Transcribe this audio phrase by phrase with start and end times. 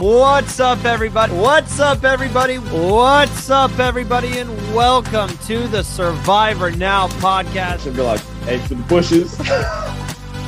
[0.00, 1.32] What's up, everybody?
[1.32, 2.56] What's up, everybody?
[2.56, 4.38] What's up, everybody?
[4.38, 7.80] And welcome to the Survivor Now podcast.
[7.80, 9.38] Should be like, hey, to the bushes.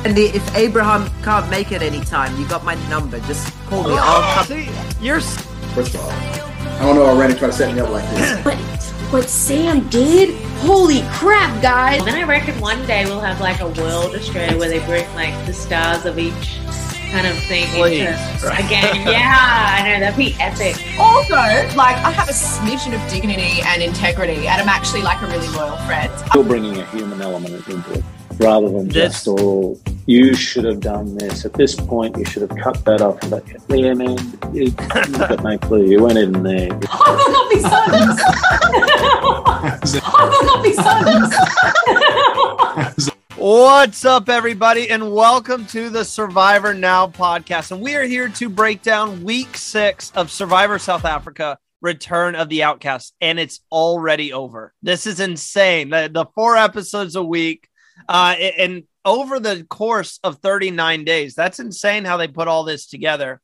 [0.05, 3.19] And the, if Abraham can't make it anytime, you got my number.
[3.21, 3.95] Just call me.
[3.97, 4.45] I'll oh, come.
[4.45, 4.69] See,
[5.01, 8.07] you're First of all, I don't know why Randy tried to set me up like
[8.11, 8.43] this.
[8.43, 8.57] But
[9.11, 10.39] what Sam did?
[10.59, 12.05] Holy crap, guys!
[12.05, 15.33] Then I reckon one day we'll have like a World Australia where they bring like
[15.45, 16.59] the stars of each
[17.11, 18.01] kind of thing Please.
[18.01, 19.07] into a game.
[19.07, 20.75] Yeah, I know that'd be epic.
[20.99, 21.35] Also,
[21.75, 25.47] like, I have a smidgen of dignity and integrity, and I'm actually like a really
[25.49, 26.11] loyal friend.
[26.33, 28.03] You're bringing a human element into it
[28.39, 31.43] rather than This- just all, you should have done this.
[31.45, 33.17] At this point, you should have cut that off.
[33.29, 33.43] But
[33.79, 34.17] yeah, man,
[34.53, 35.85] you, you've got no clue.
[35.85, 36.69] You weren't even there.
[36.91, 38.23] I will not be silenced.
[40.05, 41.37] I will not be silenced.
[43.39, 47.71] What's up, everybody, and welcome to the Survivor Now podcast.
[47.71, 52.49] And we are here to break down week six of Survivor South Africa Return of
[52.49, 54.73] the Outcasts, and it's already over.
[54.81, 55.91] This is insane.
[55.91, 57.69] The, the four episodes a week,
[58.09, 61.35] uh, and over the course of 39 days.
[61.35, 63.39] That's insane how they put all this together.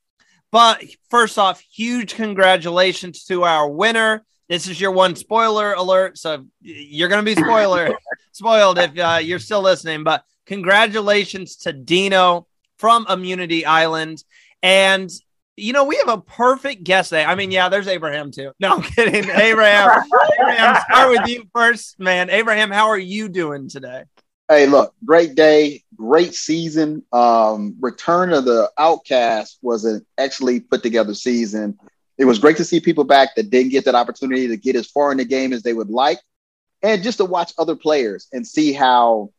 [0.52, 4.25] But first off, huge congratulations to our winner.
[4.50, 6.18] This is your one spoiler alert.
[6.18, 7.96] So you're going to be spoiler
[8.34, 10.04] spoiled if uh, you're still listening.
[10.04, 14.24] But congratulations to Dino from Immunity Island.
[14.62, 15.10] And,
[15.56, 17.24] you know, we have a perfect guest today.
[17.24, 18.52] I mean, yeah, there's Abraham too.
[18.60, 19.30] No, I'm kidding.
[19.30, 20.04] Abraham,
[20.40, 22.30] Abraham, start with you first, man.
[22.30, 24.04] Abraham, how are you doing today?
[24.50, 27.04] hey, look, great day, great season.
[27.12, 31.80] Um, Return of the Outcast was an actually put together season.
[32.18, 34.88] It was great to see people back that didn't get that opportunity to get as
[34.88, 36.20] far in the game as they would like,
[36.84, 39.32] and just to watch other players and see how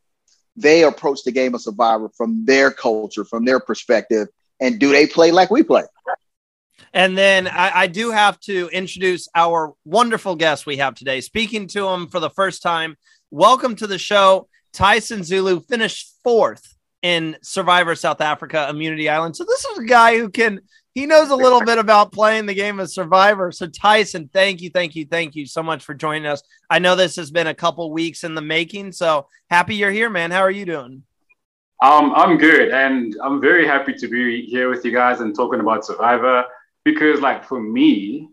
[0.56, 4.28] they approach the game of Survivor from their culture, from their perspective,
[4.60, 5.84] and do they play like we play?
[6.92, 11.20] And then I, I do have to introduce our wonderful guest we have today.
[11.20, 12.96] Speaking to him for the first time,
[13.30, 14.48] welcome to the show.
[14.72, 19.36] Tyson Zulu finished fourth in Survivor South Africa Immunity Island.
[19.36, 20.60] So this is a guy who can
[20.94, 23.50] he knows a little bit about playing the game of Survivor.
[23.50, 26.42] So Tyson, thank you, thank you, thank you so much for joining us.
[26.70, 30.08] I know this has been a couple weeks in the making, so happy you're here,
[30.08, 30.30] man.
[30.30, 31.02] How are you doing?
[31.82, 35.58] Um, I'm good, and I'm very happy to be here with you guys and talking
[35.58, 36.44] about Survivor
[36.84, 38.28] because, like, for me,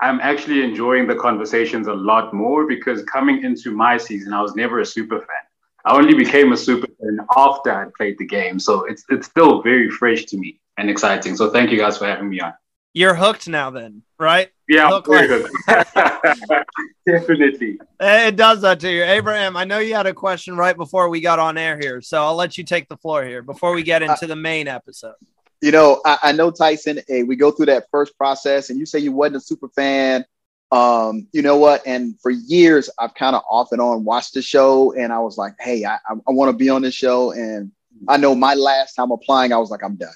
[0.00, 4.54] I'm actually enjoying the conversations a lot more because coming into my season, I was
[4.54, 5.44] never a super fan.
[5.84, 9.62] I only became a super fan after I played the game, so it's it's still
[9.62, 11.36] very fresh to me and exciting.
[11.36, 12.52] So thank you guys for having me on.
[12.92, 14.50] You're hooked now, then, right?
[14.68, 16.64] Yeah, Look very like- good.
[17.06, 17.78] Definitely.
[18.00, 19.02] It does that to you.
[19.04, 22.00] Abraham, I know you had a question right before we got on air here.
[22.00, 25.14] So I'll let you take the floor here before we get into the main episode.
[25.60, 27.00] you know, I, I know Tyson.
[27.08, 30.24] Hey, we go through that first process, and you say you wasn't a super fan.
[30.72, 31.82] Um, you know what?
[31.86, 35.36] And for years, I've kind of off and on watched the show, and I was
[35.36, 37.32] like, hey, I, I, I want to be on this show.
[37.32, 37.70] And
[38.08, 40.08] I know my last time applying, I was like, I'm done.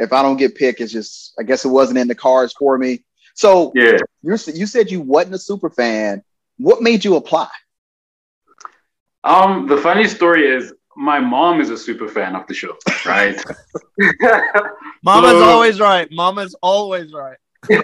[0.00, 2.76] If I don't get picked, it's just, I guess it wasn't in the cards for
[2.78, 3.04] me.
[3.34, 3.98] So Yeah.
[4.22, 6.22] you you said you wasn't a super fan.
[6.58, 7.48] What made you apply?
[9.24, 12.74] Um, the funny story is my mom is a super fan of the show,
[13.06, 13.36] right?
[15.02, 16.10] Mama's So- always right.
[16.10, 17.38] Mama's always right.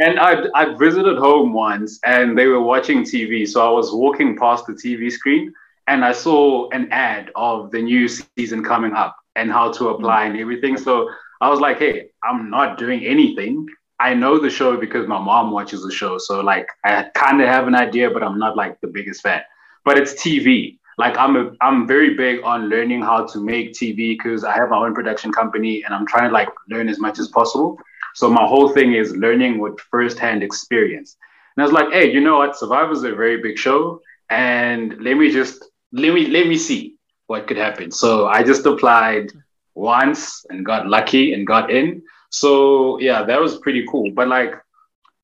[0.00, 3.46] And I'd, I'd visited home once and they were watching TV.
[3.46, 5.52] So I was walking past the TV screen
[5.86, 10.24] and I saw an ad of the new season coming up and how to apply
[10.24, 10.76] and everything.
[10.76, 11.08] So
[11.40, 13.66] I was like, hey, I'm not doing anything.
[14.00, 16.18] I know the show because my mom watches the show.
[16.18, 19.42] So like I kind of have an idea, but I'm not like the biggest fan.
[19.84, 20.78] But it's TV.
[20.96, 24.70] Like I'm a, I'm very big on learning how to make TV because I have
[24.70, 27.78] my own production company and I'm trying to like learn as much as possible.
[28.14, 31.16] So my whole thing is learning with firsthand experience.
[31.56, 32.56] And I was like, hey, you know what?
[32.56, 36.96] Survivor's a very big show, and let me just let me let me see
[37.26, 37.90] what could happen.
[37.90, 39.32] So I just applied
[39.74, 42.02] once and got lucky and got in.
[42.30, 44.10] So yeah, that was pretty cool.
[44.12, 44.54] But like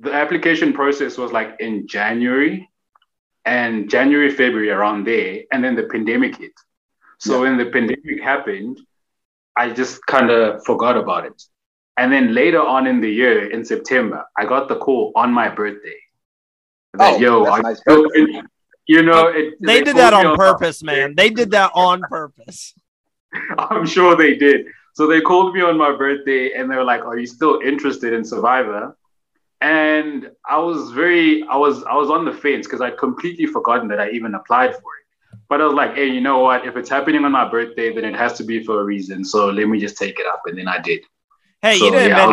[0.01, 2.69] the application process was like in January
[3.45, 6.53] and January, February around there, and then the pandemic hit.
[7.19, 7.41] So yeah.
[7.41, 8.81] when the pandemic happened,
[9.57, 11.43] I just kind of forgot about it.
[11.97, 15.49] And then later on in the year, in September, I got the call on my
[15.49, 15.99] birthday.
[16.95, 17.81] That, oh, yo, nice
[18.87, 21.15] you know, it, they, they did that on purpose, man.
[21.15, 22.75] They did that on purpose.
[23.59, 24.67] I'm sure they did.
[24.95, 28.13] So they called me on my birthday and they were like, "Are you still interested
[28.13, 28.97] in Survivor?"
[29.61, 33.89] And I was very, I was, I was on the fence because I'd completely forgotten
[33.89, 35.39] that I even applied for it.
[35.49, 36.67] But I was like, "Hey, you know what?
[36.67, 39.25] If it's happening on my birthday, then it has to be for a reason.
[39.25, 41.01] So let me just take it up." And then I did.
[41.63, 42.33] Hey, so, you didn't yeah,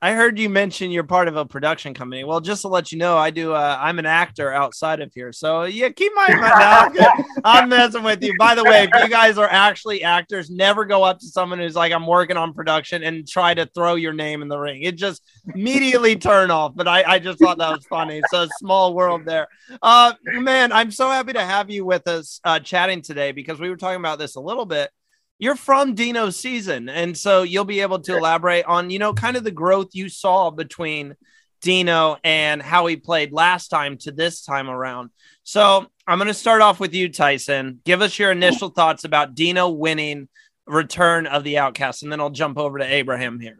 [0.00, 2.24] I heard you mention you're part of a production company.
[2.24, 3.52] Well, just to let you know, I do.
[3.52, 6.90] Uh, I'm an actor outside of here, so yeah, keep my.
[6.94, 8.34] no, I'm messing with you.
[8.38, 11.74] By the way, if you guys are actually actors, never go up to someone who's
[11.74, 14.82] like, "I'm working on production," and try to throw your name in the ring.
[14.82, 15.22] It just
[15.54, 16.72] immediately turn off.
[16.74, 18.20] But I, I just thought that was funny.
[18.30, 19.48] So small world there.
[19.82, 23.70] Uh, man, I'm so happy to have you with us uh, chatting today because we
[23.70, 24.90] were talking about this a little bit
[25.38, 29.36] you're from Dino's season, and so you'll be able to elaborate on you know kind
[29.36, 31.14] of the growth you saw between
[31.60, 35.10] Dino and how he played last time to this time around.
[35.42, 37.80] So I'm going to start off with you, Tyson.
[37.84, 40.28] Give us your initial thoughts about Dino winning
[40.66, 43.58] Return of the Outcast, and then I'll jump over to Abraham here.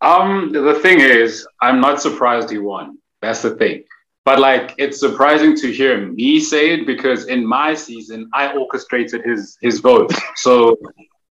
[0.00, 2.98] Um, the thing is, I'm not surprised he won.
[3.20, 3.84] That's the thing.
[4.28, 9.22] But like, it's surprising to hear me say it because in my season, I orchestrated
[9.24, 10.12] his his vote.
[10.36, 10.76] So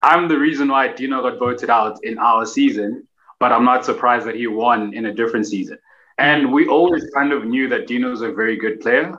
[0.01, 3.09] I'm the reason why Dino got voted out in our season.
[3.41, 5.79] But I'm not surprised that he won in a different season.
[6.19, 9.19] And we always kind of knew that Dino's a very good player,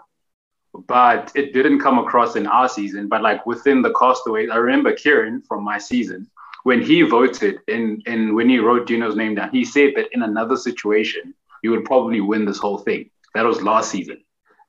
[0.87, 3.09] but it didn't come across in our season.
[3.09, 6.31] But like within the castaways, I remember Kieran from my season
[6.63, 10.21] when he voted in in when he wrote Dino's name down, he said that in
[10.23, 13.09] another situation, you would probably win this whole thing.
[13.35, 14.23] That was last season.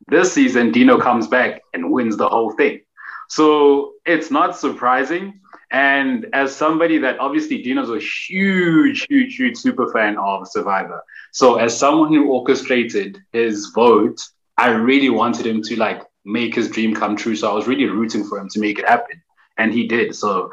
[0.09, 2.81] This season, Dino comes back and wins the whole thing.
[3.29, 5.41] So it's not surprising.
[5.71, 11.03] And as somebody that obviously Dino's a huge, huge, huge super fan of Survivor.
[11.33, 14.21] So as someone who orchestrated his vote,
[14.57, 17.37] I really wanted him to like make his dream come true.
[17.37, 19.23] So I was really rooting for him to make it happen.
[19.59, 20.15] And he did.
[20.17, 20.51] So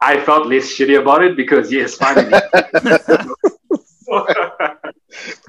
[0.00, 2.40] I felt less shitty about it because yes, finally.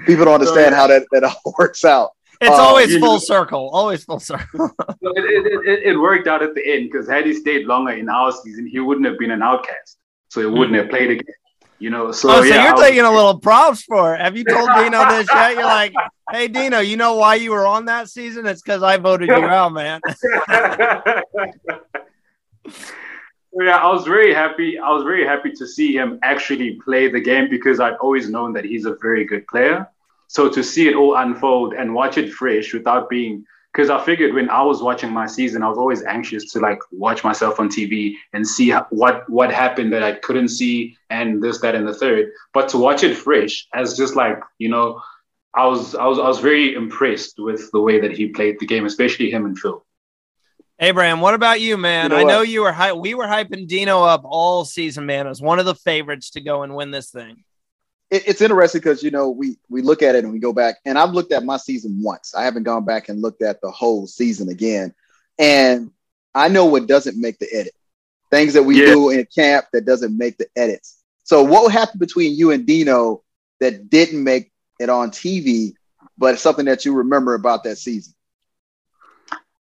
[0.05, 2.11] People don't understand how that, that all works out.
[2.41, 3.69] It's um, always full know, circle.
[3.73, 4.71] Always full circle.
[4.79, 8.07] it, it, it, it, worked out at the end because had he stayed longer in
[8.07, 9.97] our season, he wouldn't have been an outcast.
[10.29, 10.75] So he wouldn't mm-hmm.
[10.75, 11.35] have played again.
[11.79, 14.19] You know, so, oh, so yeah, you're was, taking a little props for it.
[14.19, 15.53] Have you told Dino this yet?
[15.53, 15.93] You're like,
[16.31, 18.45] hey Dino, you know why you were on that season?
[18.45, 20.01] It's because I voted you out, man.
[23.61, 24.77] Yeah, I was very happy.
[24.79, 28.53] I was very happy to see him actually play the game because I'd always known
[28.53, 29.87] that he's a very good player.
[30.27, 34.33] So to see it all unfold and watch it fresh without being because I figured
[34.33, 37.69] when I was watching my season, I was always anxious to like watch myself on
[37.69, 41.93] TV and see what what happened that I couldn't see and this, that, and the
[41.93, 42.31] third.
[42.53, 45.01] But to watch it fresh as just like you know,
[45.53, 48.65] I was I was I was very impressed with the way that he played the
[48.65, 49.85] game, especially him and Phil.
[50.79, 52.05] Abraham, what about you, man?
[52.05, 55.27] You know I know you were hy- we were hyping Dino up all season, man.
[55.27, 57.43] As one of the favorites to go and win this thing.
[58.09, 60.77] It, it's interesting because you know we we look at it and we go back,
[60.85, 62.33] and I've looked at my season once.
[62.33, 64.93] I haven't gone back and looked at the whole season again,
[65.37, 65.91] and
[66.33, 67.73] I know what doesn't make the edit.
[68.31, 68.93] Things that we yeah.
[68.93, 70.99] do in camp that doesn't make the edits.
[71.23, 73.23] So what happened between you and Dino
[73.59, 75.73] that didn't make it on TV,
[76.17, 78.13] but something that you remember about that season?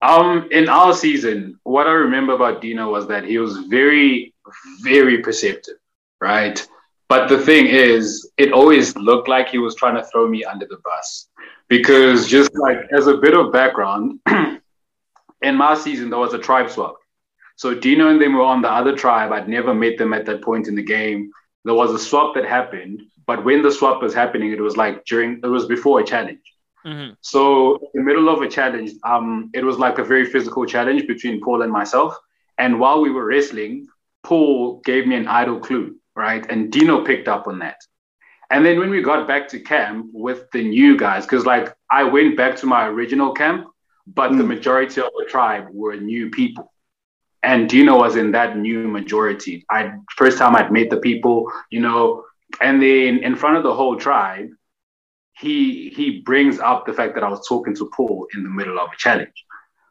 [0.02, 4.34] Um, in our season, what I remember about Dino was that he was very,
[4.82, 5.76] very perceptive,
[6.20, 6.66] right?
[7.08, 10.66] But the thing is, it always looked like he was trying to throw me under
[10.66, 11.28] the bus
[11.68, 14.20] because just like as a bit of background,
[15.42, 16.96] in my season there was a tribe swap.
[17.56, 19.32] So Dino and them were on the other tribe.
[19.32, 21.30] I'd never met them at that point in the game.
[21.64, 25.04] There was a swap that happened, but when the swap was happening, it was like
[25.04, 26.42] during it was before a challenge.
[26.86, 27.16] Mhm.
[27.20, 31.06] So in the middle of a challenge, um, it was like a very physical challenge
[31.06, 32.16] between Paul and myself.
[32.58, 33.86] And while we were wrestling,
[34.22, 36.44] Paul gave me an idol clue, right?
[36.48, 37.78] And Dino picked up on that.
[38.50, 42.04] And then when we got back to camp with the new guys, because like I
[42.04, 43.66] went back to my original camp,
[44.06, 46.72] but the majority of the tribe were new people.
[47.42, 49.64] And Dino was in that new majority.
[49.70, 52.24] I first time I'd met the people, you know,
[52.60, 54.48] and then in front of the whole tribe,
[55.38, 58.78] he he brings up the fact that I was talking to Paul in the middle
[58.78, 59.44] of a challenge.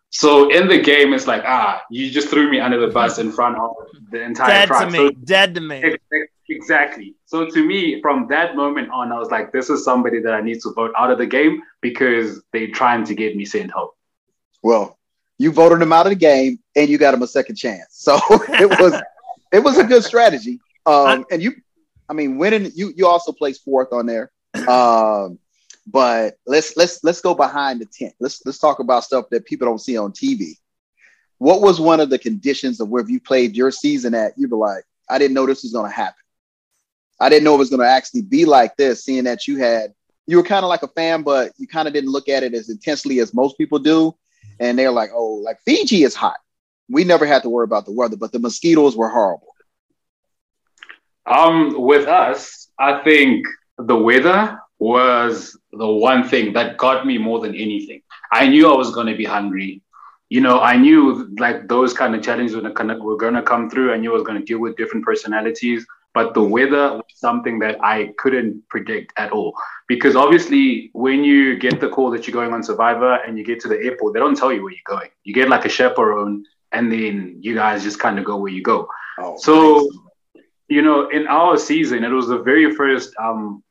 [0.10, 3.32] So in the game, it's like, ah, you just threw me under the bus in
[3.32, 3.76] front of
[4.12, 4.92] the entire Dead to tribe.
[4.92, 4.98] me.
[4.98, 5.98] So Dead to me.
[6.48, 7.16] Exactly.
[7.26, 10.42] So to me, from that moment on, I was like, this is somebody that I
[10.42, 13.90] need to vote out of the game because they're trying to get me sent home.
[14.64, 14.98] Well,
[15.38, 17.88] you voted him out of the game and you got him a second chance.
[17.90, 19.02] So it was
[19.52, 20.60] it was a good strategy.
[20.88, 21.54] Um, and you,
[22.08, 24.32] I mean, winning you you also placed fourth on there.
[24.68, 25.40] Um,
[25.88, 28.14] but let's let's let's go behind the tent.
[28.20, 30.54] Let's let's talk about stuff that people don't see on TV.
[31.38, 34.56] What was one of the conditions of where you played your season at, you'd be
[34.56, 36.16] like, I didn't know this was going to happen.
[37.20, 39.94] I didn't know it was going to actually be like this, seeing that you had
[40.28, 42.54] you were kind of like a fan, but you kind of didn't look at it
[42.54, 44.16] as intensely as most people do.
[44.60, 46.38] And they're like, oh, like Fiji is hot.
[46.90, 49.48] We never had to worry about the weather, but the mosquitoes were horrible.
[51.26, 53.46] Um, with us, I think
[53.78, 58.02] the weather was the one thing that got me more than anything.
[58.32, 59.82] I knew I was going to be hungry.
[60.30, 63.94] You know, I knew like those kind of challenges were were to come through.
[63.94, 67.60] I knew I was going to deal with different personalities, but the weather was something
[67.60, 69.54] that I couldn't predict at all.
[69.88, 73.60] Because obviously, when you get the call that you're going on Survivor and you get
[73.62, 75.10] to the airport, they don't tell you where you're going.
[75.24, 78.64] You get like a chaperone, and then you guys just kind of go where you
[78.64, 78.88] go.
[79.20, 79.90] Oh, So,
[80.68, 83.64] you know, in our season, it was the very first um,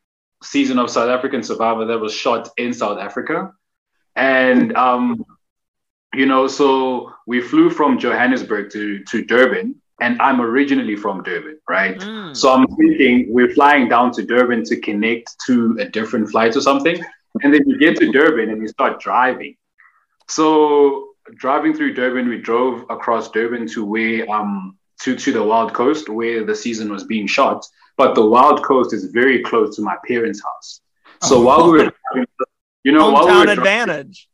[0.45, 3.53] season of South African Survivor that was shot in South Africa.
[4.15, 5.25] And, um,
[6.15, 11.59] you know, so we flew from Johannesburg to, to Durban, and I'm originally from Durban,
[11.69, 11.99] right?
[11.99, 12.37] Mm.
[12.37, 16.61] So I'm thinking we're flying down to Durban to connect to a different flight or
[16.61, 17.03] something.
[17.43, 19.57] And then you get to Durban and you start driving.
[20.29, 25.73] So driving through Durban, we drove across Durban to where um to, to the Wild
[25.75, 27.67] Coast where the season was being shot.
[27.97, 30.81] But the Wild Coast is very close to my parents' house.
[31.23, 32.27] So while we were driving,
[32.83, 34.29] you know, while we Hometown were advantage.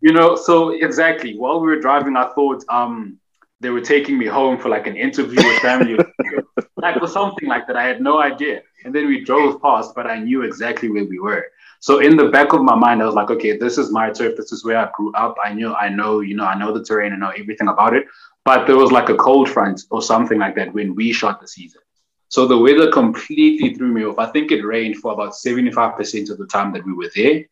[0.00, 3.18] you know, so exactly while we were driving, I thought um
[3.60, 5.98] they were taking me home for like an interview with family,
[6.76, 7.76] like or something like that.
[7.76, 8.62] I had no idea.
[8.84, 11.44] And then we drove past, but I knew exactly where we were.
[11.80, 14.36] So in the back of my mind, I was like, okay, this is my turf.
[14.36, 15.36] This is where I grew up.
[15.44, 18.06] I knew, I know, you know, I know the terrain, I know everything about it.
[18.50, 21.46] But there was like a cold front or something like that when we shot the
[21.46, 21.82] season.
[22.26, 24.18] So the weather completely threw me off.
[24.18, 27.44] I think it rained for about 75% of the time that we were there.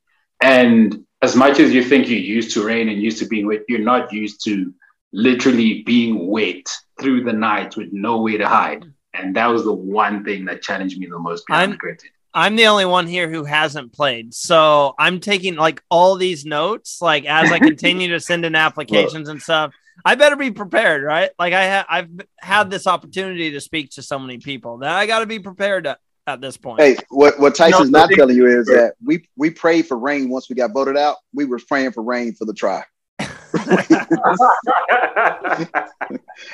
[0.42, 3.62] And as much as you think you're used to rain and used to being wet,
[3.68, 4.74] you're not used to
[5.12, 6.66] literally being wet
[7.00, 8.84] through the night with nowhere to hide.
[9.14, 11.46] And that was the one thing that challenged me the most.
[11.46, 12.10] beyond I'm- granted.
[12.34, 14.34] I'm the only one here who hasn't played.
[14.34, 19.28] So I'm taking like all these notes, like as I continue to send in applications
[19.28, 19.72] and stuff.
[20.04, 21.30] I better be prepared, right?
[21.38, 25.06] Like I ha- I've had this opportunity to speak to so many people that I
[25.06, 26.80] got to be prepared at, at this point.
[26.80, 30.28] Hey, what, what Tyson's No, not telling you is that we we prayed for rain
[30.28, 31.16] once we got voted out.
[31.34, 32.84] We were praying for rain for the try.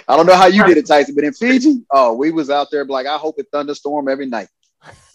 [0.06, 2.68] I don't know how you did it, Tyson, but in Fiji, oh, we was out
[2.70, 4.48] there like I hope it thunderstorm every night.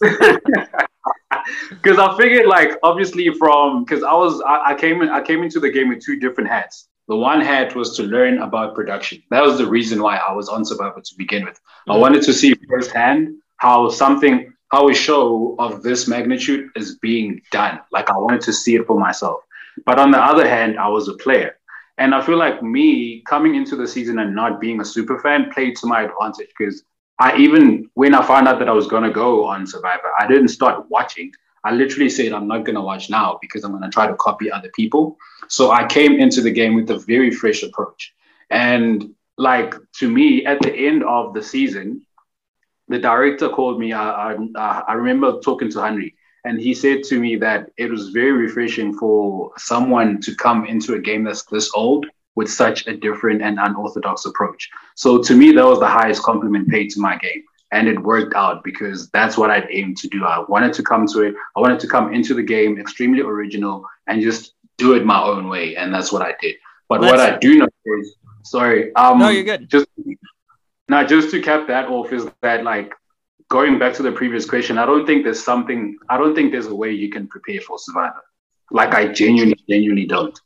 [0.00, 5.42] because I figured like obviously from because I was I, I came in I came
[5.42, 6.88] into the game with two different hats.
[7.10, 9.20] The one hat was to learn about production.
[9.30, 11.60] That was the reason why I was on Survivor to begin with.
[11.88, 12.00] I mm-hmm.
[12.00, 17.80] wanted to see firsthand how something how a show of this magnitude is being done.
[17.90, 19.40] Like I wanted to see it for myself.
[19.84, 21.56] But on the other hand, I was a player.
[21.98, 25.50] And I feel like me coming into the season and not being a super fan
[25.50, 26.84] played to my advantage because
[27.18, 30.54] I even when I found out that I was gonna go on Survivor, I didn't
[30.60, 31.32] start watching.
[31.64, 34.70] I literally said I'm not gonna watch now because I'm gonna try to copy other
[34.74, 35.16] people.
[35.48, 38.14] So I came into the game with a very fresh approach.
[38.50, 42.06] And like to me, at the end of the season,
[42.88, 43.92] the director called me.
[43.92, 46.14] I, I, I remember talking to Henry,
[46.44, 50.94] and he said to me that it was very refreshing for someone to come into
[50.94, 54.68] a game that's this old with such a different and unorthodox approach.
[54.94, 57.42] So to me, that was the highest compliment paid to my game.
[57.72, 60.24] And it worked out because that's what I'd aimed to do.
[60.24, 61.34] I wanted to come to it.
[61.56, 65.48] I wanted to come into the game extremely original and just do it my own
[65.48, 65.76] way.
[65.76, 66.56] And that's what I did.
[66.88, 68.92] But what Let's- I do know is, sorry.
[68.96, 69.70] Um, No, you're good.
[69.70, 69.86] Just
[70.88, 72.92] now, just to cap that off is that like
[73.48, 75.96] going back to the previous question, I don't think there's something.
[76.08, 78.22] I don't think there's a way you can prepare for Survivor.
[78.72, 80.36] Like I genuinely, genuinely don't.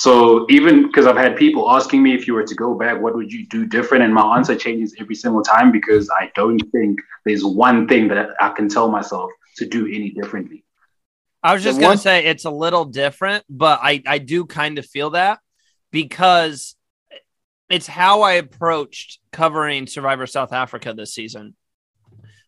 [0.00, 3.14] So even because I've had people asking me if you were to go back, what
[3.14, 4.02] would you do different?
[4.02, 8.30] And my answer changes every single time because I don't think there's one thing that
[8.40, 10.64] I can tell myself to do any differently.
[11.42, 14.86] I was just gonna say it's a little different, but I I do kind of
[14.86, 15.40] feel that
[15.90, 16.76] because
[17.68, 21.54] it's how I approached covering Survivor South Africa this season.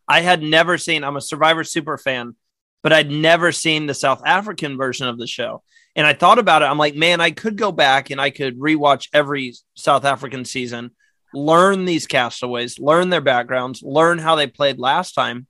[0.09, 1.05] I had never seen.
[1.05, 2.35] I'm a Survivor super fan,
[2.83, 5.63] but I'd never seen the South African version of the show.
[5.95, 6.67] And I thought about it.
[6.67, 10.93] I'm like, man, I could go back and I could rewatch every South African season,
[11.35, 15.47] learn these castaways, learn their backgrounds, learn how they played last time,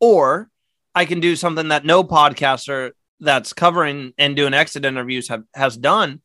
[0.00, 0.48] or
[0.94, 5.76] I can do something that no podcaster that's covering and doing exit interviews have has
[5.76, 6.22] done.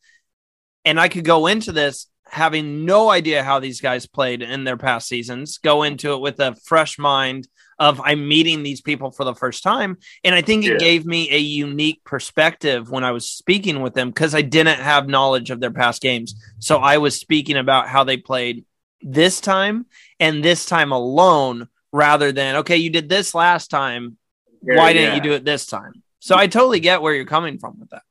[0.85, 4.77] And I could go into this having no idea how these guys played in their
[4.77, 7.47] past seasons, go into it with a fresh mind
[7.79, 9.97] of I'm meeting these people for the first time.
[10.23, 10.77] And I think it Yeah.
[10.77, 15.07] gave me a unique perspective when I was speaking with them because I didn't have
[15.07, 16.35] knowledge of their past games.
[16.59, 18.65] So I was speaking about how they played
[19.01, 19.85] this time
[20.19, 24.17] and this time alone rather than, okay, you did this last time.
[24.65, 25.15] Yeah, Why didn't yeah.
[25.15, 26.03] you do it this time?
[26.19, 28.03] So I totally get where you're coming from with that.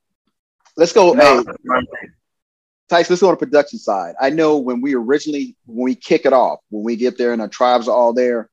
[0.77, 1.13] Let's go.
[1.13, 1.43] No, Hey,
[2.89, 4.13] Tyson, let's go on the production side.
[4.21, 7.41] I know when we originally when we kick it off, when we get there and
[7.41, 8.49] our tribes are all there,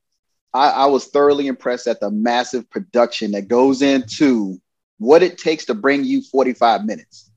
[0.53, 4.59] I, I was thoroughly impressed at the massive production that goes into
[4.97, 7.31] what it takes to bring you 45 minutes.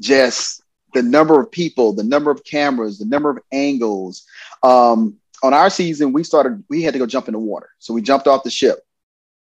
[0.00, 0.62] Just
[0.94, 4.24] the number of people, the number of cameras, the number of angles.
[4.62, 7.70] Um, on our season, we started, we had to go jump in the water.
[7.78, 8.80] So we jumped off the ship.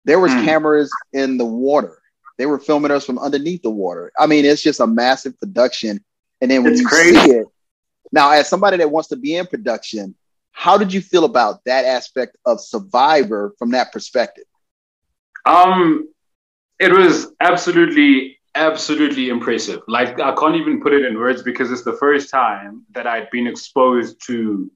[0.04, 0.44] There was Hmm.
[0.44, 1.98] cameras in the water.
[2.38, 4.10] They were filming us from underneath the water.
[4.18, 6.02] I mean, it's just a massive production.
[6.40, 7.20] And then when It's you crazy.
[7.20, 7.46] see it,
[8.12, 10.14] now as somebody that wants to be in production,
[10.52, 14.44] how did you feel about that aspect of Survivor from that perspective?
[15.46, 16.08] Um,
[16.78, 19.80] it was absolutely, absolutely impressive.
[19.88, 23.30] Like I can't even put it in words because it's the first time that I'd
[23.30, 24.70] been exposed to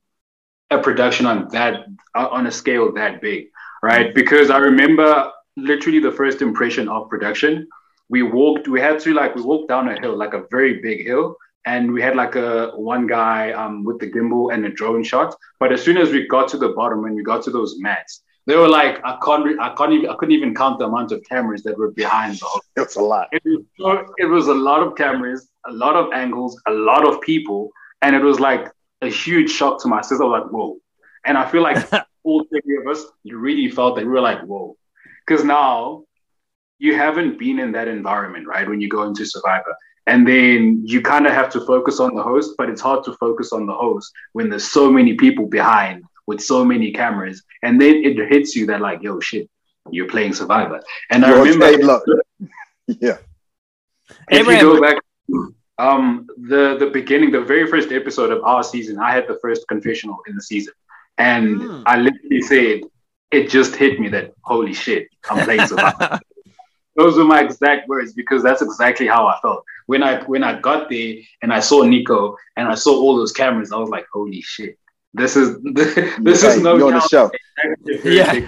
[0.71, 3.47] a production on that on a scale that big,
[3.83, 4.15] right?
[4.15, 7.69] Because I remember literally the first impression of production.
[8.09, 11.07] We walked, we had to like we walked down a hill, like a very big
[11.07, 15.03] hill, and we had like a one guy um with the gimbal and a drone
[15.03, 15.35] shot.
[15.61, 18.23] But as soon as we got to the bottom, when we got to those mats,
[18.47, 21.13] they were like, I can't, re- I can't even, I couldn't even count the amount
[21.13, 22.61] of cameras that were behind the whole.
[22.77, 23.29] It's a lot.
[23.33, 27.09] It was, so- it was a lot of cameras, a lot of angles, a lot
[27.09, 27.71] of people,
[28.03, 30.25] and it was like a huge shock to my sister.
[30.25, 30.77] I was like, whoa!
[31.25, 31.79] And I feel like
[32.25, 34.77] all three of us really felt that we were like, whoa,
[35.27, 36.05] because now
[36.79, 38.69] you haven't been in that environment, right?
[38.69, 39.75] When you go into Survivor.
[40.07, 43.13] And then you kind of have to focus on the host, but it's hard to
[43.15, 47.43] focus on the host when there's so many people behind with so many cameras.
[47.63, 49.49] And then it hits you that, like, yo, shit,
[49.91, 50.81] you're playing Survivor.
[51.11, 52.01] And I Yo, remember.
[52.87, 53.17] Yeah.
[54.31, 54.99] if Abraham- you go back,
[55.79, 59.67] um, the the beginning, the very first episode of our season, I had the first
[59.69, 60.75] confessional in the season,
[61.17, 61.83] and Hmm.
[61.87, 62.81] I literally said,
[63.31, 66.21] it just hit me that holy shit, I'm playing Survivor.
[66.97, 70.61] Those were my exact words because that's exactly how I felt when I when I
[70.61, 73.73] got there and I saw Nico and I saw all those cameras.
[73.73, 74.79] I was like, holy shit,
[75.13, 75.95] this is this
[76.43, 77.31] Hey, is no you're on the show.
[78.05, 78.41] Yeah.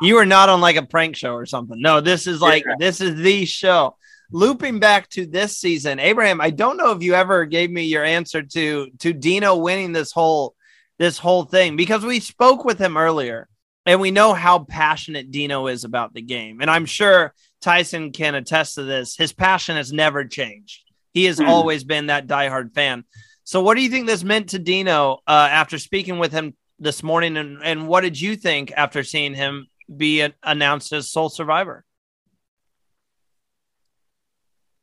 [0.00, 1.80] you are not on like a prank show or something.
[1.80, 2.74] No, this is like Yeah.
[2.78, 3.96] this is the show.
[4.32, 8.02] Looping back to this season, Abraham, I don't know if you ever gave me your
[8.04, 10.54] answer to to Dino winning this whole
[10.98, 13.48] this whole thing because we spoke with him earlier
[13.86, 16.60] and we know how passionate Dino is about the game.
[16.60, 19.16] And I'm sure Tyson can attest to this.
[19.16, 20.80] His passion has never changed.
[21.12, 21.46] He has Hmm.
[21.48, 23.04] always been that diehard fan.
[23.44, 27.02] So what do you think this meant to Dino uh, after speaking with him this
[27.02, 31.28] morning and, and what did you think after seeing him be an- announced as sole
[31.28, 31.84] survivor.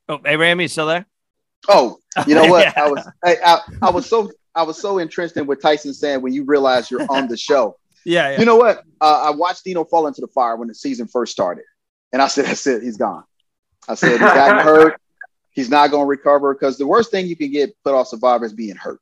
[0.08, 1.06] Oh, Abraham, you still there?
[1.68, 2.66] Oh, you know what?
[2.66, 2.74] Yeah.
[2.76, 6.22] I was I, I, I was so I was so entrenched in what Tyson said
[6.22, 7.78] when you realize you're on the show.
[8.06, 8.40] Yeah, yeah.
[8.40, 8.84] You know what?
[9.00, 11.64] Uh, I watched Dino fall into the fire when the season first started,
[12.12, 12.84] and I said, "That's it.
[12.84, 13.24] He's gone."
[13.88, 15.00] I said, "He's gotten hurt.
[15.52, 18.46] He's not going to recover." Because the worst thing you can get put off Survivor
[18.46, 19.00] is being hurt,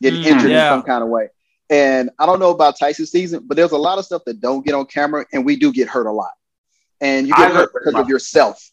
[0.00, 0.66] getting Mm, injured yeah.
[0.66, 1.28] in some kind of way.
[1.68, 4.64] And I don't know about Tyson's season, but there's a lot of stuff that don't
[4.64, 6.30] get on camera, and we do get hurt a lot.
[7.00, 8.70] And you get hurt hurt because of yourself,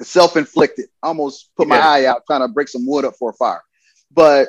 [0.00, 0.86] the self-inflicted.
[1.02, 1.88] I almost put my Yeah.
[1.88, 3.62] eye out trying to break some wood up for a fire.
[4.10, 4.48] But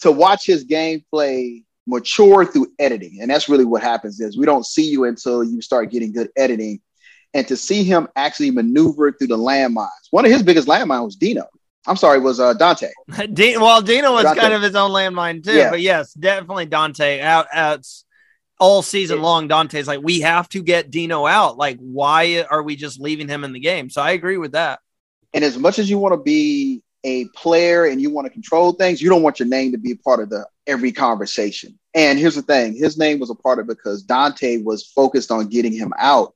[0.00, 4.64] to watch his gameplay mature through editing, and that's really what happens is we don't
[4.66, 6.80] see you until you start getting good editing.
[7.34, 9.88] And to see him actually maneuver through the landmines.
[10.10, 11.44] One of his biggest landmines was Dino.
[11.86, 12.90] I'm sorry, was uh, Dante.
[13.32, 14.40] D- well, Dino was Dante.
[14.40, 15.70] kind of his own landmine too, Yeah.
[15.70, 17.46] but yes, definitely Dante out.
[17.52, 17.86] out
[18.60, 21.56] all season long, Dante's like, we have to get Dino out.
[21.56, 23.88] Like, why are we just leaving him in the game?
[23.88, 24.80] So I agree with that.
[25.32, 28.72] And as much as you want to be a player and you want to control
[28.72, 31.78] things, you don't want your name to be a part of the every conversation.
[31.94, 35.48] And here's the thing: his name was a part of because Dante was focused on
[35.48, 36.34] getting him out.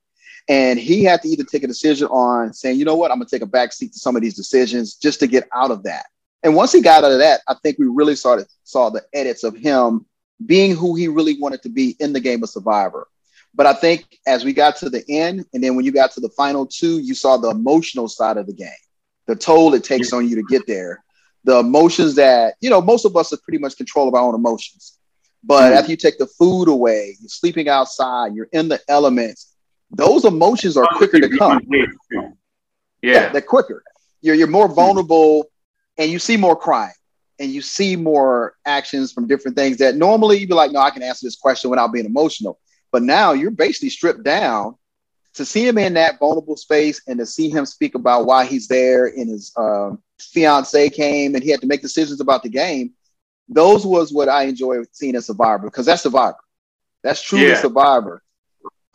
[0.49, 3.27] And he had to either take a decision on saying, you know what, I'm to
[3.27, 6.07] take a back seat to some of these decisions just to get out of that.
[6.43, 9.45] And once he got out of that, I think we really started saw the edits
[9.45, 10.05] of him
[10.45, 13.07] being who he really wanted to be in the game of Survivor.
[13.55, 16.21] But I think as we got to the end, and then when you got to
[16.21, 18.71] the final two, you saw the emotional side of the game,
[19.27, 21.03] the toll it takes on you to get there,
[21.45, 24.35] the emotions that, you know, most of us are pretty much control of our own
[24.35, 24.99] emotions.
[25.45, 25.79] But mm-hmm.
[25.79, 29.55] after you take the food away, you're sleeping outside, you're in the elements,
[29.91, 31.61] those emotions are quicker to come.
[31.71, 32.31] Yeah.
[33.03, 33.83] yeah, they're quicker.
[34.21, 35.47] You're, you're more vulnerable
[35.99, 36.93] and you see more crime
[37.39, 40.91] and you see more actions from different things that normally you'd be like, no, I
[40.91, 42.59] can answer this question without being emotional.
[42.93, 44.77] But now you're basically stripped down
[45.35, 48.69] to see him in that vulnerable space and to see him speak about why he's
[48.69, 52.93] there and his um, fiance came and he had to make decisions about the game.
[53.49, 56.39] Those was what I enjoy seeing in Survivor because that's Survivor.
[57.03, 57.61] That's truly yeah.
[57.61, 58.23] Survivor.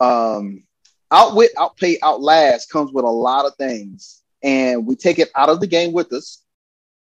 [0.00, 0.64] Um,
[1.10, 5.60] outwit, outplay, outlast comes with a lot of things, and we take it out of
[5.60, 6.42] the game with us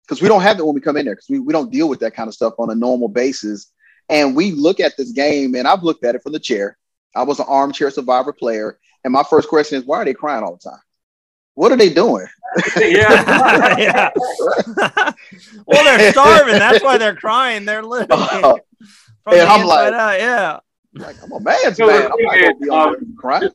[0.03, 1.89] because we don't have it when we come in there because we, we don't deal
[1.89, 3.71] with that kind of stuff on a normal basis.
[4.09, 6.77] And we look at this game, and I've looked at it from the chair.
[7.15, 10.43] I was an armchair survivor player, and my first question is, why are they crying
[10.43, 10.79] all the time?
[11.53, 12.25] What are they doing?
[12.75, 14.09] yeah, yeah.
[15.65, 16.55] well, they're starving.
[16.55, 17.65] That's why they're crying.
[17.65, 18.11] They're living.
[18.11, 18.55] Uh,
[19.27, 20.19] and I'm like, out.
[20.19, 20.59] yeah,
[20.93, 22.11] like I'm a man's so man.
[22.11, 23.49] I'm not gonna be um, crying.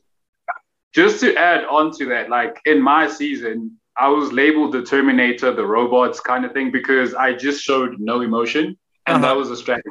[0.93, 5.53] Just to add on to that, like in my season, I was labeled the Terminator,
[5.53, 9.19] the robots kind of thing because I just showed no emotion, and uh-huh.
[9.19, 9.89] that was a strategy.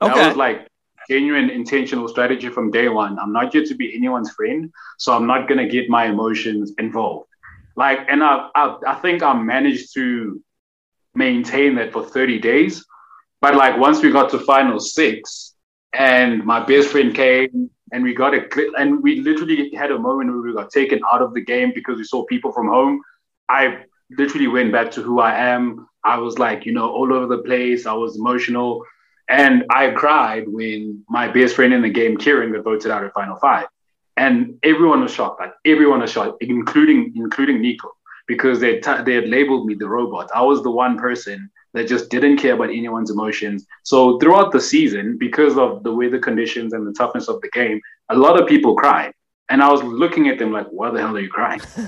[0.00, 0.14] Okay.
[0.14, 0.68] That was like
[1.08, 3.18] genuine intentional strategy from day one.
[3.18, 7.28] I'm not here to be anyone's friend, so I'm not gonna get my emotions involved.
[7.76, 10.40] Like, and I, I, I think I managed to
[11.14, 12.84] maintain that for 30 days.
[13.40, 15.54] But like once we got to final six,
[15.92, 18.42] and my best friend came, and we got a
[18.76, 21.98] and we literally had a moment where we got taken out of the game because
[21.98, 23.00] we saw people from home.
[23.48, 25.86] I literally went back to who I am.
[26.02, 27.86] I was like, you know, all over the place.
[27.86, 28.84] I was emotional.
[29.28, 33.12] And I cried when my best friend in the game, Kieran, got voted out at
[33.14, 33.66] Final Five.
[34.16, 37.90] And everyone was shocked, like everyone was shocked, including including Nico,
[38.28, 40.30] because they t- they had labeled me the robot.
[40.34, 43.66] I was the one person that just didn't care about anyone's emotions.
[43.82, 47.80] So throughout the season, because of the weather conditions and the toughness of the game,
[48.08, 49.12] a lot of people cried.
[49.50, 51.60] And I was looking at them like, why the hell are you crying?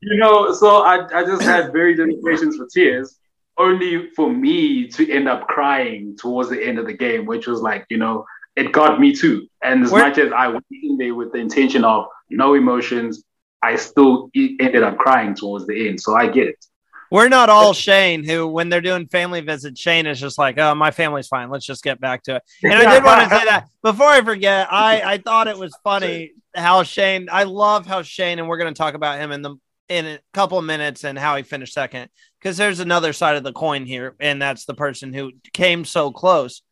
[0.00, 3.18] you know, so I, I just had very little patience for tears
[3.58, 7.60] only for me to end up crying towards the end of the game, which was
[7.60, 8.24] like, you know,
[8.56, 9.46] it got me too.
[9.62, 13.24] And as Where- much as I went in there with the intention of no emotions,
[13.62, 16.00] I still ended up crying towards the end.
[16.00, 16.64] So I get it.
[17.10, 20.74] We're not all Shane, who, when they're doing family visits, Shane is just like, oh,
[20.74, 21.48] my family's fine.
[21.48, 22.42] Let's just get back to it.
[22.62, 25.74] And I did want to say that before I forget, I, I thought it was
[25.82, 29.40] funny how Shane, I love how Shane, and we're going to talk about him in
[29.40, 29.56] the
[29.88, 33.42] in a couple of minutes and how he finished second because there's another side of
[33.42, 36.62] the coin here, and that's the person who came so close.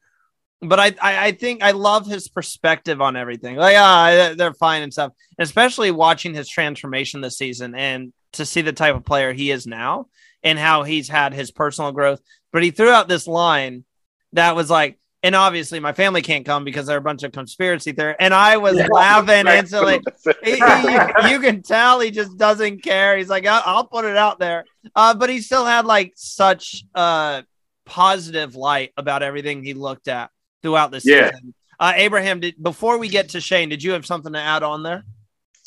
[0.60, 3.56] But I, I, I think I love his perspective on everything.
[3.56, 5.12] Like, ah, they're fine and stuff.
[5.38, 9.66] Especially watching his transformation this season and to see the type of player he is
[9.66, 10.06] now
[10.42, 12.20] and how he's had his personal growth.
[12.52, 13.84] But he threw out this line
[14.32, 17.90] that was like, and obviously my family can't come because they're a bunch of conspiracy
[17.90, 18.18] theorists.
[18.20, 20.00] And I was yeah, laughing instantly.
[20.44, 23.16] he, he, you, you, can tell he just doesn't care.
[23.16, 24.66] He's like, I'll, I'll put it out there.
[24.94, 27.42] Uh, but he still had like such a
[27.86, 30.30] positive light about everything he looked at
[30.62, 31.32] throughout the yeah.
[31.32, 31.54] season.
[31.80, 34.84] Uh, Abraham, did, before we get to Shane, did you have something to add on
[34.84, 35.04] there?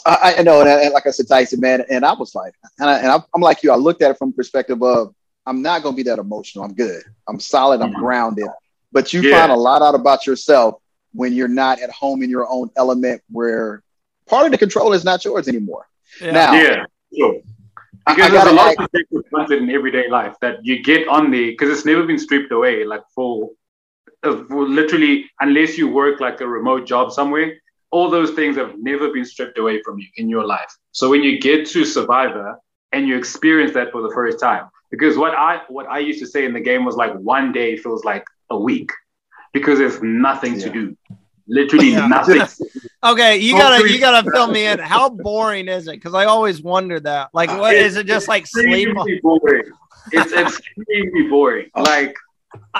[0.05, 2.89] I, I know, and, and, like I said, Tyson, man, and I was like, and,
[2.89, 3.73] I, am like you.
[3.73, 5.13] I looked at it from perspective of
[5.45, 6.63] I'm not going to be that emotional.
[6.63, 7.03] I'm good.
[7.27, 7.81] I'm solid.
[7.81, 7.99] I'm mm-hmm.
[7.99, 8.47] grounded.
[8.91, 9.39] But you yeah.
[9.39, 10.81] find a lot out about yourself
[11.13, 13.83] when you're not at home in your own element, where
[14.25, 15.87] part of the control is not yours anymore.
[16.21, 16.31] Yeah.
[16.31, 17.41] Now, yeah, sure.
[18.07, 21.69] Because there's a lot of things in everyday life that you get on the because
[21.69, 22.83] it's never been stripped away.
[22.83, 23.51] Like for,
[24.23, 27.53] uh, for literally, unless you work like a remote job somewhere,
[27.91, 30.75] all those things have never been stripped away from you in your life.
[30.91, 32.57] So when you get to Survivor
[32.91, 36.27] and you experience that for the first time, because what I what I used to
[36.27, 38.91] say in the game was like one day feels like a week
[39.53, 40.65] because there's nothing yeah.
[40.65, 40.97] to do.
[41.47, 42.41] Literally nothing.
[43.03, 44.77] okay, you gotta you gotta fill me in.
[44.77, 45.93] How boring is it?
[45.93, 47.29] Because I always wonder that.
[47.33, 48.07] Like, what it's is it?
[48.07, 48.89] Just like sleep?
[49.23, 49.63] Boring.
[50.11, 51.69] It's extremely boring.
[51.75, 52.15] Like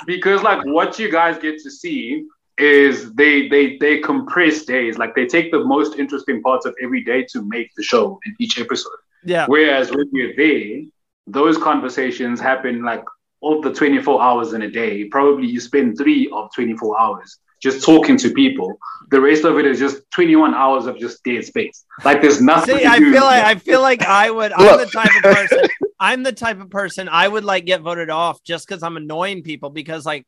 [0.06, 2.28] because like what you guys get to see
[2.60, 5.00] is they they they compress days.
[5.00, 8.36] Like they take the most interesting parts of every day to make the show in
[8.40, 8.92] each episode.
[9.24, 9.46] Yeah.
[9.48, 10.82] Whereas when you're there,
[11.26, 13.04] those conversations happen like
[13.42, 15.06] of the 24 hours in a day.
[15.06, 18.78] Probably you spend three of 24 hours just talking to people.
[19.12, 21.86] The rest of it is just 21 hours of just dead space.
[22.04, 22.78] Like there's nothing.
[22.78, 23.12] See, to I do.
[23.12, 24.52] feel like I feel like I would.
[24.54, 24.80] I'm Look.
[24.82, 25.60] the type of person.
[26.00, 29.44] I'm the type of person I would like get voted off just because I'm annoying
[29.44, 29.70] people.
[29.70, 30.26] Because like,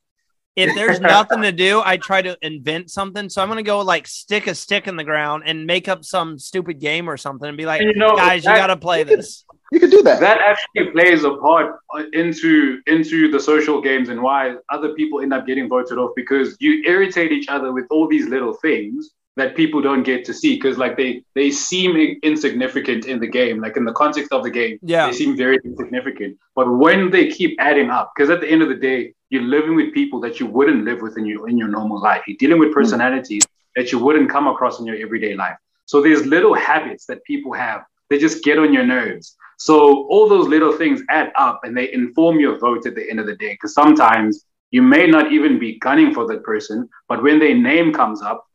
[0.56, 3.30] if there's nothing to do, I try to invent something.
[3.30, 6.38] So I'm gonna go like stick a stick in the ground and make up some
[6.38, 9.46] stupid game or something and be like, And you know, guys, you gotta play this.
[9.72, 10.20] You can do that.
[10.20, 11.80] that actually plays a part
[12.12, 16.58] into into the social games and why other people end up getting voted off because
[16.60, 20.56] you irritate each other with all these little things that people don't get to see
[20.56, 24.50] because like they they seem insignificant in the game like in the context of the
[24.50, 25.08] game Yeah.
[25.08, 26.38] they seem very insignificant.
[26.54, 29.76] But when they keep adding up because at the end of the day you're living
[29.76, 32.24] with people that you wouldn't live with in your in your normal life.
[32.28, 32.82] You're dealing with hmm.
[32.82, 33.44] personalities
[33.78, 35.56] that you wouldn't come across in your everyday life.
[35.86, 37.86] So there's little habits that people have.
[38.10, 41.94] They just get on your nerves so all those little things add up and they
[41.94, 43.54] inform your vote at the end of the day.
[43.54, 47.94] Because sometimes you may not even be gunning for that person, but when their name
[47.94, 48.48] comes up,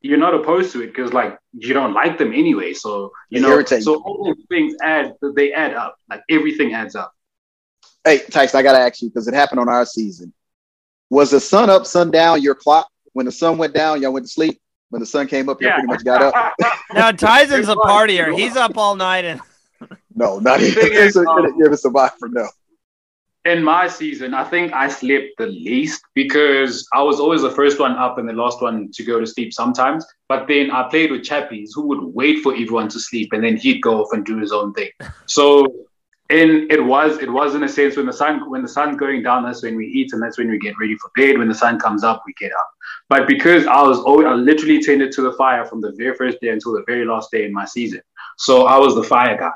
[0.00, 2.72] you're not opposed to it because like you don't like them anyway.
[2.72, 5.96] So you know, irritate so all those things add they add up.
[6.08, 7.12] Like everything adds up.
[8.02, 10.32] Hey, Tyson, I gotta ask you because it happened on our season.
[11.10, 12.88] Was the sun up, sun down your clock?
[13.12, 14.62] When the sun went down, y'all went to sleep.
[14.88, 15.74] When the sun came up, y'all Yeah.
[15.74, 16.54] pretty much got up.
[16.94, 18.34] Now Tyson's a partier.
[18.34, 19.42] He's up all night and
[20.14, 20.74] No, not even.
[20.74, 22.48] thing is, It's a- um, Give us a vibe for no.
[23.44, 27.78] in my season, I think I slept the least because I was always the first
[27.78, 30.06] one up and the last one to go to sleep sometimes.
[30.28, 33.56] But then I played with chappies who would wait for everyone to sleep and then
[33.56, 34.90] he'd go off and do his own thing.
[35.26, 35.66] So
[36.30, 39.22] and it was it was in a sense when the sun when the sun's going
[39.22, 41.38] down, that's when we eat and that's when we get ready for bed.
[41.38, 42.68] When the sun comes up, we get up.
[43.08, 46.40] But because I was always, I literally tended to the fire from the very first
[46.40, 48.00] day until the very last day in my season.
[48.38, 49.50] So I was the fire guy.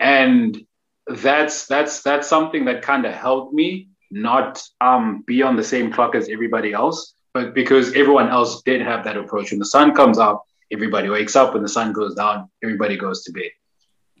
[0.00, 0.58] And
[1.06, 5.90] that's that's that's something that kind of helped me not um be on the same
[5.92, 9.94] clock as everybody else but because everyone else did have that approach when the sun
[9.94, 13.50] comes up everybody wakes up when the sun goes down everybody goes to bed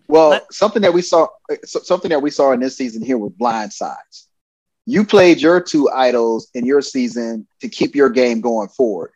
[0.08, 1.28] Well, something that we saw,
[1.64, 4.28] something that we saw in this season here with blind sides.
[4.86, 9.12] You played your two idols in your season to keep your game going forward.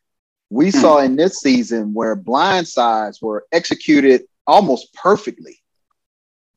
[0.51, 0.79] We Hmm.
[0.79, 5.62] saw in this season where blind sides were executed almost perfectly.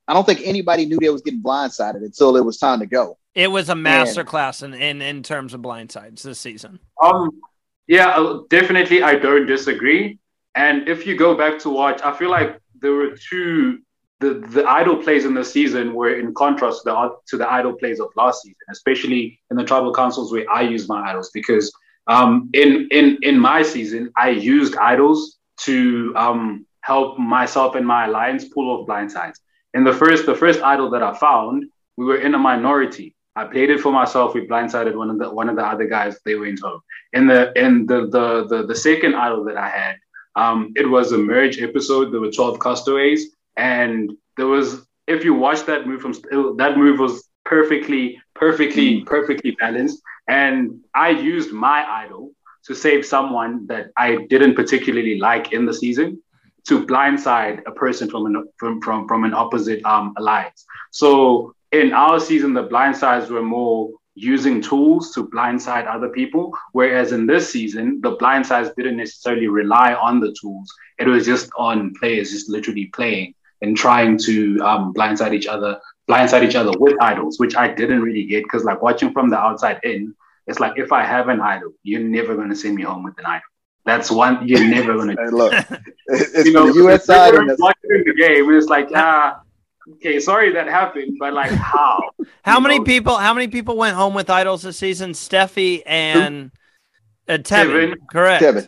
[0.07, 3.17] I don't think anybody knew they was getting blindsided until it was time to go.
[3.33, 6.79] it was a master class in, in in terms of blindsides this season.
[7.03, 7.29] um
[7.87, 10.17] yeah uh, definitely i don't disagree
[10.55, 13.79] and if you go back to watch i feel like there were two
[14.21, 17.73] the, the idol plays in this season were in contrast to the to the idol
[17.73, 21.71] plays of last season, especially in the tribal councils where I use my idols because
[22.07, 25.37] um, in in in my season I used idols
[25.67, 29.39] to um, help myself and my alliance pull off blindsides.
[29.75, 31.65] In the first the first idol that I found,
[31.97, 33.13] we were in a minority.
[33.35, 34.33] I played it for myself.
[34.33, 36.17] We blindsided one of the one of the other guys.
[36.23, 36.79] They went home.
[37.11, 39.95] In the in the the the, the second idol that I had,
[40.37, 42.13] um, it was a merge episode.
[42.13, 46.13] There were twelve castaways, and there was if you watch that move from
[46.61, 50.01] that move was perfectly perfectly perfectly balanced.
[50.29, 52.31] And I used my idol
[52.67, 56.23] to save someone that I didn't particularly like in the season
[56.67, 60.65] to blindside a person from an from from, from an opposite um, alliance.
[60.91, 67.11] So in our season, the blindsides were more using tools to blindside other people, whereas
[67.11, 70.71] in this season, the blindsides didn't necessarily rely on the tools.
[70.97, 75.79] It was just on players just literally playing and trying to um, blindside each other,
[76.09, 79.37] blindside each other with idols, which I didn't really get because like watching from the
[79.37, 80.15] outside in,
[80.47, 83.17] it's like if I have an idol, you're never going to send me home with
[83.17, 83.41] an idol.
[83.85, 85.23] That's one you're never going to.
[85.23, 85.53] Hey, look,
[86.07, 87.33] it's you know, the US side.
[87.33, 89.41] we're And the, watching the game, and it's like, ah,
[89.93, 91.99] okay, sorry that happened, but like, how?
[92.43, 92.85] How You many know?
[92.85, 93.15] people?
[93.15, 95.11] How many people went home with idols this season?
[95.11, 96.51] Steffi and
[97.27, 97.95] uh, Tevin, Tevin.
[98.11, 98.41] correct?
[98.41, 98.67] Kevin,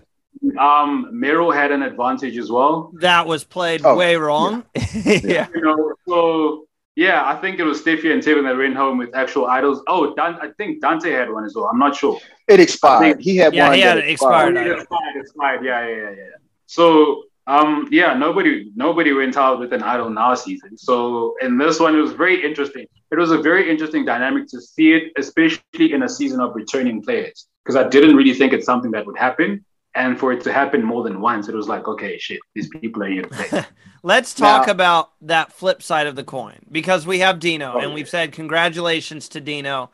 [0.59, 2.91] Um, Meryl had an advantage as well.
[2.99, 4.65] That was played Oh, way wrong.
[4.93, 5.47] Yeah.
[5.55, 9.15] You know, so yeah, I think it was Steffi and Tevin that went home with
[9.15, 9.83] actual idols.
[9.87, 11.65] Oh, Dan- I think Dante had one as well.
[11.65, 12.19] I'm not sure.
[12.47, 13.01] it expired.
[13.01, 13.55] Think- he had one.
[13.55, 13.75] Yeah, one.
[13.75, 14.57] he had it expired.
[14.57, 14.65] Idol.
[14.65, 15.63] yeah, it's fine, it's fine.
[15.63, 16.23] Yeah, yeah, yeah, yeah.
[16.65, 20.75] So, um, yeah, nobody, nobody went out with an idol in our season.
[20.75, 22.87] So, in this one, it was very interesting.
[23.11, 27.03] It was a very interesting dynamic to see it, especially in a season of returning
[27.03, 29.63] players, because I didn't really think it's something that would happen.
[29.97, 33.03] And for it to happen more than once, it was like, okay, shit, these people
[33.03, 33.65] are here to play.
[34.03, 37.79] Let's talk Now- about that flip side of the coin because we have Dino Oh,
[37.79, 39.89] and we've said congratulations to Dino.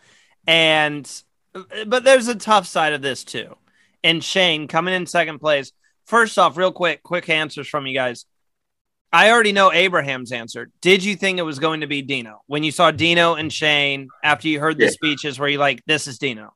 [0.46, 1.10] And
[1.88, 3.56] but there's a tough side of this too.
[4.04, 5.72] and Shane coming in second place.
[6.06, 8.26] First off, real quick, quick answers from you guys.
[9.14, 10.70] I already know Abraham's answer.
[10.82, 14.10] Did you think it was going to be Dino when you saw Dino and Shane
[14.24, 14.90] after you heard the Yeah.
[14.90, 15.40] speeches?
[15.40, 16.54] Were you like, "This is Dino"?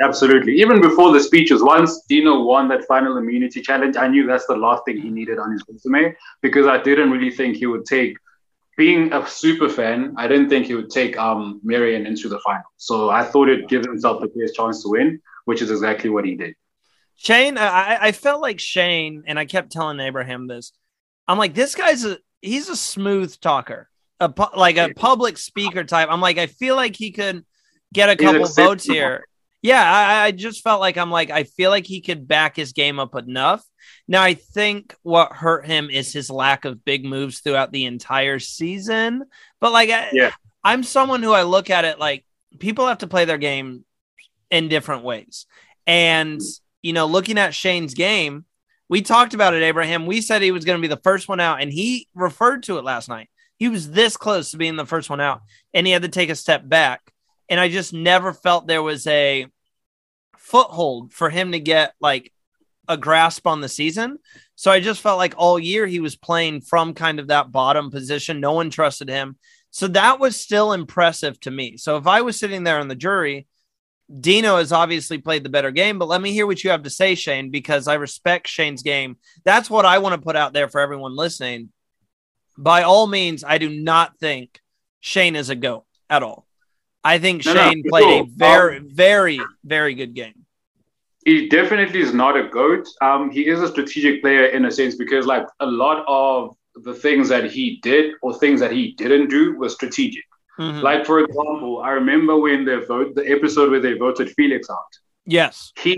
[0.00, 0.54] Absolutely.
[0.54, 4.56] Even before the speeches, once Dino won that final immunity challenge, I knew that's the
[4.56, 8.16] last thing he needed on his resume because I didn't really think he would take,
[8.78, 12.64] being a super fan, I didn't think he would take um, Marion into the final.
[12.78, 16.24] So I thought it'd give himself the best chance to win, which is exactly what
[16.24, 16.54] he did.
[17.16, 20.72] Shane, I, I- felt like Shane, and I kept telling Abraham this.
[21.28, 25.84] I'm like, this guy's a he's a smooth talker, a pu- like a public speaker
[25.84, 26.08] type.
[26.10, 27.44] I'm like, I feel like he could
[27.92, 29.26] get a couple votes here.
[29.62, 32.72] Yeah, I, I just felt like I'm like, I feel like he could back his
[32.72, 33.62] game up enough.
[34.08, 38.38] Now, I think what hurt him is his lack of big moves throughout the entire
[38.38, 39.24] season.
[39.60, 40.32] But like, I, Yeah.
[40.64, 42.24] I'm someone who I look at it like
[42.58, 43.84] people have to play their game
[44.50, 45.46] in different ways.
[45.86, 46.40] And,
[46.82, 48.44] you know, looking at Shane's game,
[48.88, 50.06] we talked about it, Abraham.
[50.06, 52.78] We said he was going to be the first one out, and he referred to
[52.78, 53.30] it last night.
[53.56, 55.42] He was this close to being the first one out,
[55.72, 57.00] and he had to take a step back.
[57.50, 59.46] And I just never felt there was a
[60.38, 62.32] foothold for him to get like
[62.88, 64.18] a grasp on the season.
[64.54, 67.90] So I just felt like all year he was playing from kind of that bottom
[67.90, 68.40] position.
[68.40, 69.36] No one trusted him.
[69.70, 71.76] So that was still impressive to me.
[71.76, 73.46] So if I was sitting there on the jury,
[74.18, 76.90] Dino has obviously played the better game, but let me hear what you have to
[76.90, 79.18] say, Shane, because I respect Shane's game.
[79.44, 81.70] That's what I want to put out there for everyone listening.
[82.58, 84.60] By all means, I do not think
[84.98, 86.46] Shane is a GOAT at all.
[87.04, 90.34] I think No, no, Shane for played a very, Um, very, very good game.
[91.24, 92.86] He definitely is not a goat.
[93.02, 96.94] Um, he is a strategic player in a sense because, like, a lot of the
[96.94, 100.24] things that he did or things that he didn't do was strategic.
[100.58, 100.82] Mhm.
[100.82, 104.92] Like, for example, I remember when they vote the episode where they voted Felix out.
[105.26, 105.72] yes.
[105.78, 105.92] He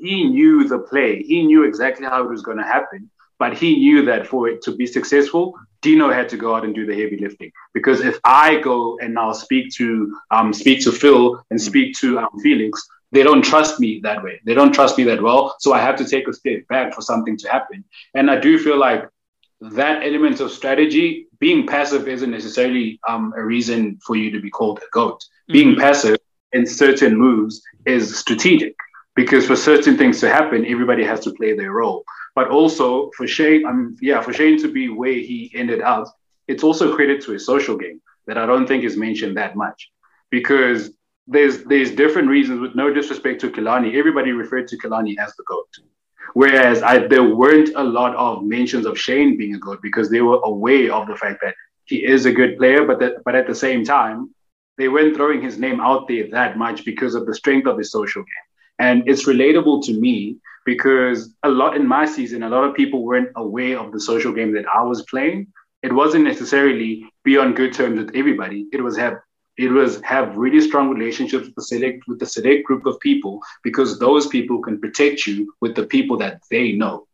[0.00, 1.22] he knew the play.
[1.22, 3.10] He knew exactly how it was going to happen.
[3.38, 5.44] But he knew that for it to be successful,
[5.82, 7.52] Dino had to go out and do the heavy lifting.
[7.72, 12.18] Because if I go and now speak to um, speak to Phil and speak to
[12.18, 14.40] um, Felix, they don't trust me that way.
[14.44, 15.56] They don't trust me that well.
[15.60, 17.84] So I have to take a step back for something to happen.
[18.14, 19.08] And I do feel like
[19.60, 24.50] that element of strategy, being passive isn't necessarily um, a reason for you to be
[24.50, 25.24] called a goat.
[25.48, 25.80] Being Mhm.
[25.80, 26.18] passive
[26.52, 28.74] in certain moves is strategic
[29.16, 32.04] because for certain things to happen, everybody has to play their role.
[32.38, 36.04] But also for Shane, um, yeah, for Shane to be where he ended up,
[36.46, 39.90] it's also credit to his social game that I don't think is mentioned that much
[40.30, 40.92] because
[41.26, 42.60] there's there's different reasons.
[42.60, 45.72] With no disrespect to Kilani, everybody referred to Kilani as the goat.
[46.34, 50.20] Whereas I, there weren't a lot of mentions of Shane being a goat because they
[50.20, 53.48] were aware of the fact that he is a good player, but that, but at
[53.48, 54.32] the same time,
[54.76, 57.90] they weren't throwing his name out there that much because of the strength of his
[57.90, 58.46] social game.
[58.78, 60.36] And it's relatable to me
[60.68, 64.34] because a lot in my season, a lot of people weren't aware of the social
[64.34, 65.46] game that I was playing.
[65.82, 68.66] It wasn't necessarily be on good terms with everybody.
[68.70, 69.16] It was have
[69.56, 73.40] it was have really strong relationships with the select with the select group of people
[73.62, 77.06] because those people can protect you with the people that they know.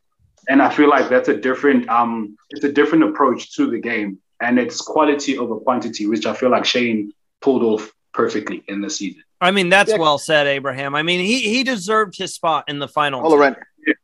[0.49, 4.19] And I feel like that's a different um it's a different approach to the game.
[4.41, 8.89] And it's quality over quantity, which I feel like Shane pulled off perfectly in the
[8.89, 9.23] season.
[9.41, 9.99] I mean, that's Yeah.
[9.99, 10.95] well said, Abraham.
[10.95, 13.21] I mean, he he deserved his spot in the final.
[13.21, 13.57] Hold on, Rand.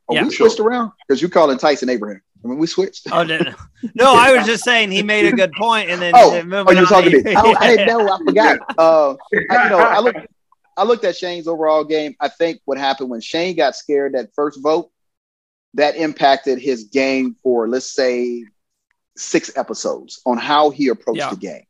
[0.09, 0.25] Oh, Yeah.
[0.25, 2.20] we switched around because you called calling Tyson Abraham.
[2.44, 3.07] I mean, we switched.
[3.12, 3.55] Oh no, no.
[3.94, 6.49] no, I was just saying he made a good point, and then Oh, oh, you
[6.49, 7.35] were on talking to to- me.
[7.37, 8.12] Oh, I didn't know.
[8.12, 8.59] I forgot.
[8.79, 10.18] Uh, I, you know, I looked.
[10.77, 12.16] I looked at Shane's overall game.
[12.20, 14.90] I think what happened when Shane got scared that first vote,
[15.75, 18.44] that impacted his game for let's say
[19.16, 21.31] six episodes on how he approached Yeah.
[21.31, 21.64] the game,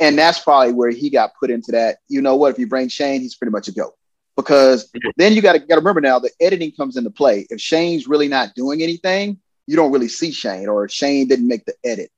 [0.00, 1.98] and that's probably where he got put into that.
[2.08, 2.52] You know what?
[2.52, 3.94] If you bring Shane, he's pretty much a goat.
[4.36, 7.46] Because then you got to remember now the editing comes into play.
[7.48, 11.64] If Shane's really not doing anything, you don't really see Shane, or Shane didn't make
[11.64, 12.10] the edit.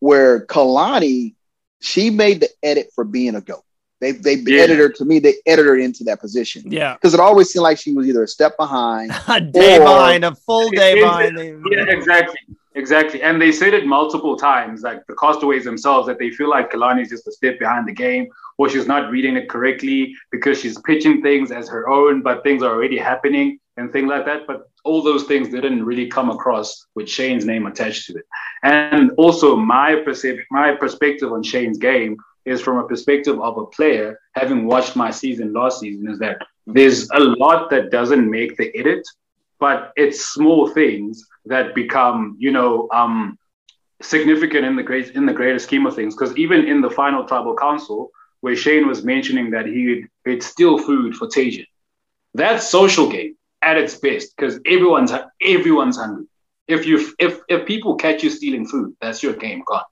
[0.00, 1.34] Where Kalani,
[1.80, 3.62] she made the edit for being a goat.
[4.00, 4.62] They they Yeah.
[4.62, 5.18] edited her to me.
[5.18, 8.22] They edited her into that position yeah, because it always seemed like she was either
[8.22, 9.10] a step behind.
[9.28, 11.38] a day behind, a full day behind.
[11.38, 12.36] Yeah, exactly.
[12.76, 13.22] Exactly.
[13.22, 17.02] And they said it multiple times, like the castaways themselves, that they feel like Kalani
[17.02, 20.78] is just a step behind the game or she's not reading it correctly because she's
[20.82, 24.46] pitching things as her own, but things are already happening and things like that.
[24.46, 28.26] But all those things didn't really come across with Shane's name attached to it.
[28.62, 33.66] And also my percep- my perspective on Shane's game is from a perspective of a
[33.66, 38.56] player, having watched my season last season, is that there's a lot that doesn't make
[38.58, 39.02] the edit,
[39.58, 43.38] but it's small things that become, you know, um,
[44.02, 46.14] significant in the great in the greater scheme of things.
[46.14, 51.14] Because even in the final tribal council, where Shane was mentioning that he'd steal food
[51.16, 51.66] for Tajan,
[52.34, 53.36] that's social game.
[53.62, 56.26] at its best because everyone's everyone's hungry.
[56.68, 59.84] If you if if people catch you stealing food, that's your game gone.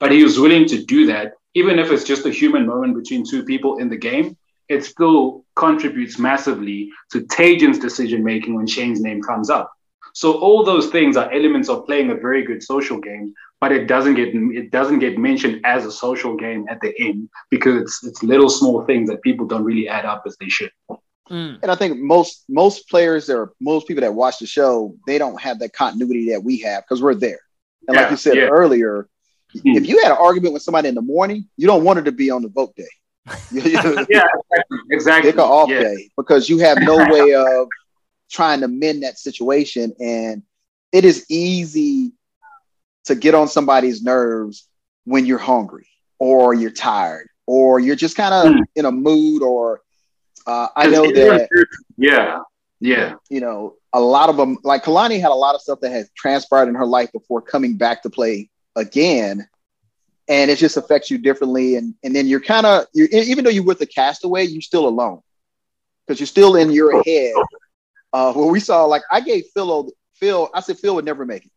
[0.00, 3.24] But he was willing to do that, even if it's just a human moment between
[3.28, 4.36] two people in the game.
[4.68, 9.72] It still contributes massively to Tajan's decision making when Shane's name comes up.
[10.14, 13.86] So all those things are elements of playing a very good social game, but it
[13.86, 18.04] doesn't get it doesn't get mentioned as a social game at the end because it's
[18.04, 20.72] it's little small things that people don't really add up as they should.
[21.30, 21.58] Mm.
[21.62, 25.40] And I think most most players or most people that watch the show, they don't
[25.40, 27.38] have that continuity that we have because we're there.
[27.86, 28.48] And like you said yeah.
[28.48, 29.08] earlier,
[29.54, 29.76] Mhm.
[29.76, 32.12] if you had an argument with somebody in the morning, you don't want it to
[32.12, 32.84] be on the vote day.
[33.50, 34.78] You- you- Yeah, exactly.
[34.90, 35.30] exactly.
[35.32, 35.80] Pick an off yeah.
[35.80, 37.66] day because you have no way of
[38.30, 39.94] trying to mend that situation.
[40.00, 40.42] And
[40.92, 42.12] it is easy
[43.04, 44.68] to get on somebody's nerves
[45.04, 48.62] when you're hungry or you're tired or you're just kind of Hmm.
[48.76, 49.82] in a mood or
[50.46, 51.48] uh, I know that
[51.96, 52.40] Yeah,
[52.80, 55.90] yeah, you know, a lot of them, like Kalani had a lot of stuff that
[55.90, 59.46] had transpired in her life before coming back to play again.
[60.28, 61.74] And it just affects you differently.
[61.76, 64.62] And, and then you're kind of, you're, e, even though you're with the castaway, you're
[64.62, 65.20] still alone
[66.06, 67.32] because you're still in your head.
[68.12, 71.44] Uh, where we saw, like, I gave Phil, Phil, I said Phil would never make
[71.46, 71.52] it.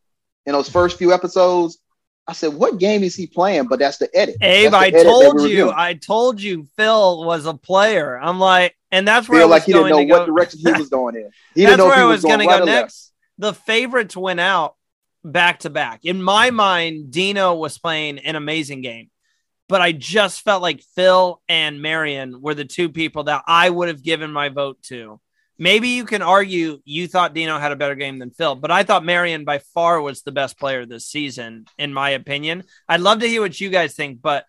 [0.45, 1.80] In those first few episodes,
[2.28, 3.68] I said, what game is he playing?
[3.68, 4.38] But that's the edit.
[4.41, 5.72] Abe, the I edit told we you.
[5.76, 8.18] I told you Phil was a player.
[8.18, 10.34] I'm like, and that's where I was like he didn't going know to what go.
[10.34, 11.30] direction he was going in.
[11.56, 12.66] He that's didn't know where he I was was going to go left.
[12.66, 13.12] next.
[13.39, 14.76] The favorites went out
[15.24, 16.06] back to back.
[16.06, 19.10] In my mind, Dino was playing an amazing game,
[19.68, 23.88] but I just felt like Phil and Marion were the two people that I would
[23.88, 25.20] have given my vote to.
[25.64, 28.84] Maybe you can argue you thought Dino had a better game than Phil, but I
[28.84, 32.66] thought Marion by far was the best player this season, in my opinion.
[32.89, 34.45] I'd love to hear what you guys think, but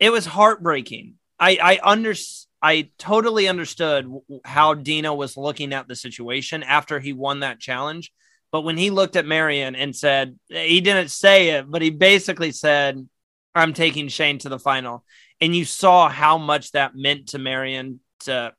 [0.00, 1.16] it was heartbreaking.
[1.38, 2.14] I I under
[2.62, 4.10] I totally understood
[4.46, 8.10] how Dino was looking at the situation after he won that challenge.
[8.50, 12.52] But when he looked at Marion and said, he didn't say it, but he basically
[12.52, 13.06] said,
[13.54, 15.04] I'm taking Shane to the final.
[15.42, 18.54] And you saw how much that meant to Marion to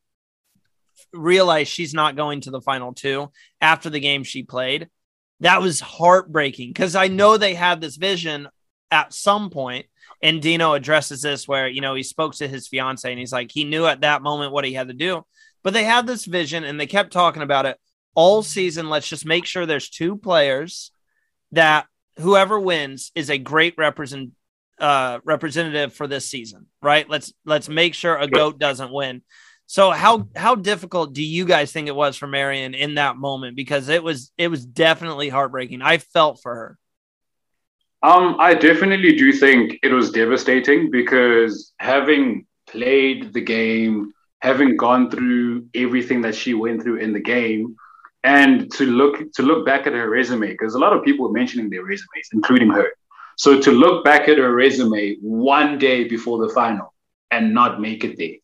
[1.15, 4.89] realize she's not going to the final two after the game she played.
[5.41, 8.47] That was heartbreaking because I know they had this vision
[8.91, 9.87] at some point,
[10.21, 13.51] and Dino addresses this where you know he spoke to his fiance and he's like
[13.51, 15.25] he knew at that moment what he had to do,
[15.63, 17.77] but they had this vision and they kept talking about it
[18.15, 18.89] all season.
[18.89, 20.91] Let's just make sure there's two players
[21.51, 21.87] that
[22.17, 24.31] whoever wins is a great represent
[24.79, 27.09] uh representative for this season, right?
[27.09, 29.21] Let's let's make sure a goat doesn't win.
[29.67, 33.55] So how how difficult do you guys think it was for Marion in that moment?
[33.55, 35.81] Because it was it was definitely heartbreaking.
[35.81, 36.77] I felt for her.
[38.03, 45.09] Um, I definitely do think it was devastating because having played the game, having gone
[45.09, 47.75] through everything that she went through in the game,
[48.23, 51.33] and to look to look back at her resume, because a lot of people were
[51.33, 52.89] mentioning their resumes, including her.
[53.37, 56.93] So to look back at her resume one day before the final
[57.31, 58.37] and not make it there,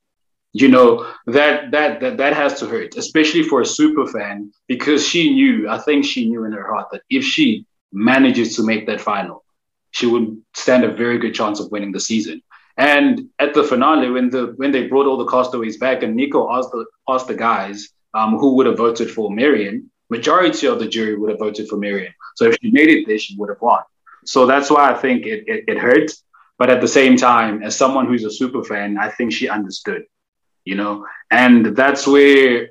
[0.54, 5.08] you know that that that that has to hurt, especially for a super fan, because
[5.08, 8.86] she knew, I think she knew in her heart that if she manages to make
[8.88, 9.44] that final,
[9.92, 12.42] she would stand a very good chance of winning the season.
[12.78, 16.52] And at the finale, when the when they brought all the castaways back, and Nico
[16.52, 20.88] asked the asked the guys um, who would have voted for Marion, majority of the
[20.88, 22.14] jury would have voted for Marion.
[22.36, 23.84] So if she made it there, she would have won.
[24.26, 26.12] So that's why I think it, it, it.
[26.58, 30.04] But at the same time, as someone who's a super fan, I think she understood,
[30.66, 32.70] you know, and that's where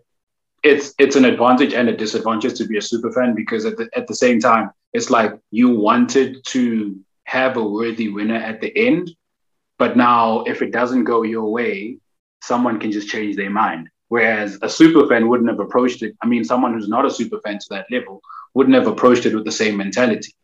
[0.63, 3.89] it's it's an advantage and a disadvantage to be a super fan because at the
[3.95, 8.77] at the same time, it's like you wanted to have a worthy winner at the
[8.77, 9.11] end,
[9.79, 11.99] but now if it doesn't go your way,
[12.43, 13.89] someone can just change their mind.
[14.09, 16.17] Whereas a super fan wouldn't have approached it.
[16.21, 18.21] I mean, someone who's not a super fan to that level
[18.55, 20.35] wouldn't have approached it with the same mentality.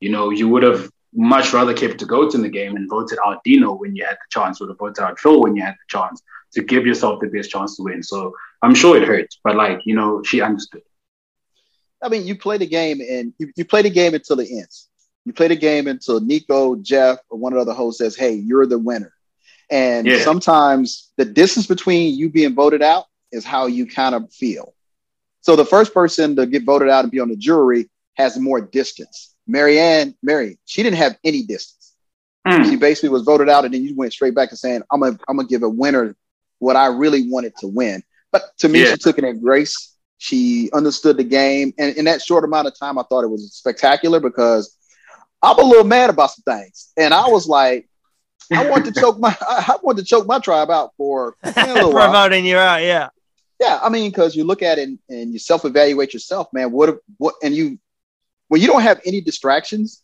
[0.00, 3.18] You know, you would have much rather kept the goats in the game and voted
[3.24, 5.74] out Dino when you had the chance, would have voted out Phil when you had
[5.74, 6.20] the chance
[6.54, 8.02] to give yourself the best chance to win.
[8.02, 10.82] So I'm sure it hurt, but like, you know, she understood.
[12.02, 14.88] I mean, you play the game and you, you play the game until it ends.
[15.24, 18.34] You play the game until Nico, Jeff, or one of the other hosts says, Hey,
[18.34, 19.12] you're the winner.
[19.70, 20.18] And Yeah.
[20.18, 24.74] sometimes the distance between you being voted out is how you kind of feel.
[25.40, 28.60] So the first person to get voted out and be on the jury has more
[28.60, 29.34] distance.
[29.46, 31.94] Marianne, Mary, she didn't have any distance.
[32.46, 32.68] Mm.
[32.68, 35.18] She basically was voted out, and then you went straight back to saying, I'm gonna
[35.28, 36.16] I'm gonna give a winner
[36.62, 38.02] what I really wanted to win.
[38.30, 38.92] But to me, Yeah.
[38.92, 39.94] she took it in grace.
[40.18, 41.74] She understood the game.
[41.76, 44.76] And in that short amount of time, I thought it was spectacular because
[45.42, 46.92] I'm a little mad about some things.
[46.96, 47.88] And I was like,
[48.52, 52.56] I want to choke my I, want to choke my tribe out for For you
[52.56, 53.08] out, yeah.
[53.60, 56.70] Yeah, I mean, because you look at it and, and you self evaluate yourself, man.
[56.70, 57.78] What what and you
[58.48, 60.02] when you don't have any distractions,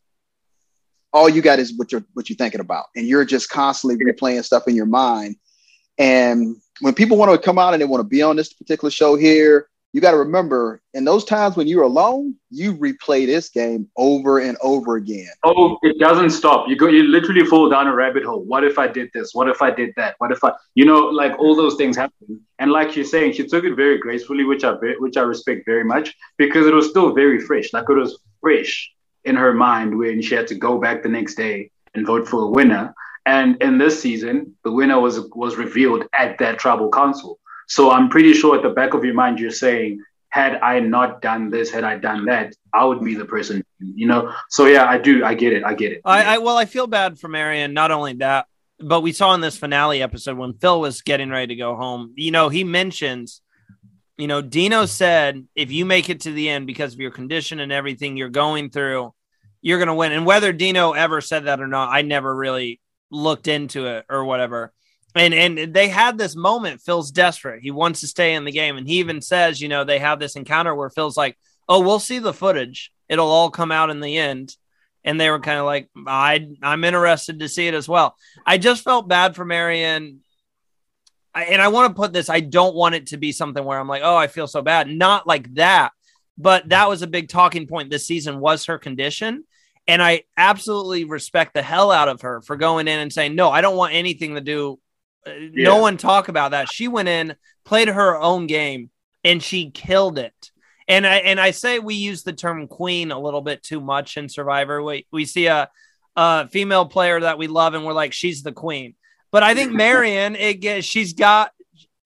[1.12, 4.44] all you got is what you're what you're thinking about, and you're just constantly replaying
[4.44, 5.36] stuff in your mind.
[5.98, 8.90] And when people want to come out and they want to be on this particular
[8.90, 13.48] show here, you got to remember in those times when you're alone, you replay this
[13.48, 15.30] game over and over again.
[15.44, 16.68] Oh, it doesn't stop.
[16.68, 18.44] You go, you literally fall down a rabbit hole.
[18.44, 19.34] What if I did this?
[19.34, 20.16] What if I did that?
[20.18, 22.40] What if I, you know, like all those things happen.
[22.58, 25.84] And like you're saying, she took it very gracefully, which I which I respect very
[25.84, 27.72] much because it was still very fresh.
[27.72, 28.92] Like it was fresh
[29.24, 32.42] in her mind when she had to go back the next day and vote for
[32.42, 32.94] a winner.
[33.28, 37.38] And in this season, the winner was was revealed at that tribal council.
[37.66, 41.20] So I'm pretty sure at the back of your mind, you're saying, had I not
[41.20, 44.32] done this, had I done that, I would be the person, you know?
[44.48, 45.26] So yeah, I do.
[45.26, 45.62] I get it.
[45.62, 46.00] I get it.
[46.06, 47.74] I, I well, I feel bad for Marion.
[47.74, 48.46] Not only that,
[48.80, 52.14] but we saw in this finale episode when Phil was getting ready to go home,
[52.16, 53.42] you know, he mentions,
[54.16, 57.60] you know, Dino said, if you make it to the end because of your condition
[57.60, 59.12] and everything you're going through,
[59.60, 60.12] you're going to win.
[60.12, 62.80] And whether Dino ever said that or not, I never really
[63.10, 64.72] looked into it or whatever
[65.14, 66.80] and and they had this moment.
[66.80, 67.62] Phil's desperate.
[67.62, 70.18] He wants to stay in the game, and he even says, you know, they have
[70.18, 71.36] this encounter where Phil's like,
[71.68, 72.92] "Oh, we'll see the footage.
[73.08, 74.56] It'll all come out in the end."
[75.04, 78.58] And they were kind of like, "I I'm interested to see it as well." I
[78.58, 80.20] just felt bad for Marion.
[81.34, 82.28] I, and I want to put this.
[82.28, 84.88] I don't want it to be something where I'm like, "Oh, I feel so bad."
[84.88, 85.92] Not like that,
[86.36, 88.40] but that was a big talking point this season.
[88.40, 89.44] Was her condition.
[89.88, 93.50] And I absolutely respect the hell out of her for going in and saying, no,
[93.50, 94.78] I don't want anything to do
[95.26, 95.64] yeah.
[95.64, 96.72] no one talk about that.
[96.72, 98.90] She went in, played her own game,
[99.24, 100.50] and she killed it.
[100.86, 104.16] And I and I say we use the term queen a little bit too much
[104.16, 104.82] in Survivor.
[104.82, 105.68] We we see a,
[106.16, 108.94] a female player that we love, and we're like, she's the queen.
[109.30, 111.52] But I think Marion, it gets she's got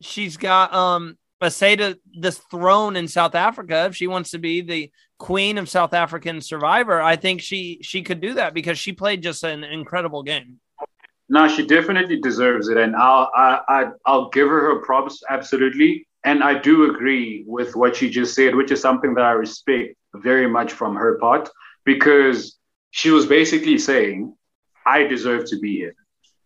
[0.00, 3.86] she's got um a say to this throne in South Africa.
[3.86, 8.02] If she wants to be the queen of South African Survivor, I think she she
[8.02, 10.60] could do that because she played just an incredible game.
[11.28, 16.06] No, she definitely deserves it, and I'll I, I I'll give her her props absolutely.
[16.24, 19.96] And I do agree with what she just said, which is something that I respect
[20.14, 21.50] very much from her part,
[21.84, 22.58] because
[22.92, 24.34] she was basically saying,
[24.86, 25.94] "I deserve to be here.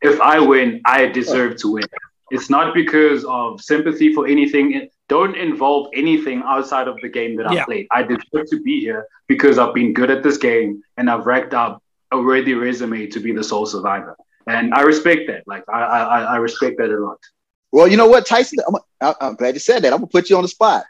[0.01, 1.85] If I win, I deserve to win."
[2.31, 4.73] It's not because of sympathy for anything.
[4.73, 7.87] It don't involve anything outside of the game that I played.
[7.93, 11.55] I deserve to be here because I've been good at this game and I've racked
[11.55, 14.17] up a worthy resume to be the sole survivor
[14.47, 15.43] and I respect that.
[15.47, 17.19] Like I, I, I respect that a lot.
[17.73, 18.59] Well, you know what, Tyson?
[19.01, 19.93] I'm, I'm glad you said that.
[19.93, 20.85] I'm gonna put you on the spot.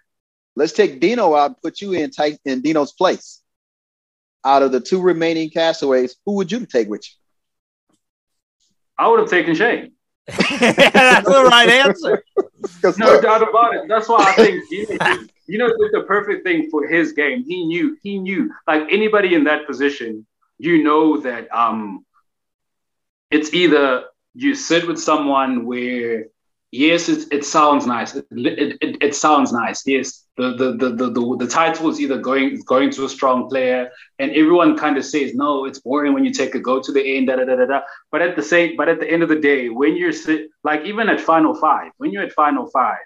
[0.55, 3.43] Let's take Dino out and put you in Ty- in Dino's place.
[4.45, 7.97] Out of the two remaining castaways, who would you take with you?
[8.99, 9.93] I would have taken Shane.
[10.27, 12.25] That's the right answer.
[12.99, 13.89] no doubt about it.
[13.89, 17.45] That's why I think Dino, you know, did the perfect thing for his game.
[17.45, 20.27] He knew, he knew, like anybody in that position,
[20.59, 22.05] you know that um
[23.31, 24.05] it's either
[24.35, 26.27] you sit with someone where
[26.71, 30.91] yes it, it sounds nice it, it, it, it sounds nice yes the the, the
[30.91, 34.97] the the the title is either going going to a strong player and everyone kind
[34.97, 37.45] of says no it's boring when you take a go to the end da, da,
[37.45, 37.81] da, da, da.
[38.11, 40.85] but at the same but at the end of the day when you're sit like
[40.85, 42.99] even at final five when you're at final five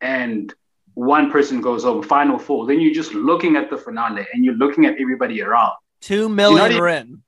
[0.00, 0.54] and
[0.94, 4.54] one person goes home final four then you're just looking at the finale and you're
[4.54, 7.22] looking at everybody around two million know in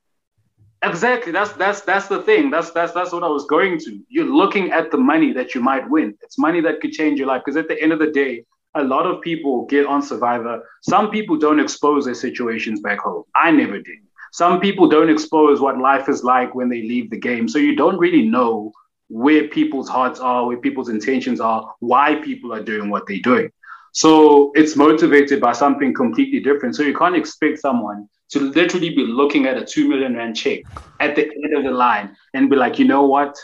[0.82, 1.30] Exactly.
[1.30, 2.51] That's that's that's the thing.
[2.51, 4.01] That's that's that's what I was going to.
[4.09, 6.16] You're looking at the money that you might win.
[6.22, 7.42] It's money that could change your life.
[7.44, 8.44] Because at the end of the day,
[8.75, 10.62] a lot of people get on Survivor.
[10.83, 13.25] Some people don't expose their situations back home.
[13.35, 13.99] I never did.
[14.33, 17.49] Some people don't expose what life is like when they leave the game.
[17.49, 18.73] So you don't really know
[19.09, 23.51] where people's hearts are, where people's intentions are, why people are doing what they're doing.
[23.93, 26.77] So it's motivated by something completely different.
[26.77, 30.61] So you can't expect someone to literally be looking at a two million rand check
[31.01, 33.37] at the end of the line and be like, you know what?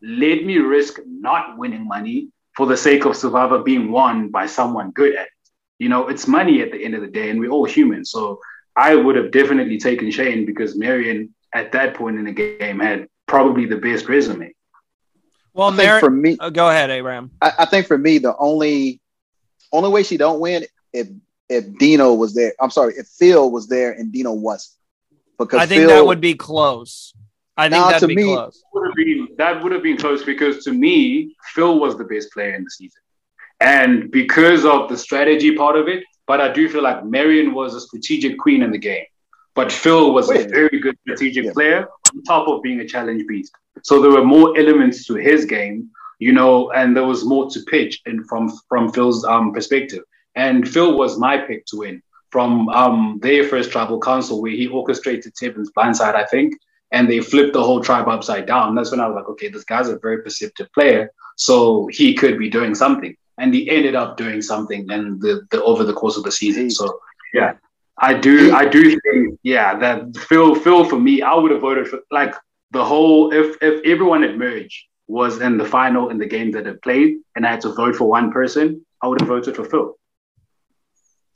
[0.00, 2.28] Let me risk not winning money
[2.60, 5.32] for the sake of Survivor being won by someone good at it.
[5.78, 8.04] You know, it's money at the end of the day, and we're all human.
[8.04, 8.38] So
[8.76, 13.08] I would have definitely taken Shane because Marion at that point in the game had
[13.26, 14.52] probably the best resume.
[15.54, 17.30] Well, Marion, for me, oh, go ahead, Abraham.
[17.40, 19.00] I, I think for me, the only
[19.72, 21.08] only way she don't win if
[21.48, 22.52] if Dino was there.
[22.60, 24.76] I'm sorry, if Phil was there and Dino wasn't.
[25.38, 27.14] Because I think Phil, that would be close.
[27.56, 28.62] I think that'd be me, close.
[28.72, 32.32] Would have been, that would have been close because to me, Phil was the best
[32.32, 33.02] player in the season.
[33.60, 37.74] And because of the strategy part of it, but I do feel like Marion was
[37.74, 39.04] a strategic queen in the game.
[39.54, 41.52] But Phil was Wait, a very good strategic yeah.
[41.52, 43.52] player on top of being a challenge beast.
[43.82, 45.90] So there were more elements to his game
[46.20, 50.04] you know, and there was more to pitch and from from Phil's um, perspective.
[50.36, 54.68] And Phil was my pick to win from um, their first tribal council where he
[54.68, 56.54] orchestrated Tevin's blindside, I think,
[56.92, 58.74] and they flipped the whole tribe upside down.
[58.74, 62.38] That's when I was like, okay, this guy's a very perceptive player, so he could
[62.38, 63.16] be doing something.
[63.38, 66.70] And he ended up doing something and the, the over the course of the season.
[66.70, 67.00] So
[67.32, 67.54] yeah,
[67.98, 71.88] I do I do think yeah that Phil Phil for me I would have voted
[71.88, 72.34] for like
[72.70, 76.66] the whole if if everyone had merged was in the final in the game that
[76.66, 79.64] it played and I had to vote for one person, I would have voted for
[79.64, 79.96] Phil.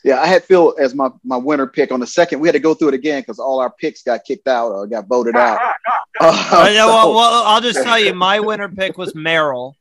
[0.05, 2.39] Yeah, I had Phil as my, my winner pick on the second.
[2.41, 4.87] We had to go through it again because all our picks got kicked out or
[4.87, 5.59] got voted out.
[6.21, 9.73] Uh, yeah, well, well, I'll just tell you, my winner pick was Meryl.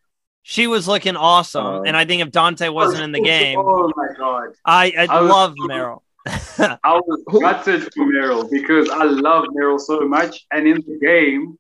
[0.42, 3.92] She was looking awesome, Uh, and I think if Dante wasn't in the game, Oh
[3.96, 4.50] my god.
[4.66, 6.00] I, I, I was- love Meryl.
[6.26, 10.46] I was gutted for Meryl because I love Meryl so much.
[10.52, 11.60] And in the game,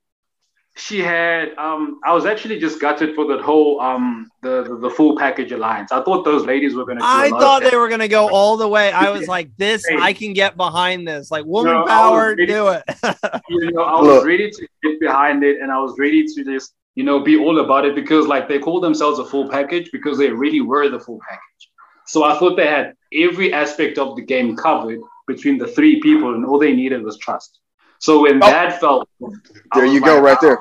[0.76, 4.90] she had um I was actually just gutted for that whole um the the, the
[4.90, 5.92] full package alliance.
[5.92, 8.58] I thought those ladies were gonna do a I thought they were gonna go all
[8.58, 8.92] the way.
[8.92, 9.98] I was like, "This, Hey.
[10.02, 11.30] I can get behind this.
[11.30, 12.84] Like, woman No, I power, ready- do it."
[13.50, 14.26] you know, I was Look.
[14.26, 17.60] ready to get behind it and I was ready to just, you know, be all
[17.60, 21.00] about it because like they call themselves a full package because they really were the
[21.00, 21.70] full package.
[22.08, 26.34] So I thought they had every aspect of the game covered between the three people
[26.34, 27.60] and all they needed was trust.
[28.06, 28.48] So when Oh.
[28.56, 29.08] that felt
[29.74, 30.60] There was you go, right there.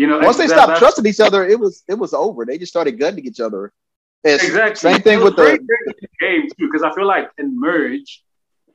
[0.00, 2.40] You know, Once they that- stopped trusting each other, it was it was over.
[2.44, 3.62] They just started gunning each other.
[4.22, 4.78] It's Exactly.
[4.92, 5.48] Same thing with the
[6.02, 8.10] the game too, because I feel like in merge,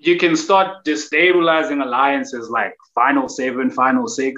[0.08, 4.34] you can start destabilizing alliances like final seven, final six.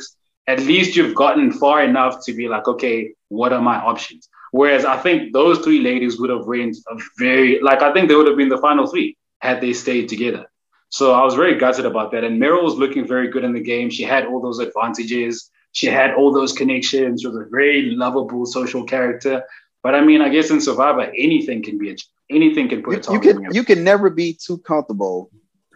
[0.53, 2.97] At least you've gotten far enough to be like, okay,
[3.39, 4.24] what are my options?
[4.59, 8.15] Whereas I think those three ladies would have reigned a very like I think they
[8.20, 9.09] would have been the final three
[9.47, 10.43] had they stayed together.
[10.89, 12.23] So I was very gutted about that.
[12.23, 13.89] And Meryl was looking very good in the game.
[13.89, 15.49] She had all those advantages.
[15.73, 17.21] She had all those connections.
[17.21, 19.43] She was a very lovable social character.
[19.83, 21.95] But I mean, I guess in Survivor, anything can be a,
[22.29, 25.29] anything can put a you, you target can on you can never be too comfortable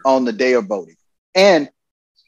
[0.05, 0.95] on the day of voting.
[1.35, 1.69] And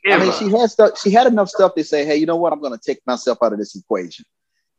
[0.06, 1.00] I mean, she had stuff.
[1.00, 2.54] She had enough stuff to say, "Hey, you know what?
[2.54, 4.26] I'm going to take myself out of this equation."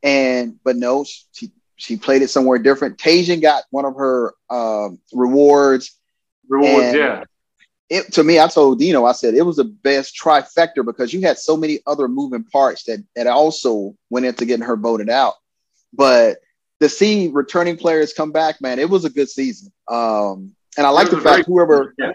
[0.02, 2.98] And but no, she she played it somewhere different.
[2.98, 5.98] Tajan got one of her um, rewards.
[6.48, 7.24] rewards, yeah.
[7.90, 11.20] It to me, I told Dino, I said it was the best trifecta because you
[11.20, 15.34] had so many other moving parts that that also went into getting her voted out.
[15.92, 16.38] But
[16.80, 19.72] to see returning players come back, man, it was a good season.
[19.88, 22.12] Um, and I like the fact whoever yeah.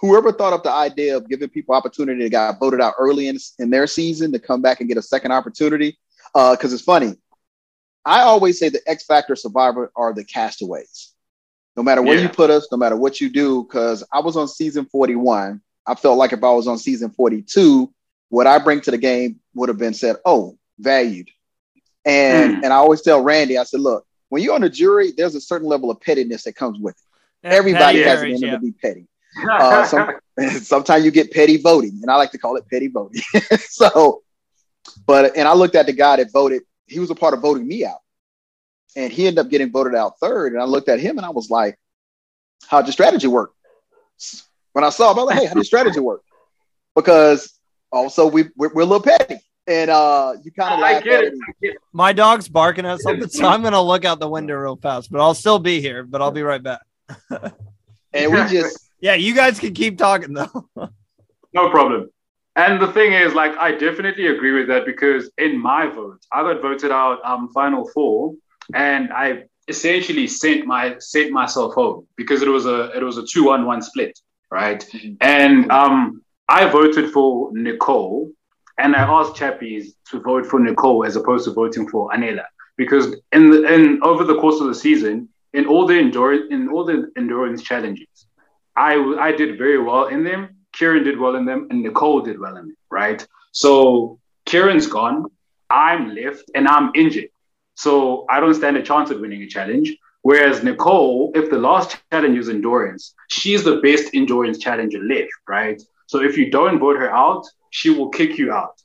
[0.00, 3.38] whoever thought up the idea of giving people opportunity that got voted out early in,
[3.58, 5.98] in their season to come back and get a second opportunity.
[6.34, 7.16] Because it's funny.
[8.04, 11.11] I always say the X Factor survivor are the castaways.
[11.76, 12.22] No matter where Yeah.
[12.24, 15.60] you put us, no matter what you do, because I was on season 41.
[15.86, 17.92] I felt like if I was on season 42,
[18.28, 21.28] what I bring to the game would have been said, oh, valued.
[22.04, 22.64] And Hmm.
[22.64, 25.40] and I always tell Randy, I said, look, when you're on a jury, there's a
[25.40, 27.48] certain level of pettiness that comes with it.
[27.48, 28.50] Everybody has an end yeah.
[28.52, 29.06] to be petty.
[29.50, 30.10] Uh, some,
[30.60, 33.22] sometimes you get petty voting, and I like to call it petty voting.
[33.60, 34.22] so,
[35.06, 36.62] but and I looked at the guy that voted.
[36.86, 38.00] He was a part of voting me out,
[38.96, 40.52] and he ended up getting voted out third.
[40.52, 41.78] And I looked at him, and I was like,
[42.66, 43.52] "How'd your strategy work?"
[44.72, 46.22] When I saw him, I was like, "Hey, how did your strategy work?"
[46.94, 47.58] Because
[47.90, 51.12] also we we're, we're a little petty, and uh, you kind of I laugh get
[51.12, 51.32] at it.
[51.34, 51.38] it.
[51.48, 51.78] I get it.
[51.92, 55.10] My dog's barking at something, so I'm gonna look out the window real fast.
[55.10, 56.04] But I'll still be here.
[56.04, 56.82] But I'll be right back.
[58.12, 60.68] and we just Yeah, you guys can keep talking though.
[61.54, 62.08] No problem.
[62.56, 66.42] And the thing is, like, I definitely agree with that because in my vote, I
[66.42, 68.34] got voted out um final four,
[68.74, 73.26] and I essentially sent my sent myself home because it was a it was a
[73.26, 74.18] two on one split,
[74.50, 74.84] right?
[75.20, 78.30] And um I voted for Nicole,
[78.78, 82.44] and I asked Chappies to vote for Nicole as opposed to voting for Anela
[82.76, 86.68] because in the in over the course of the season, in all the endurance in
[86.68, 88.26] all the endurance challenges,
[88.76, 90.56] I I did very well in them.
[90.72, 93.24] Kieran did well in them, and Nicole did well in them, right?
[93.52, 95.26] So Kieran's gone,
[95.68, 97.28] I'm left, and I'm injured.
[97.74, 99.96] So I don't stand a chance at winning a challenge.
[100.22, 105.82] Whereas Nicole, if the last challenge is endurance, she's the best endurance challenger left, right?
[106.06, 108.80] So if you don't vote her out, she will kick you out.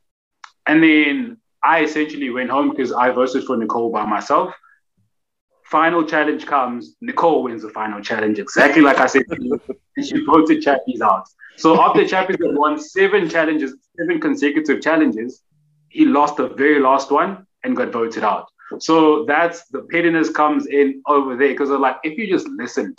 [0.66, 4.54] And then I essentially went home because I voted for Nicole by myself.
[5.66, 9.24] Final challenge comes, Nicole wins the final challenge, exactly like I said
[9.98, 11.28] and she voted Chappies out.
[11.58, 15.42] So after Chappies had won seven challenges, seven consecutive challenges,
[15.90, 18.48] he lost the very last one and got voted out.
[18.80, 22.98] So that's the pettiness comes in over there because like if you just listened,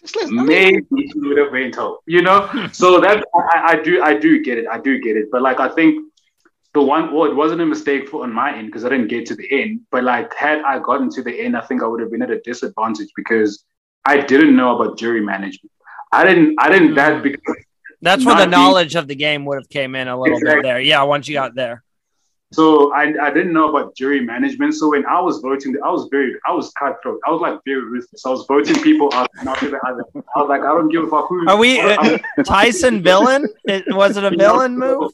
[0.00, 0.46] just listen.
[0.46, 2.46] Maybe he would have went home, you know.
[2.46, 2.66] Hmm.
[2.72, 5.60] so that I, I do I do get it, I do get it, but like
[5.60, 6.06] I think
[6.76, 9.24] the one, well, it wasn't a mistake for on my end because I didn't get
[9.26, 9.80] to the end.
[9.90, 12.30] But like, had I gotten to the end, I think I would have been at
[12.30, 13.64] a disadvantage because
[14.04, 15.72] I didn't know about jury management.
[16.12, 16.56] I didn't.
[16.58, 17.22] I didn't that hmm.
[17.22, 17.56] because
[18.02, 20.38] That's where the not being- knowledge of the game would have came in a little
[20.38, 20.78] bit there.
[20.78, 21.82] Yeah, once you got there.
[22.52, 24.74] So I, I didn't know about jury management.
[24.74, 27.20] So when I was voting, I was very, I was cutthroat.
[27.26, 28.24] I was like very ruthless.
[28.24, 30.04] I was voting people out and after the other.
[30.14, 31.48] I was like, I don't give a fuck who.
[31.48, 33.48] Are we uh, Tyson villain?
[33.64, 35.12] It, was it a villain move?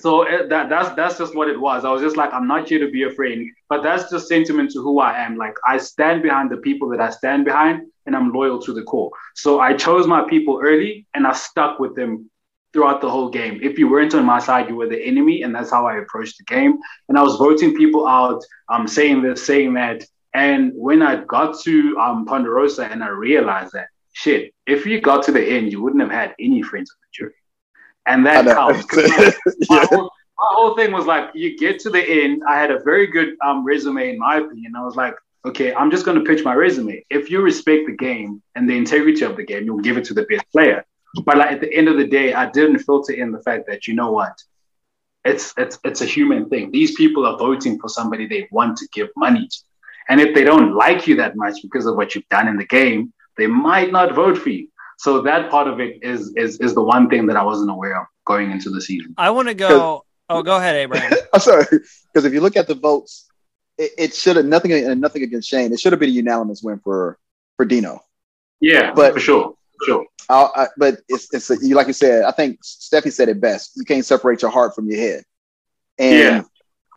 [0.00, 1.84] so uh, that that's that's just what it was.
[1.84, 4.70] I was just like, I'm not here to be a friend, but that's just sentiment
[4.72, 5.36] to who I am.
[5.36, 8.82] Like I stand behind the people that I stand behind, and I'm loyal to the
[8.82, 9.10] core.
[9.34, 12.30] So I chose my people early, and I stuck with them
[12.78, 13.58] throughout the whole game.
[13.60, 16.38] If you weren't on my side, you were the enemy, and that's how I approached
[16.38, 16.78] the game.
[17.08, 20.04] And I was voting people out, um, saying this, saying that.
[20.32, 25.24] And when I got to um, Ponderosa, and I realized that shit, if you got
[25.24, 27.34] to the end, you wouldn't have had any friends on the jury,
[28.06, 28.86] and that counts.
[28.86, 29.10] 'Cause
[29.70, 29.86] my, Yeah.
[29.86, 30.04] whole,
[30.38, 32.42] my whole thing was like, you get to the end.
[32.48, 34.76] I had a very good um, resume, in my opinion.
[34.76, 37.04] I was like, okay, I'm just going to pitch my resume.
[37.10, 40.14] If you respect the game and the integrity of the game, you'll give it to
[40.14, 40.84] the best player.
[41.24, 43.86] But like at the end of the day, I didn't filter in the fact that
[43.86, 44.34] you know what,
[45.24, 46.70] it's it's it's a human thing.
[46.70, 49.58] These people are voting for somebody they want to give money to,
[50.08, 52.66] and if they don't like you that much because of what you've done in the
[52.66, 54.68] game, they might not vote for you.
[54.98, 58.00] So that part of it is is is the one thing that I wasn't aware
[58.00, 59.14] of going into the season.
[59.16, 60.04] I want to go.
[60.30, 61.12] Oh, go ahead, Abraham.
[61.32, 61.64] I'm sorry,
[62.12, 63.26] because if you look at the votes,
[63.78, 65.72] it, it should have nothing and nothing against Shane.
[65.72, 67.18] It should have been a unanimous win for
[67.56, 68.00] for Dino.
[68.60, 70.06] Yeah, But- for sure, for sure.
[70.30, 72.24] I, but it's it's a, you like you said.
[72.24, 73.72] I think Steffi said it best.
[73.76, 75.24] You can't separate your heart from your head.
[75.98, 76.42] And Yeah.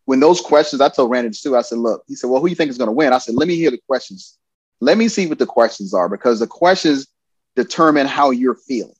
[0.06, 1.56] when those questions, I told Randy too.
[1.56, 3.36] I said, "Look," he said, "Well, who you think is going to win?" I said,
[3.36, 4.38] "Let me hear the questions.
[4.82, 7.08] Let me see what the questions are because the questions
[7.56, 8.96] determine how you're feeling."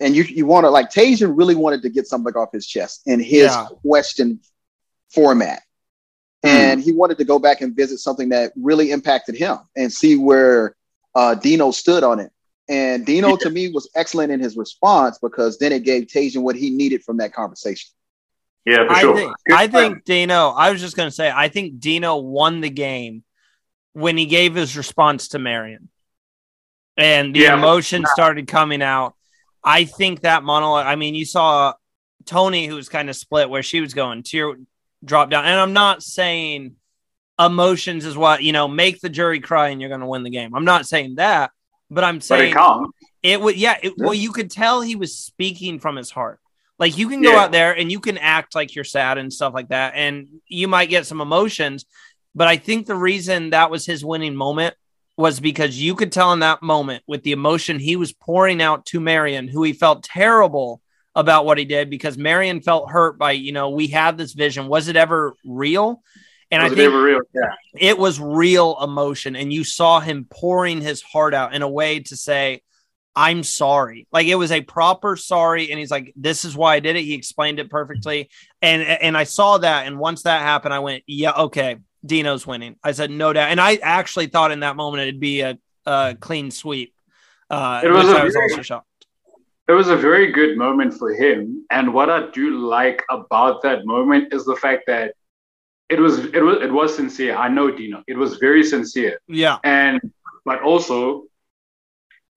[0.00, 3.02] And you you want to like Tajan really wanted to get something off his chest
[3.06, 3.66] in his Yeah.
[3.86, 4.40] question
[5.08, 5.62] format.
[6.42, 10.16] And he wanted to go back and visit something that really impacted him and see
[10.16, 10.74] where
[11.14, 12.32] uh, Dino stood on it.
[12.70, 16.54] And Dino to me was excellent in his response because then it gave Tajan what
[16.54, 17.90] he needed from that conversation.
[18.64, 19.16] Yeah, for I sure.
[19.16, 19.92] think I plan.
[19.92, 20.50] think Dino.
[20.50, 23.24] I was just going to say I think Dino won the game
[23.92, 25.88] when he gave his response to Marion,
[26.96, 27.54] and the Yeah.
[27.54, 29.14] emotion started coming out.
[29.64, 30.86] I think that monologue.
[30.86, 31.74] I mean, you saw
[32.24, 34.54] Tony, who was kind of split, where she was going tear
[35.04, 36.76] drop down, and I'm not saying
[37.38, 40.30] emotions is what you know make the jury cry and you're going to win the
[40.30, 40.54] game.
[40.54, 41.50] I'm not saying that,
[41.90, 42.96] but I'm but saying it counts.
[43.22, 43.76] it would, yeah.
[43.82, 46.38] It, Well, you could tell he was speaking from his heart.
[46.78, 47.40] Like you can go Yeah.
[47.40, 50.66] out there and you can act like you're sad and stuff like that, and you
[50.68, 51.84] might get some emotions.
[52.34, 54.74] But I think the reason that was his winning moment
[55.16, 58.86] was because you could tell in that moment with the emotion he was pouring out
[58.86, 60.80] to Marion, who he felt terrible
[61.14, 64.68] about what he did because Marion felt hurt by, you know, we had this vision.
[64.68, 66.02] Was it ever real?
[66.50, 67.20] And I it think real?
[67.34, 67.54] Yeah.
[67.78, 72.00] it was real emotion and you saw him pouring his heart out in a way
[72.00, 72.62] to say
[73.16, 76.80] i'm sorry like it was a proper sorry and he's like this is why i
[76.80, 78.28] did it he explained it perfectly
[78.62, 81.76] and and i saw that and once that happened i went yeah okay
[82.06, 85.40] dino's winning i said no doubt and i actually thought in that moment it'd be
[85.40, 86.94] a, a clean sweep
[87.50, 88.86] uh It was a i was very- also shocked
[89.68, 91.64] It was a very good moment for him.
[91.70, 95.14] And what I do like about that moment is the fact that
[95.90, 97.36] it was it was it was sincere.
[97.36, 98.02] I know Dino.
[98.06, 99.18] It was very sincere.
[99.26, 100.00] yeah And
[100.44, 101.24] but also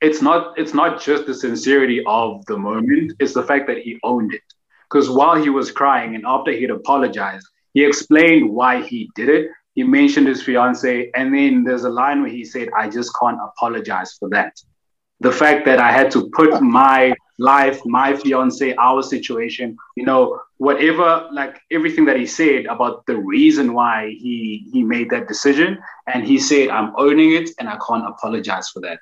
[0.01, 3.99] it's not it's not just the sincerity of the moment, it's the fact that he
[4.03, 4.47] owned it.
[4.89, 9.47] Because while he was crying and after he'd apologized, he explained why he did it.
[9.75, 13.39] He mentioned his fiance, and then there's a line where he said, I just can't
[13.41, 14.53] apologize for that.
[15.21, 20.39] The fact that I had to put my life, my fiance, our situation, you know,
[20.63, 25.77] whatever, like everything that he said about the reason why he he made that decision,
[26.07, 28.99] and he said, I'm owning it and I can't apologize for that.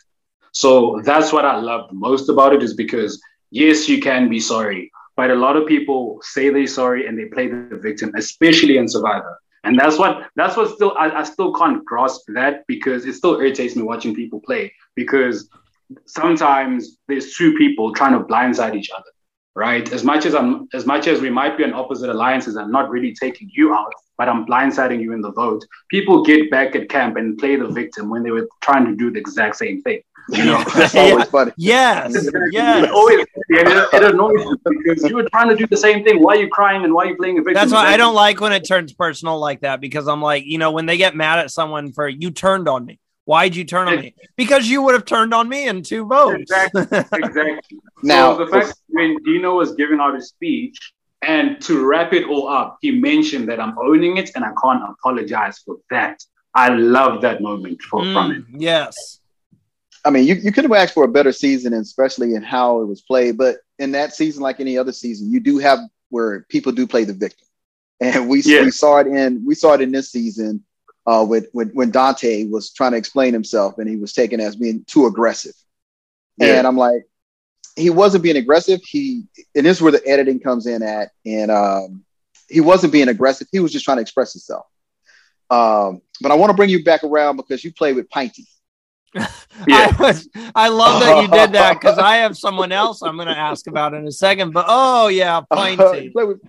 [0.53, 4.91] So that's what I loved most about it is because yes, you can be sorry,
[5.15, 8.87] but a lot of people say they're sorry and they play the victim, especially in
[8.87, 9.37] Survivor.
[9.63, 13.35] And that's what that's what still I, I still can't grasp that because it still
[13.39, 15.47] irritates me watching people play because
[16.07, 19.11] sometimes there's two people trying to blindside each other,
[19.55, 19.91] right?
[19.91, 22.89] As much as I'm as much as we might be on opposite alliances, I'm not
[22.89, 25.65] really taking you out, but I'm blindsiding you in the vote.
[25.89, 29.11] People get back at camp and play the victim when they were trying to do
[29.11, 30.01] the exact same thing.
[30.29, 31.51] You know, That's always funny.
[31.57, 32.13] yes
[32.51, 36.03] yes it always it, it annoys me because you were trying to do the same
[36.03, 36.21] thing.
[36.21, 37.55] Why are you crying and why are you playing a victim?
[37.55, 40.57] That's why I don't like when it turns personal like that because I'm like, you
[40.57, 42.99] know, when they get mad at someone for you turned on me.
[43.25, 44.15] Why'd you turn on me?
[44.35, 46.41] Because you would have turned on me in two votes.
[46.41, 46.81] Exactly.
[47.13, 47.79] exactly.
[48.03, 50.77] Now, so the fact that when Dino was giving out his speech,
[51.23, 54.81] And to wrap it all up, he mentioned that I'm owning it and I can't
[54.89, 56.17] apologize for that.
[56.55, 58.47] I love that moment for, Mm, from him.
[58.57, 59.19] Yes.
[60.03, 62.81] I mean, you, you could have asked for a better season, and especially in how
[62.81, 63.37] it was played.
[63.37, 65.77] But in that season, like any other season, you do have
[66.09, 67.47] where people do play the victim,
[67.99, 68.63] and we Yeah.
[68.63, 70.63] we saw it in we saw it in this season
[71.05, 74.55] uh, with when when Dante was trying to explain himself, and he was taken as
[74.55, 75.53] being too aggressive.
[76.37, 76.57] Yeah.
[76.57, 77.03] And I'm like,
[77.75, 78.79] he wasn't being aggressive.
[78.83, 79.23] He
[79.55, 82.03] and this is where the editing comes in at, and um,
[82.49, 83.47] he wasn't being aggressive.
[83.51, 84.65] He was just trying to express himself.
[85.49, 88.47] Um, but I want to bring you back around because you played with Pinty.
[89.67, 89.93] Yeah.
[89.99, 93.27] I, was, I love that you did that because I have someone else I'm going
[93.27, 94.53] to ask about in a second.
[94.53, 96.11] But oh yeah, Pinty.
[96.13, 96.41] Play with-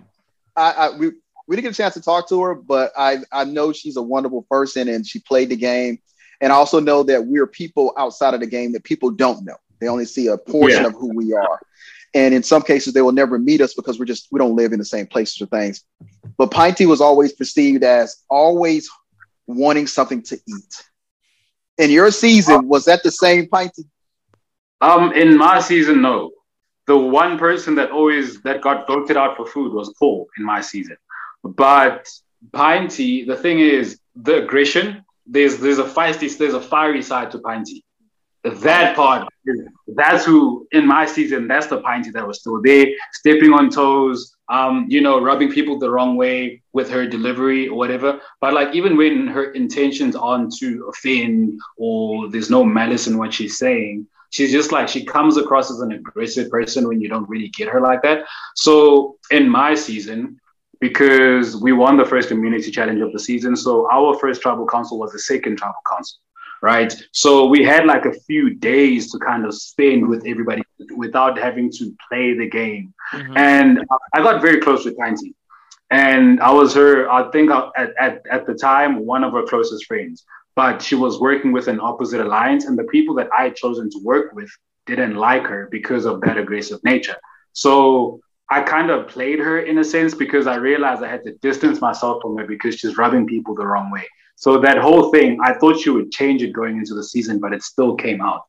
[0.55, 1.11] I, I we
[1.47, 4.01] we didn't get a chance to talk to her, but I I know she's a
[4.01, 5.99] wonderful person and she played the game.
[6.41, 9.55] And I also know that we're people outside of the game that people don't know.
[9.79, 10.87] They only see a portion Yeah.
[10.87, 11.59] of who we are.
[12.13, 14.71] And in some cases, they will never meet us because we're just we don't live
[14.73, 15.83] in the same places or things.
[16.37, 18.89] But Pinty was always perceived as always
[19.47, 20.83] wanting something to eat.
[21.77, 23.85] In your season, was that the same Pinty?
[24.81, 26.31] Um, in my season, no.
[26.87, 30.59] The one person that always that got voted out for food was Paul in my
[30.61, 30.97] season.
[31.43, 32.09] But
[32.51, 35.03] Pinty, the thing is, the aggression.
[35.25, 37.83] There's there's a feisty, there's a fiery side to Pinty.
[38.43, 39.29] That part,
[39.87, 41.47] that's who in my season.
[41.47, 44.35] That's the Pinty that was still there, stepping on toes.
[44.49, 48.19] Um, you know, rubbing people the wrong way with her delivery or whatever.
[48.41, 53.33] But like even when her intentions aren't to offend or there's no malice in what
[53.33, 57.29] she's saying, she's just like she comes across as an aggressive person when you don't
[57.29, 58.25] really get her like that.
[58.55, 60.41] So in my season,
[60.87, 64.99] because we won the first immunity challenge of the season, so our first tribal council
[64.99, 66.17] was the second tribal council,
[66.61, 66.91] right?
[67.13, 70.61] So we had like a few days to kind of spend with everybody
[71.03, 72.93] without having to play the game.
[73.13, 73.37] Mhm.
[73.37, 73.69] And
[74.13, 75.31] I got very close with Pinty.
[75.89, 79.85] And I was her, I think at, at, at the time, one of her closest
[79.85, 80.25] friends.
[80.61, 83.89] But she was working with an opposite alliance, and the people that I had chosen
[83.91, 84.51] to work with
[84.85, 87.19] didn't like her because of that aggressive nature.
[87.53, 88.19] So
[88.53, 91.81] I kind of played her in a sense because I realized I had to distance
[91.81, 94.05] myself from her because she's rubbing people the wrong way.
[94.35, 97.51] So that whole thing, I thought she would change it going into the season, but
[97.51, 98.43] it still came out.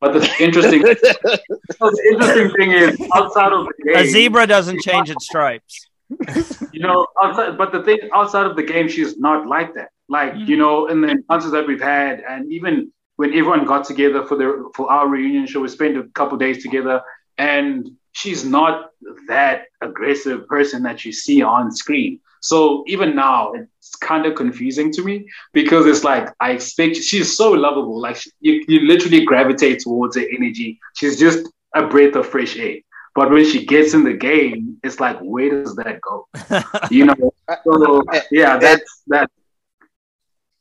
[0.00, 5.10] But the interesting, the interesting thing is outside of the game, A zebra doesn't change
[5.10, 5.86] its stripes.
[6.72, 9.90] you know, outside, but the thing outside of the game, she's not like that.
[10.08, 10.60] Like, you mm.
[10.60, 14.70] know, in the encounters that we've had, and even when everyone got together for the
[14.74, 17.02] for our reunion show, we spent a couple days together,
[17.36, 18.90] and she's not
[19.28, 22.20] that aggressive person that you see on screen.
[22.42, 27.36] So even now, it's kind of confusing to me because it's like I expect she's
[27.36, 28.00] so lovable.
[28.00, 30.80] Like you, you literally gravitate towards her energy.
[30.96, 32.76] She's just a breath of fresh air.
[33.14, 36.28] But when she gets in the game, it's like, where does that go?
[36.90, 37.34] You know?
[37.48, 39.30] Uh, so yeah, that's that.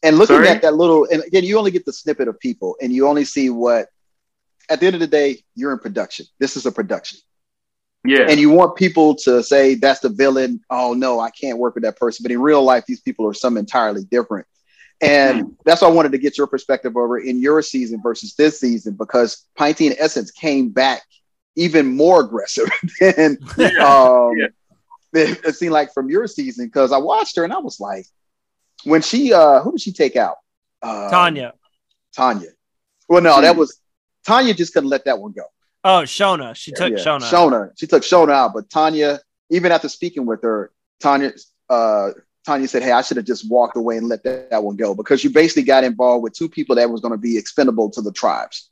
[0.04, 0.47] and looking Sorry?
[0.50, 3.26] at that little and again you only get the snippet of people and you only
[3.26, 3.89] see what
[4.70, 7.20] at the end of the day you're in production this is a production
[8.06, 8.28] Yeah.
[8.30, 10.62] and you want people to say that's the villain.
[10.70, 12.24] Oh no i can't work with that person.
[12.24, 14.47] But in real life these people are some entirely different.
[15.02, 18.60] And that's why i wanted to get your perspective over in your season versus this
[18.60, 21.02] season because pinty in essence came back
[21.56, 22.70] even more aggressive
[23.00, 23.38] than
[23.82, 24.47] um, Yeah.
[25.14, 26.68] it, it seemed like from your season.
[26.68, 28.06] Because i watched her and i was like
[28.86, 30.38] when she uh who did she take out?
[30.82, 31.54] Uh Tanya.
[32.14, 32.47] tanya.
[33.10, 33.78] Well no that was
[34.26, 35.43] tanya just couldn't let that one go
[35.84, 36.56] Oh, Shona.
[36.56, 36.98] She took yeah.
[36.98, 37.22] Shona.
[37.22, 37.72] Shona.
[37.78, 39.20] She took Shona out, but Tanya,
[39.50, 41.32] even after speaking with her, Tanya,
[41.70, 42.12] uh,
[42.46, 44.94] Tanya said, "Hey, I should have just walked away and let that, that one go
[44.94, 48.02] because you basically got involved with two people that was going to be expendable to
[48.02, 48.70] the tribes,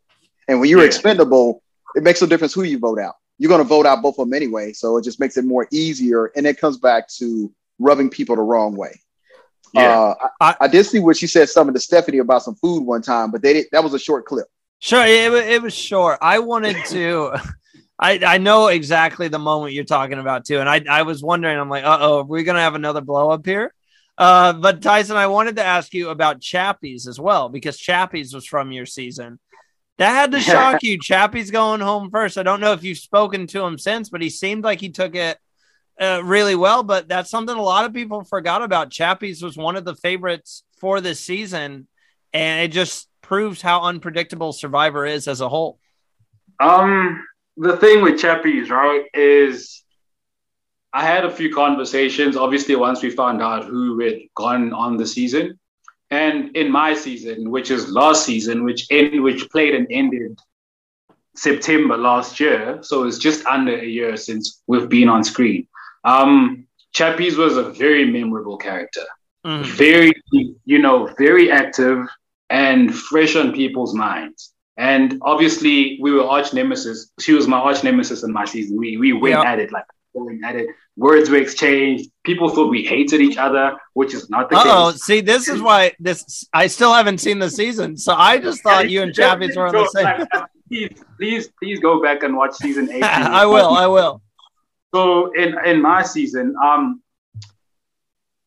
[0.47, 0.87] and when you're Yeah.
[0.87, 1.61] expendable,
[1.95, 3.15] it makes no difference who you vote out.
[3.37, 5.67] You're going to vote out both of them anyway, so it just makes it more
[5.71, 8.99] easier, and it comes back to rubbing people the wrong way.
[9.73, 9.99] Yeah.
[9.99, 12.81] Uh, I, I- I did see what she said something to Stephanie about some food
[12.83, 14.47] one time, but they did, that was a short clip.
[14.79, 16.19] Sure, it, it was short.
[16.21, 17.35] I wanted to.
[17.99, 21.57] I, I know exactly the moment you're talking about too, and I I was wondering.
[21.57, 23.73] I'm like, uh oh, are we gonna have another blow up here?
[24.17, 28.45] Uh, but Tyson, I wanted to ask you about Chappies as well because Chappies was
[28.45, 29.39] from your season.
[29.97, 30.99] That had to shock you.
[30.99, 32.37] Chappie's going home first.
[32.37, 35.15] I don't know if you've spoken to him since, but he seemed like he took
[35.15, 35.37] it
[35.99, 36.83] uh, really well.
[36.83, 38.91] But that's something a lot of people forgot about.
[38.91, 41.87] Chappies was one of the favorites for this season,
[42.33, 45.79] and it just proves how unpredictable Survivor is as a whole.
[46.59, 47.23] Um,
[47.57, 49.83] the thing with Chappies, right, is
[50.93, 52.37] I had a few conversations.
[52.37, 55.59] Obviously, once we found out who had gone on the season,
[56.09, 60.39] and in my season, which is last season, which end, which played and ended
[61.35, 65.67] September last year, so it's just under a year since we've been on screen.
[66.03, 66.65] Um,
[66.95, 69.03] Chappies was a very memorable character.
[69.45, 69.63] Mhm.
[69.65, 70.11] very,
[70.65, 72.05] you know, very active
[72.49, 74.53] and fresh on people's minds.
[74.77, 77.11] And obviously, we were arch nemesis.
[77.19, 78.77] She was my arch nemesis in my season.
[78.77, 79.51] We we went Yeah.
[79.51, 80.67] at it like going at it.
[80.97, 82.09] Words were exchanged.
[82.23, 84.91] People thought we hated each other, which is not the Uh oh.
[84.91, 85.03] case.
[85.03, 86.47] See, this is why this.
[86.53, 89.73] I still haven't seen the season, so I just thought you and Chappies were on
[89.73, 90.03] the same.
[90.05, 90.29] Like,
[90.69, 93.03] please, please, please go back and watch season eight.
[93.41, 93.69] I will.
[93.69, 94.21] I will.
[94.93, 97.01] So in in my season, um,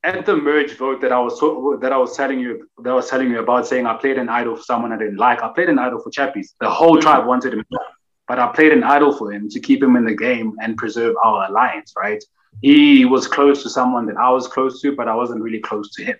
[0.02, 1.38] at the merge vote that I was
[1.80, 4.28] that I was telling you that I was telling you about, saying I played an
[4.28, 5.42] idol for someone I didn't like.
[5.42, 6.54] I played an idol for Chappies.
[6.60, 7.64] The whole tribe wanted him,
[8.26, 11.14] but I played an idol for him to keep him in the game and preserve
[11.22, 11.92] our alliance.
[11.96, 12.22] Right?
[12.62, 15.94] He was close to someone that I was close to, but I wasn't really close
[15.94, 16.16] to him.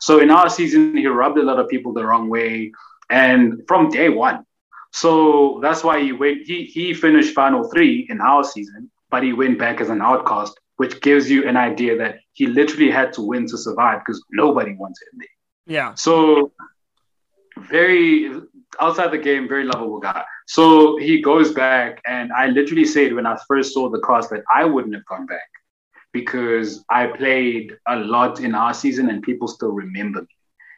[0.00, 2.72] So in our season, he rubbed a lot of people the wrong way,
[3.10, 4.44] and from day one.
[4.92, 6.42] So that's why he went.
[6.46, 10.58] He he finished final three in our season, but he went back as an outcast,
[10.76, 14.74] which gives you an idea that he literally had to win to survive because nobody
[14.74, 15.28] wanted him there.
[15.66, 15.94] Yeah.
[15.94, 16.52] So
[17.58, 18.30] very
[18.80, 20.24] outside the game, very lovable guy.
[20.46, 24.42] So he goes back, and I literally said when I first saw the cast that
[24.52, 25.48] I wouldn't have gone back
[26.12, 30.28] because I played a lot in our season, and people still remember me.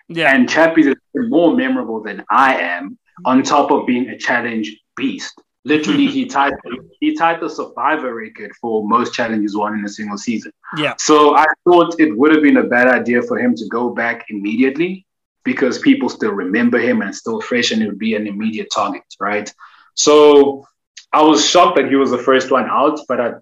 [0.09, 0.34] Yeah.
[0.34, 5.40] And Chappies is more memorable than I am, on top of being a challenge beast.
[5.67, 6.55] Literally, he tied
[7.01, 10.53] he tied the survivor record for most challenges won in a single season.
[10.77, 10.95] Yeah.
[10.99, 14.27] So I thought it would have been a bad idea for him to go back
[14.31, 15.05] immediately
[15.45, 19.05] because people still remember him and still fresh and it would be an immediate target,
[19.21, 19.53] right?
[19.95, 20.67] So
[21.12, 23.35] I was shocked that he was the first one out, but I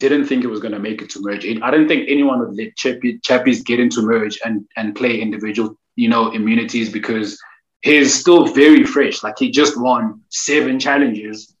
[0.00, 1.44] didn't think it was going to make it to merge.
[1.46, 5.78] I didn't think anyone would let Chappie, Chappies get into merge and, and play individual,
[5.94, 7.40] you know, immunities because
[7.80, 9.22] he's still very fresh.
[9.22, 11.54] Like he just won seven challenges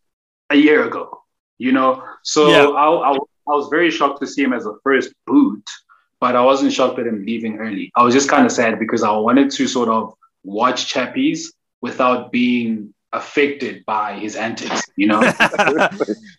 [0.52, 1.22] a year ago,
[1.58, 2.02] you know?
[2.22, 2.66] So Yeah.
[2.66, 5.64] I, I, I was very shocked to see him as a first boot,
[6.20, 7.90] but I wasn't shocked at him leaving early.
[7.96, 11.46] I was just kind of sad because I wanted to sort of watch Chappies
[11.80, 15.20] without being affected by his antics, you know?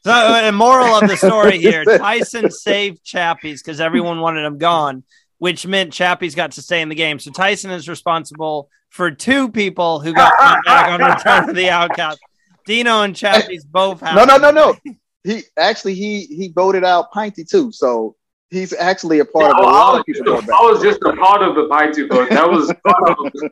[0.06, 5.04] So, uh, moral of the story here: Tyson saved Chappies because everyone wanted him gone,
[5.38, 7.20] which meant Chappies got to stay in the game.
[7.20, 10.34] So Tyson is responsible for two people who got
[10.66, 12.20] back on Return of the Outcast.
[12.66, 14.16] Dino and Chappies both have.
[14.16, 14.76] No, no, no, no.
[15.24, 18.16] He actually he he voted out Pinty too, so
[18.50, 20.60] he's actually a part of a I lot was, of people just, going back.
[20.60, 22.30] I was just a part of the Pinty vote.
[22.30, 23.50] That was part of the.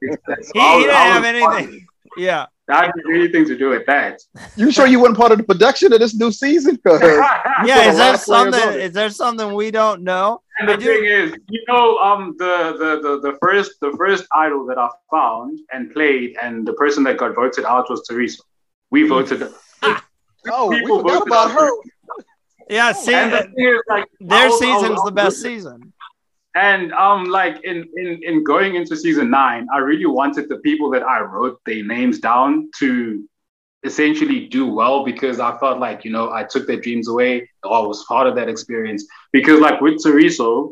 [0.53, 1.88] He, I he was- didn't I have was part of anything.
[2.18, 2.43] Yeah.
[2.43, 2.49] it.
[2.70, 4.22] I didn't have anything to do with that.
[4.57, 6.78] You sure you weren't part of the production of this new season?
[6.86, 7.89] Yeah.
[7.89, 8.62] Is lot there something?
[8.62, 8.80] on it.
[8.82, 10.41] Is there something we don't know?
[10.59, 13.91] And the I do- thing is, you know, um, the, the the the first the
[13.97, 18.05] first idol that I found and played, and the person that got voted out was
[18.07, 18.41] Teresa.
[18.92, 19.48] We voted.
[20.50, 21.70] oh, we people forgot voted about her.
[22.70, 22.92] Yeah.
[22.92, 25.36] See, and the thing is, like their I was- I was- season's I the best
[25.38, 25.56] listening.
[25.58, 25.94] season.
[26.54, 30.89] And um, like in in in going into season nine, I really wanted the people
[30.92, 33.24] that I wrote their names down to
[33.84, 37.74] essentially do well because I felt like you know I took their dreams away or
[37.74, 39.06] I was part of that experience.
[39.32, 40.68] Because like with Teresa,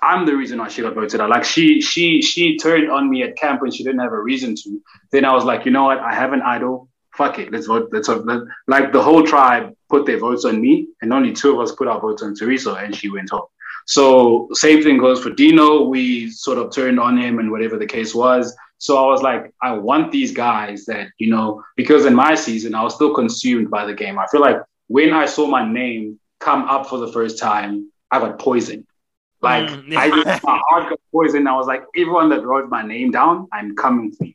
[0.00, 1.30] I'm the reason why she got voted out.
[1.30, 4.54] Like she she she turned on me at camp when she didn't have a reason
[4.54, 4.80] to.
[5.10, 5.98] Then I was like, you know what?
[5.98, 6.88] I have an idol.
[7.16, 7.88] Fuck it, let's vote.
[7.92, 8.46] Let's vote.
[8.66, 11.88] Like the whole tribe put their votes on me, and only two of us put
[11.88, 13.46] our votes on Teresa, and she went home.
[13.86, 15.84] So same thing goes for Dino.
[15.84, 18.54] We sort of turned on him and whatever the case was.
[18.78, 22.74] So I was like, I want these guys that, you know, because in my season,
[22.74, 24.18] I was still consumed by the game.
[24.18, 24.58] I feel like
[24.88, 28.86] when I saw my name come up for the first time, I got poisoned.
[29.40, 30.00] Like Mm, yeah.
[30.00, 31.48] I just, my heart got poisoned.
[31.48, 34.34] I was like, everyone that wrote my name down, I'm coming for you.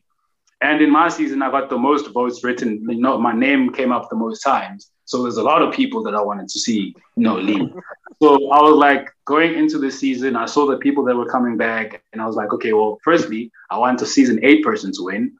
[0.62, 2.86] And in my season, I got the most votes written.
[2.88, 4.90] You know, my name came up the most times.
[5.04, 7.70] So there's a lot of people that I wanted to see, you know, leave.
[8.20, 11.56] So I was like going into the season, I saw the people that were coming
[11.56, 15.06] back, and I was like, okay, well, firstly, I want a season eight person to
[15.06, 15.36] win.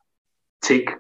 [0.63, 0.91] Tick.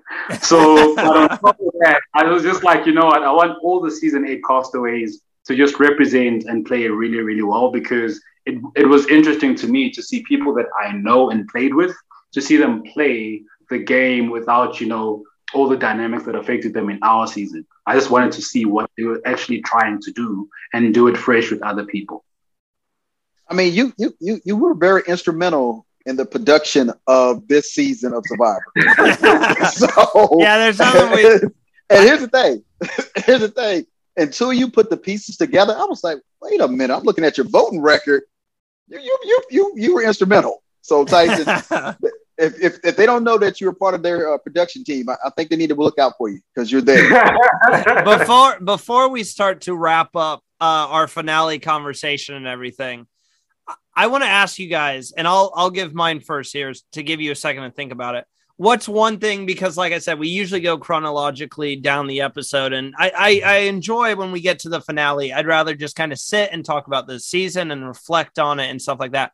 [0.42, 3.24] So but on top of that, I was just like, you know what?
[3.24, 7.72] I want all the season eight castaways to just represent and play really, really well
[7.72, 11.74] because it, it was interesting to me to see people that I know and played
[11.74, 11.96] with,
[12.32, 13.42] to see them play
[13.72, 17.66] the game without, you know, all the dynamics that affected them in our season.
[17.86, 21.16] I just wanted to see what they were actually trying to do and do it
[21.16, 22.24] fresh with other people.
[23.48, 28.14] I mean, you you you you were very instrumental in the production of this season
[28.14, 28.64] of Survivor.
[29.72, 31.24] so Yeah, there's something we.
[31.90, 32.64] and here's the thing.
[33.26, 33.86] Here's the thing.
[34.16, 36.94] Until you put the pieces together, I was like, wait a minute.
[36.94, 38.22] I'm looking at your voting record.
[38.88, 40.62] You you you you, you were instrumental.
[40.82, 41.46] So Tyson,
[42.42, 45.16] if, if if they don't know that you're part of their uh, production team, I,
[45.24, 47.08] I think they need to look out for you because you're there.
[48.04, 53.06] before before we start to wrap up uh, our finale conversation and everything,
[53.68, 57.02] I, I want to ask you guys, and I'll I'll give mine first here to
[57.02, 58.26] give you a second to think about it.
[58.56, 59.46] What's one thing?
[59.46, 63.56] Because, like I said, we usually go chronologically down the episode, and I, I, I
[63.60, 65.32] enjoy when we get to the finale.
[65.32, 68.68] I'd rather just kind of sit and talk about the season and reflect on it
[68.68, 69.32] and stuff like that.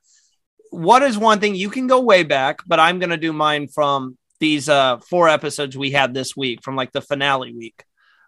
[0.71, 3.69] What is one thing you can go way back, but I'm going to do mine
[3.69, 7.85] from these uh, four episodes we had this week, from like the finale week.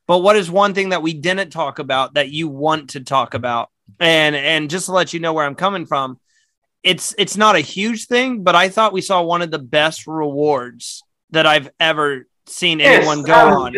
[0.06, 3.34] But what is one thing that we didn't talk about that you want to talk
[3.34, 3.70] about?
[3.98, 6.18] And and just to let you know where I'm coming from,
[6.82, 10.06] it's it's not a huge thing, but I thought we saw one of the best
[10.06, 13.74] rewards that I've ever seen anyone go um, on.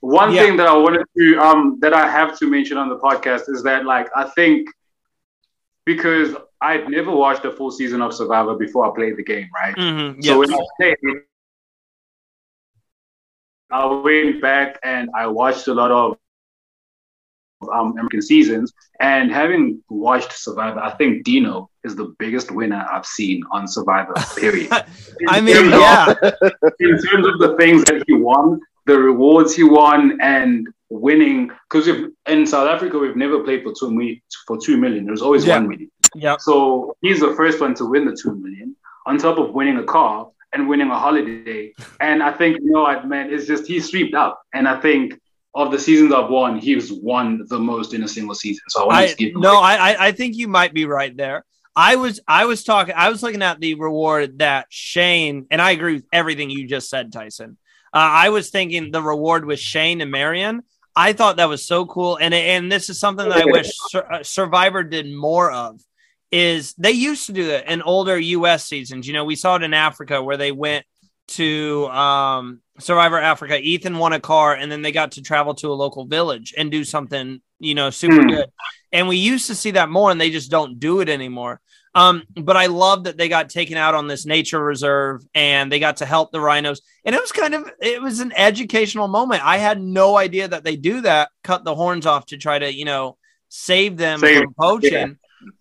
[0.00, 0.42] One Yeah.
[0.42, 3.62] thing that I wanted to um that I have to mention on the podcast is
[3.64, 4.68] that like I think
[5.84, 9.74] because I'd never watched a full season of Survivor before I played the game, right?
[9.76, 10.96] Mhm, So when I played,
[13.70, 16.16] I went back and I watched a lot of
[17.72, 18.72] um, American seasons.
[19.00, 24.14] And having watched Survivor, I think Dino is the biggest winner I've seen on Survivor.
[24.36, 24.70] Period.
[25.28, 26.14] I mean, of- yeah,
[26.80, 31.50] in terms of the things that he won, the rewards he won, and winning.
[31.68, 31.88] Because
[32.28, 35.04] in South Africa, we've never played for two for two million.
[35.06, 35.56] There's always Yeah.
[35.58, 35.90] one million.
[36.14, 36.40] Yep.
[36.40, 38.76] So he's the first one to win the two million,
[39.06, 41.72] on top of winning a car and winning a holiday.
[42.00, 44.42] And I think you know what, man, it's just he's swept up.
[44.54, 45.18] And I think
[45.54, 48.64] of the seasons I've won, he's won the most in a single season.
[48.68, 51.16] So I I to give him no, I, I I think you might be right
[51.16, 51.44] there.
[51.74, 55.72] I was I was talking I was looking at the reward that Shane and I
[55.72, 57.58] agree with everything you just said, Tyson.
[57.92, 60.62] Uh, I was thinking the reward with Shane and Marion.
[60.94, 64.12] I thought that was so cool, and and this is something that I wish Sur-
[64.12, 65.80] uh, Survivor did more of.
[66.38, 68.66] Is they used to do that in older U.S.
[68.66, 69.06] seasons.
[69.06, 70.84] You know, we saw it in Africa where they went
[71.28, 73.58] to um, Survivor Africa.
[73.58, 76.70] Ethan won a car, and then they got to travel to a local village and
[76.70, 78.28] do something, you know, super Hmm.
[78.28, 78.46] good.
[78.92, 81.60] And we used to see that more, and they just don't do it anymore.
[81.94, 85.78] Um, but I love that they got taken out on this nature reserve and they
[85.78, 86.82] got to help the rhinos.
[87.06, 89.42] And it was kind of it was an educational moment.
[89.42, 92.70] I had no idea that they do that, cut the horns off to try to,
[92.70, 93.16] you know,
[93.48, 94.92] save them Save- from poaching.
[94.92, 95.06] yeah.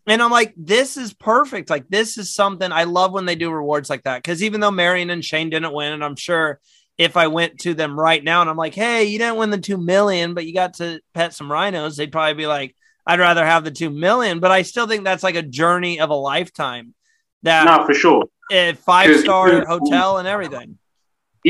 [0.07, 1.69] And I'm like, this is perfect.
[1.69, 4.23] Like, this is something I love when they do rewards like that.
[4.23, 6.59] Cause even though Marion and Shane didn't win, and I'm sure
[6.97, 9.57] if I went to them right now and I'm like, hey, you didn't win the
[9.57, 13.45] two million, but you got to pet some rhinos, they'd probably be like, I'd rather
[13.45, 14.39] have the two million.
[14.39, 16.93] But I still think that's like a journey of a lifetime.
[17.43, 18.23] That No, for sure.
[18.77, 20.79] five star hotel and everything.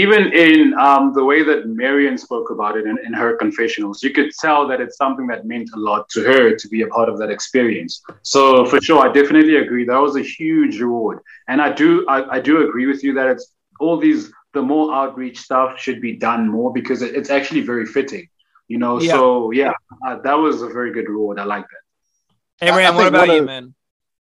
[0.03, 4.11] Even in um, the way that Marion spoke about it in, in her confessionals, you
[4.11, 7.07] could tell that it's something that meant a lot to her to be a part
[7.07, 8.01] of that experience.
[8.21, 9.85] So for sure, I definitely agree.
[9.85, 13.27] That was a huge reward, and I do I, I do agree with you that
[13.27, 13.45] it's
[13.79, 17.85] all these the more outreach stuff should be done more because it, it's actually very
[17.85, 18.27] fitting.
[18.67, 19.11] You know, Yeah.
[19.13, 19.73] so yeah,
[20.05, 21.39] uh, that was a very good reward.
[21.39, 22.65] I like that.
[22.65, 23.73] Hey, I- I Ram, what about you, of- man?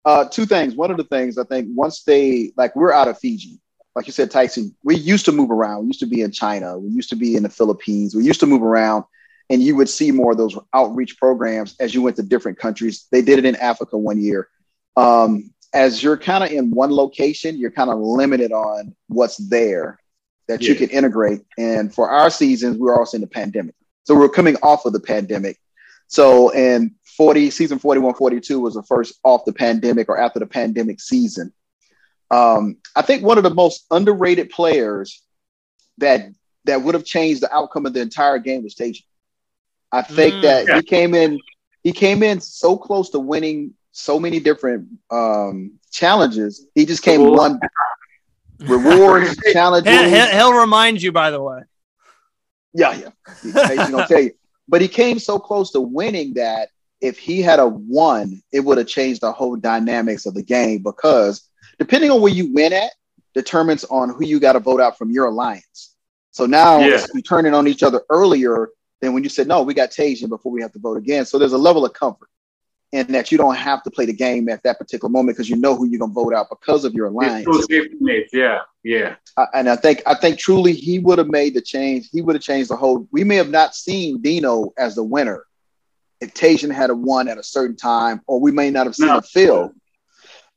[0.05, 0.73] Uh, two things.
[0.75, 3.59] One of the things I think once they like we're out of Fiji,
[3.99, 4.73] like you said, Tyson.
[4.81, 5.81] We used to move around.
[5.81, 6.79] We used to be in China.
[6.79, 8.15] We used to be in the Philippines.
[8.15, 9.03] We used to move around,
[9.49, 13.07] and you would see more of those outreach programs as you went to different countries.
[13.11, 14.47] They did it in Africa one year.
[14.95, 19.99] Um, as you're kind of in one location, you're kind of limited on what's there
[20.47, 21.41] that you can integrate.
[21.57, 23.75] And for our seasons, we're also in the pandemic,
[24.05, 25.59] so we're coming off of the pandemic.
[26.07, 30.47] So, in 40 season 41, 42 was the first off the pandemic or after the
[30.47, 31.51] pandemic season.
[32.31, 35.21] Um, I think one of the most underrated players
[35.97, 36.29] that
[36.65, 39.03] that would have changed the outcome of the entire game was Tage.
[39.91, 40.41] I think Mm.
[40.43, 40.75] that Yeah.
[40.77, 41.39] he came in,
[41.83, 46.65] he came in so close to winning so many different um, challenges.
[46.75, 47.59] He just came Well- one
[48.59, 49.91] rewards, challenges.
[49.91, 51.61] He'll, he'll- remind you, by the way.
[52.73, 53.09] Yeah, yeah.
[53.41, 54.31] He's gonna tell you.
[54.67, 56.69] But he came so close to winning that
[57.01, 60.83] if he had a won, it would have changed the whole dynamics of the game
[60.83, 61.48] because
[61.79, 62.91] depending on where you win at
[63.33, 65.95] determines on who you got to vote out from your alliance.
[66.31, 67.03] So now Yeah.
[67.13, 68.69] you turn it on each other earlier
[69.01, 71.25] than when you said, no, we got Tajan before we have to vote again.
[71.25, 72.27] So there's a level of comfort
[72.91, 75.55] in that you don't have to play the game at that particular moment because you
[75.55, 77.45] know who you're going to vote out because of your alliance.
[77.47, 78.23] It's so safety net.
[78.33, 79.15] Yeah, yeah.
[79.37, 82.09] I- and I think I think truly he would have made the change.
[82.11, 83.07] He would have changed the whole.
[83.11, 85.43] We may have not seen Dino as the winner
[86.19, 89.07] if Tajan had a won at a certain time, or we may not have seen
[89.07, 89.17] No.
[89.19, 89.71] a Phil.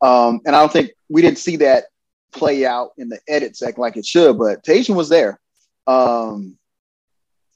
[0.03, 1.85] Um, and I don't think we didn't see that
[2.33, 4.37] play out in the edit sec like it should.
[4.37, 5.41] But Tajan was there.
[5.87, 6.59] Um,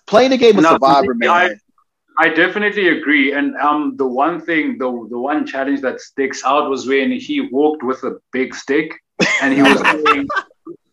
[0.06, 1.60] playing the game of No, Survivor, I- man.
[2.18, 3.32] I definitely agree.
[3.32, 7.43] And um, the one thing, the the one challenge that sticks out was when he
[7.43, 8.94] walked with a big stick,
[9.43, 10.27] and he was saying,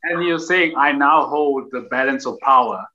[0.04, 2.86] and he was saying, "I now hold the balance of power,"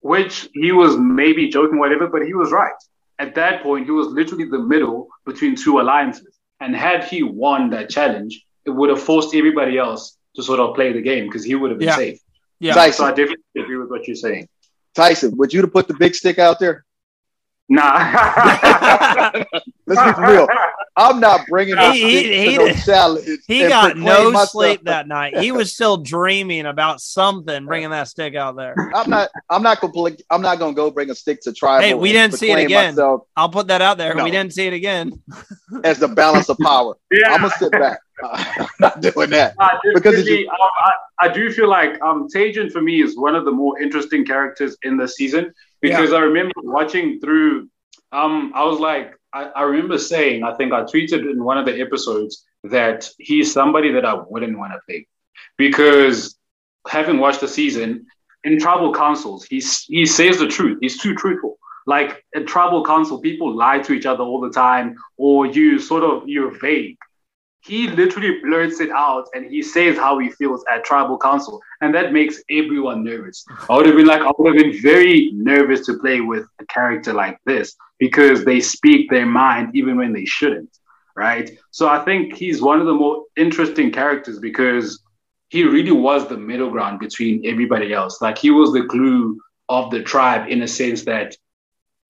[0.00, 2.72] which he was maybe joking, whatever, but he was right.
[3.20, 6.37] at that point, he was literally the middle between two alliances.
[6.60, 10.74] And had he won that challenge, it would have forced everybody else to sort of
[10.74, 11.96] play the game because he would have been Yeah.
[11.96, 12.18] safe.
[12.60, 12.90] Yeah.
[12.90, 14.48] So I definitely agree with what you're saying.
[14.94, 16.84] Tyson, would you have put the big stick out there?
[17.68, 19.32] Nah.
[19.86, 20.46] Let's be real.
[20.96, 23.26] I'm not bringing a He- he- he no did- challenge.
[23.46, 25.38] He got no sleep that night.
[25.38, 28.74] He was still dreaming about something, bringing that stick out there.
[28.94, 29.28] I'm not.
[29.50, 30.16] I'm not gonna.
[30.30, 31.86] I'm not gonna go bring a stick to tribal.
[31.86, 32.94] Hey, we didn't see it again.
[32.94, 34.14] myself I'll put that out there.
[34.14, 34.24] No.
[34.24, 35.22] We didn't see it again.
[35.84, 36.96] as the balance of power.
[37.12, 37.32] yeah.
[37.34, 37.98] I'm gonna sit back.
[38.24, 39.54] I'm not doing that.
[39.58, 40.92] Uh, Because it's definitely, um, I,
[41.26, 44.76] I do feel like um, Tajan for me is one of the more interesting characters
[44.82, 47.68] in the season because I remember watching through.
[48.10, 51.66] Um, I was like, I, I remember saying, I think I tweeted in one of
[51.66, 55.06] the episodes that he's somebody that I wouldn't want to play
[55.56, 56.36] because
[56.88, 58.06] having watched the season
[58.44, 60.78] in tribal councils, he's he says the truth.
[60.80, 61.58] He's too truthful.
[61.86, 66.04] Like in tribal council, people lie to each other all the time, or you sort
[66.04, 66.98] of you're vague
[67.68, 71.60] he literally blurts it out and he says how he feels at tribal council.
[71.80, 73.44] And that makes everyone nervous.
[73.68, 76.66] I would have been like i would have been very nervous to play with a
[76.66, 80.70] character like this because they speak their mind even when they shouldn't
[81.18, 81.50] right?
[81.72, 85.02] So i think he's one of the more interesting characters because
[85.48, 88.20] he really was the middle ground between everybody else.
[88.20, 91.36] Like he was the glue of the tribe in a sense that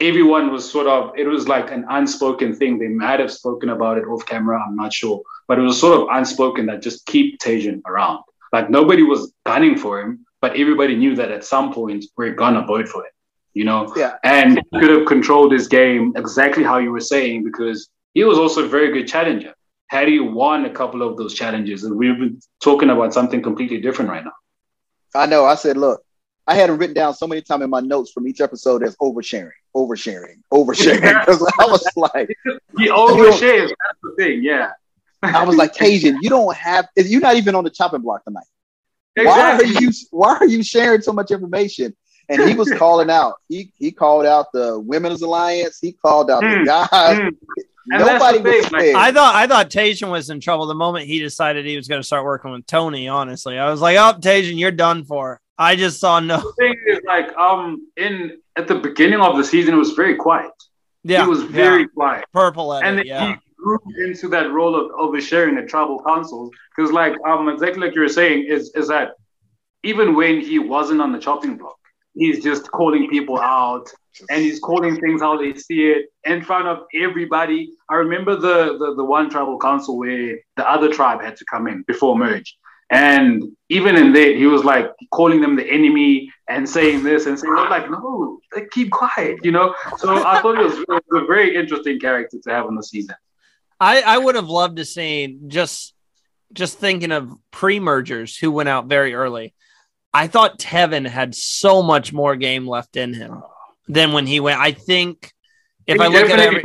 [0.00, 2.78] everyone was sort of it was like an unspoken thing.
[2.78, 4.62] They might have spoken about it off camera.
[4.62, 8.22] I'm not sure but it was sort of unspoken that just keep Tajan around
[8.52, 12.64] like nobody was gunning for him but everybody knew that at some point we're gonna
[12.66, 13.12] vote for him
[13.54, 14.14] you know Yeah.
[14.24, 18.38] and he could have controlled his game exactly how you were saying because he was
[18.38, 19.54] also a very good challenger
[19.88, 23.80] had he won a couple of those challenges and we've been talking about something completely
[23.80, 24.32] different right now
[25.14, 25.46] I know.
[25.46, 26.02] I said, look,
[26.46, 28.94] I had it written down so many times in my notes from each episode as
[28.96, 31.00] oversharing, oversharing, oversharing.
[31.26, 32.28] Because I was like,
[32.78, 34.72] he overshares that's the thing yeah
[35.22, 36.88] I was like, Tajan, you don't have.
[36.96, 38.46] You're not even on the chopping block tonight.
[39.16, 39.90] Why are you?
[40.10, 41.96] Why are you sharing so much information?
[42.28, 43.34] And he was calling out.
[43.48, 45.78] He he called out the women's alliance.
[45.80, 47.18] He called out Hmm, the guys.
[47.18, 47.28] hmm.
[47.90, 48.94] And that's Nobody the thing, was like.
[48.94, 52.00] I thought I thought Tajan was in trouble the moment he decided he was going
[52.02, 53.08] to start working with Tony.
[53.08, 56.36] Honestly, I was like, "Oh, Tajan, you're done for." I just saw no.
[56.36, 60.16] the thing is like um in at the beginning of the season it was very
[60.16, 60.52] quiet.
[61.02, 61.86] Yeah, he was very yeah.
[61.94, 62.24] quiet.
[62.32, 63.06] purple at and it.
[63.06, 66.50] Yeah, he grew into that role of oversharing at tribal councils.
[66.76, 69.12] Because like um exactly like you were saying, is is that
[69.82, 71.78] even when he wasn't on the chopping block,
[72.14, 73.88] he's just calling people out
[74.30, 77.70] and he's calling things how they see it in front of everybody.
[77.88, 81.68] I remember the, the the one tribal council where the other tribe had to come
[81.68, 82.56] in before merge.
[82.90, 87.38] And even in there, he was like calling them the enemy and saying this and
[87.38, 88.40] saying, I'm like, no,
[88.70, 89.74] keep quiet, you know?
[89.98, 92.82] So I thought it was, it was a very interesting character to have on the
[92.82, 93.14] season.
[93.80, 95.94] I I would have loved to see just
[96.52, 99.54] just thinking of pre mergers who went out very early.
[100.12, 103.42] I thought Tevin had so much more game left in him
[103.88, 104.58] than when he went.
[104.60, 105.32] I think
[105.86, 106.62] if He I look at every,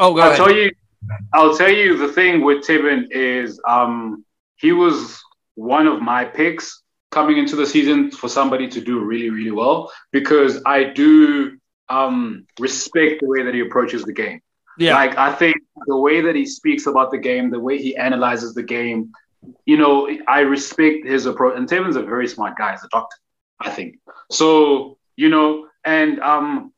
[0.00, 0.36] oh, go I'll ahead.
[0.38, 0.70] tell you,
[1.34, 4.24] I'll tell you the thing with Tevin is um,
[4.56, 5.20] he was
[5.54, 9.92] one of my picks coming into the season for somebody to do really, really well
[10.10, 11.58] because I do
[11.90, 14.40] um, respect the way that he approaches the game.
[14.78, 17.96] Yeah, Like I think the way that he speaks about the game, the way he
[17.96, 19.12] analyzes the game,
[19.66, 21.56] you know, I respect his approach.
[21.56, 23.16] And Tevin's a very smart guy as a doctor,
[23.60, 23.98] I think.
[24.30, 26.72] So, you know, and um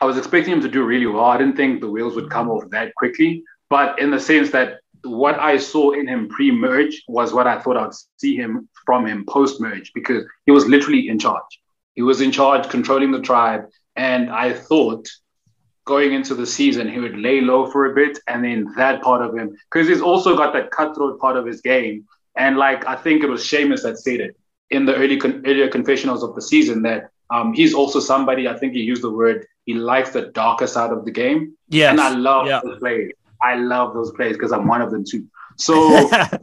[0.00, 1.24] I was expecting him to do really well.
[1.24, 4.80] I didn't think the wheels would come off that quickly, but in the sense that
[5.04, 9.24] what I saw in him pre-merge was what I thought I'd see him from him
[9.26, 11.60] post-merge because he was literally in charge.
[11.94, 15.08] He was in charge, controlling the tribe, and I thought
[15.86, 19.22] going into the season, he would lay low for a bit, and then that part
[19.22, 22.04] of him, because he's also got that cutthroat part of his game.
[22.36, 24.36] And like I think it was Seamus that said it
[24.68, 28.46] in the early con- earlier confessionals of the season that um, he's also somebody.
[28.46, 31.90] I think he used the word he likes the darker side of the game, Yeah,
[31.90, 32.60] and I love yeah.
[32.62, 33.12] those plays.
[33.42, 35.26] I love those plays because I'm one of them too.
[35.56, 35.74] So
[36.12, 36.40] like,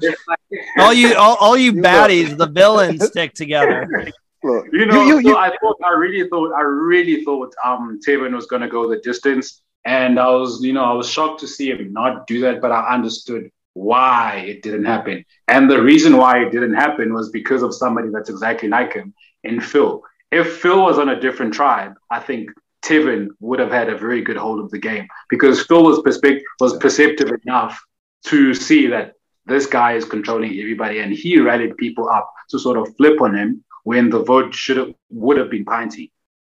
[0.78, 3.88] all you all, all you You baddies, the villains stick together.
[4.44, 7.54] Look, you know, you, you, so you, I thought, I really thought, I really thought,
[7.64, 11.10] um, Tevin was going to go the distance, and I was, you know, I was
[11.10, 15.72] shocked to see him not do that, but I understood why it didn't happen, and
[15.72, 19.14] the reason why it didn't happen was because of somebody that's exactly like him
[19.44, 20.02] in Phil.
[20.32, 22.50] If Phil was on a different tribe, I think
[22.84, 26.42] Tevin would have had a very good hold of the game because Phil was perspec-
[26.60, 27.82] was perceptive enough
[28.26, 29.14] to see that
[29.46, 33.36] this guy is controlling everybody, and he rallied people up to sort of flip on
[33.36, 36.12] him when the vote should have would have been Pinty,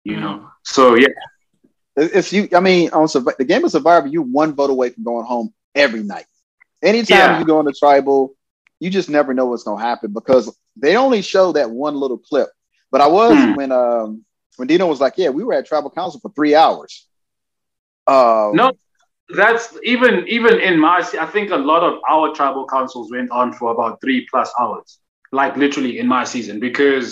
[0.04, 0.48] you know.
[0.64, 1.08] So yeah,
[1.96, 2.48] if you.
[2.56, 5.54] I mean, on Survi- the game of Survivor, you one vote away from going home
[5.76, 6.26] every night.
[6.82, 7.40] Anytime Yeah.
[7.40, 8.36] you go into tribal,
[8.80, 12.18] you just never know what's going to happen because they only show that one little
[12.18, 12.50] clip.
[12.92, 13.54] But I was Hmm.
[13.54, 14.26] when um
[14.58, 17.08] when Dino was like, "Yeah, we were at tribal council for three hours."
[18.08, 18.72] Um, No,
[19.36, 20.98] that's even even in my.
[21.20, 25.00] I think a lot of our tribal councils went on for about three plus hours,
[25.34, 27.08] like literally in my season, because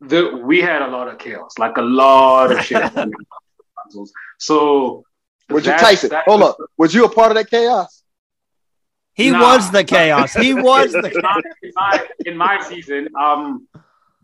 [0.00, 2.80] the we had a lot of chaos, like a lot of shit.
[2.82, 4.12] happening in our councils.
[4.38, 5.04] So
[5.48, 6.10] was you Tyson?
[6.10, 8.02] that Hold was- up, was you a part of that chaos?
[9.14, 9.40] He Nah.
[9.40, 10.32] was the chaos.
[10.34, 13.66] He was the in my, in my, in my season, um,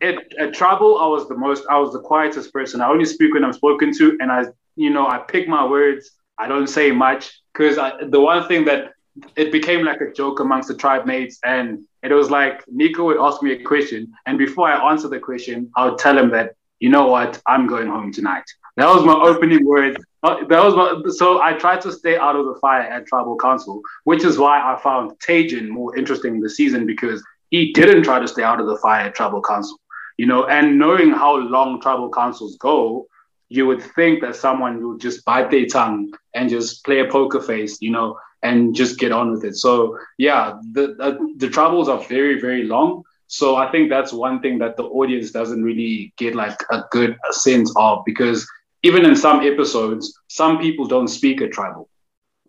[0.02, 2.80] at, at trouble, I was the most, I was the quietest person.
[2.80, 4.44] I only speak when I'm spoken to, and I,
[4.76, 6.10] you know, I pick my words.
[6.38, 7.22] I don't say much
[7.52, 7.76] because
[8.10, 8.92] the one thing that
[9.36, 13.18] it became like a joke amongst the tribe mates, and it was like Nico would
[13.18, 16.54] ask me a question, and before I answer the question, I would tell him that,
[16.80, 18.44] you know what, I'm going home tonight.
[18.76, 19.96] That was my opening words.
[20.22, 23.38] Uh, That was my, so I tried to stay out of the fire at Tribal
[23.38, 28.18] Council, which is why I found Tajan more interesting this season because he didn't try
[28.18, 29.78] to stay out of the fire at Tribal Council,
[30.18, 30.44] you know.
[30.46, 33.06] And knowing how long Tribal Councils go,
[33.48, 37.40] you would think that someone would just bite their tongue and just play a poker
[37.40, 39.56] face, you know, and just get on with it.
[39.56, 39.72] So
[40.18, 40.42] yeah,
[40.76, 41.10] the the,
[41.42, 43.02] the troubles are very very long.
[43.38, 47.12] So I think that's one thing that the audience doesn't really get like a good
[47.46, 48.46] sense of because
[48.82, 51.88] even in some episodes, some people don't speak a tribal.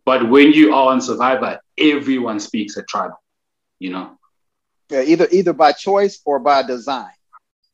[0.06, 1.60] But when you are on Survivor,
[1.94, 3.22] everyone speaks a tribal,
[3.80, 4.06] you know?
[4.90, 7.12] Yeah, either either by choice or by design.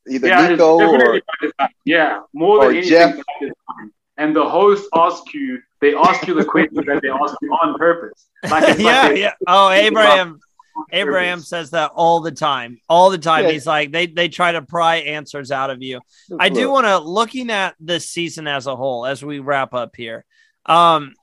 [0.08, 1.68] Either Yeah, Nico or by design.
[1.84, 3.16] yeah, more or than anything Jeff.
[3.16, 3.86] by design.
[4.16, 7.78] And the host asks you, they ask you the question that they ask you on
[7.78, 8.26] purpose.
[8.42, 9.32] Like yeah, like they- yeah.
[9.46, 10.38] Oh, Abraham.
[10.90, 12.78] Abraham says that all the time.
[12.88, 13.44] All the time.
[13.44, 13.52] Yeah.
[13.52, 16.00] He's like, they they try to pry answers out of you.
[16.40, 19.94] I do want to looking at this season as a whole as we wrap up
[19.96, 20.24] here.
[20.66, 21.14] Um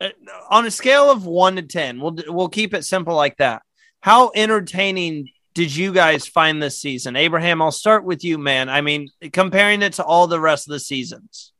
[0.00, 0.10] uh,
[0.48, 3.62] on a scale of 1 to 10, we'll we'll keep it simple like that.
[4.00, 7.16] How entertaining did you guys find this season?
[7.16, 8.68] Abraham, I'll start with you, man.
[8.68, 11.52] I mean, comparing it to all the rest of the seasons.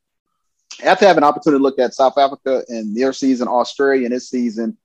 [0.82, 4.28] After having an opportunity to look at South Africa and their season, Australia and its
[4.28, 4.76] season,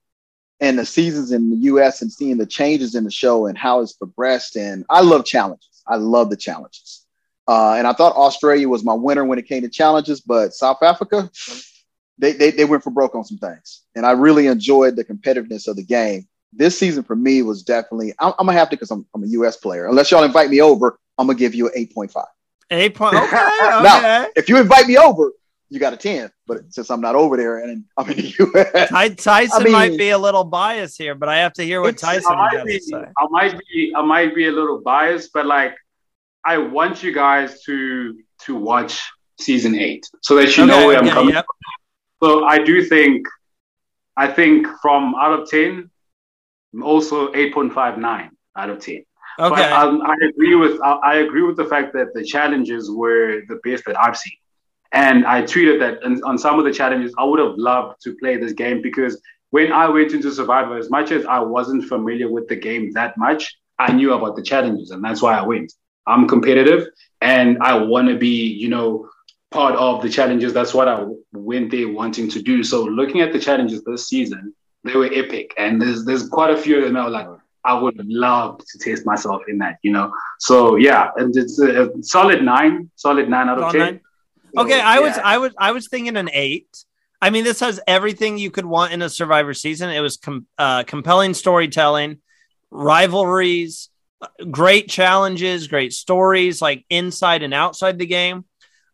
[0.60, 3.82] and the seasons in the US and seeing the changes in the show and how
[3.82, 4.56] it's progressed.
[4.56, 5.84] And I love challenges.
[5.88, 7.06] I love the challenges.
[7.48, 10.82] Uh, and I thought Australia was my winner when it came to challenges, but South
[10.82, 11.30] Africa,
[12.18, 13.82] they, they, they went for broke on some things.
[13.96, 16.28] And I really enjoyed the competitiveness of the game.
[16.54, 19.28] This season for me was definitely, I'm, I'm gonna have to because I'm, I'm a
[19.28, 19.88] US player.
[19.88, 22.24] Unless y'all invite me over, I'm gonna give you an 8.5.
[22.72, 23.16] Eight point.
[23.24, 23.36] Okay,
[23.84, 25.32] Now- If you invite me over,
[25.70, 26.30] you got a 10.
[26.48, 29.74] But since I'm not over there and I'm in the US, Ty- Tyson I mean-
[29.74, 32.58] might be a little biased here, but I have to hear what Tyson I has
[32.60, 33.06] might be, to say.
[33.18, 35.76] I might be, I might be a little biased, but like,
[36.46, 39.02] I want you guys to to watch
[39.40, 41.34] season eight so that you know Okay, where I'm coming.
[41.34, 41.46] yep.
[42.22, 43.26] So I do think,
[44.16, 45.90] I think from out of ten,
[46.84, 49.04] also eight point five nine out of ten.
[49.38, 49.64] But Okay.
[49.72, 53.60] um, I agree with I, I agree with the fact that the challenges were the
[53.64, 54.38] best that I've seen,
[54.96, 58.38] and I tweeted that on, some of the challenges I would have loved to play
[58.38, 62.48] this game because when I went into Survivor, as much as I wasn't familiar with
[62.48, 65.74] the game that much, I knew about the challenges, and that's why I went.
[66.08, 66.88] I'm competitive,
[67.22, 69.10] and I want to be, you know,
[69.52, 70.54] part of the challenges.
[70.54, 72.64] That's what I went there wanting to do.
[72.64, 74.54] So looking at the challenges this season,
[74.86, 77.28] they were epic, and there's there's quite a few of them that were like.
[77.68, 80.14] I would love to test myself in that, you know.
[80.38, 83.82] So yeah, and it's a, a solid nine, solid nine out of ten.
[83.82, 84.02] nine?
[84.58, 85.24] Okay, I was Yeah.
[85.24, 86.86] I was I was thinking an eight.
[87.22, 89.90] I mean, this has everything you could want in a Survivor season.
[89.90, 92.20] It was com- uh, compelling storytelling,
[92.70, 93.90] rivalries,
[94.52, 98.46] great challenges, great stories, like inside and outside the game.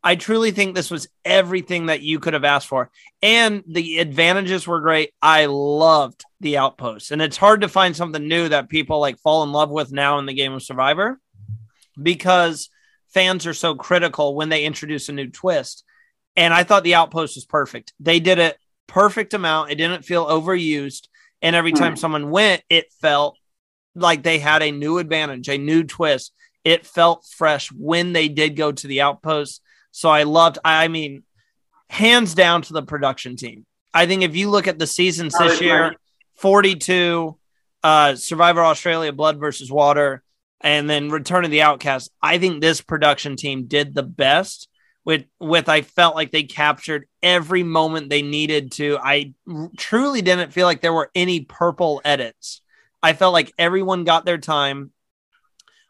[0.03, 2.89] I truly think this was everything that you could have asked for,
[3.21, 5.13] and the advantages were great.
[5.21, 9.43] I loved the outposts, and it's hard to find something new that people like fall
[9.43, 11.19] in love with now in the game of Survivor
[12.01, 12.69] because
[13.13, 15.83] fans are so critical when they introduce a new twist.
[16.35, 17.93] And I thought the outpost was perfect.
[17.99, 18.57] They did it
[18.87, 19.71] perfect amount.
[19.71, 21.07] It didn't feel overused.
[21.41, 23.37] And every time someone went, it felt
[23.95, 26.33] like they had a new advantage, a new twist.
[26.63, 29.61] It felt fresh when they did go to the outpost.
[29.91, 31.23] So I loved, I mean,
[31.89, 33.65] hands down to the production team.
[33.93, 35.95] I think if you look at the seasons this year,
[36.35, 37.37] 42,
[37.83, 40.23] uh, Survivor Australia, Blood versus Water,
[40.63, 42.11] and then Return of the Outcast.
[42.21, 44.67] I think this production team did the best
[45.03, 48.97] with with I felt like they captured every moment they needed to.
[49.01, 49.33] I
[49.77, 52.61] truly didn't feel like there were any purple edits.
[53.01, 54.91] I felt like everyone got their time.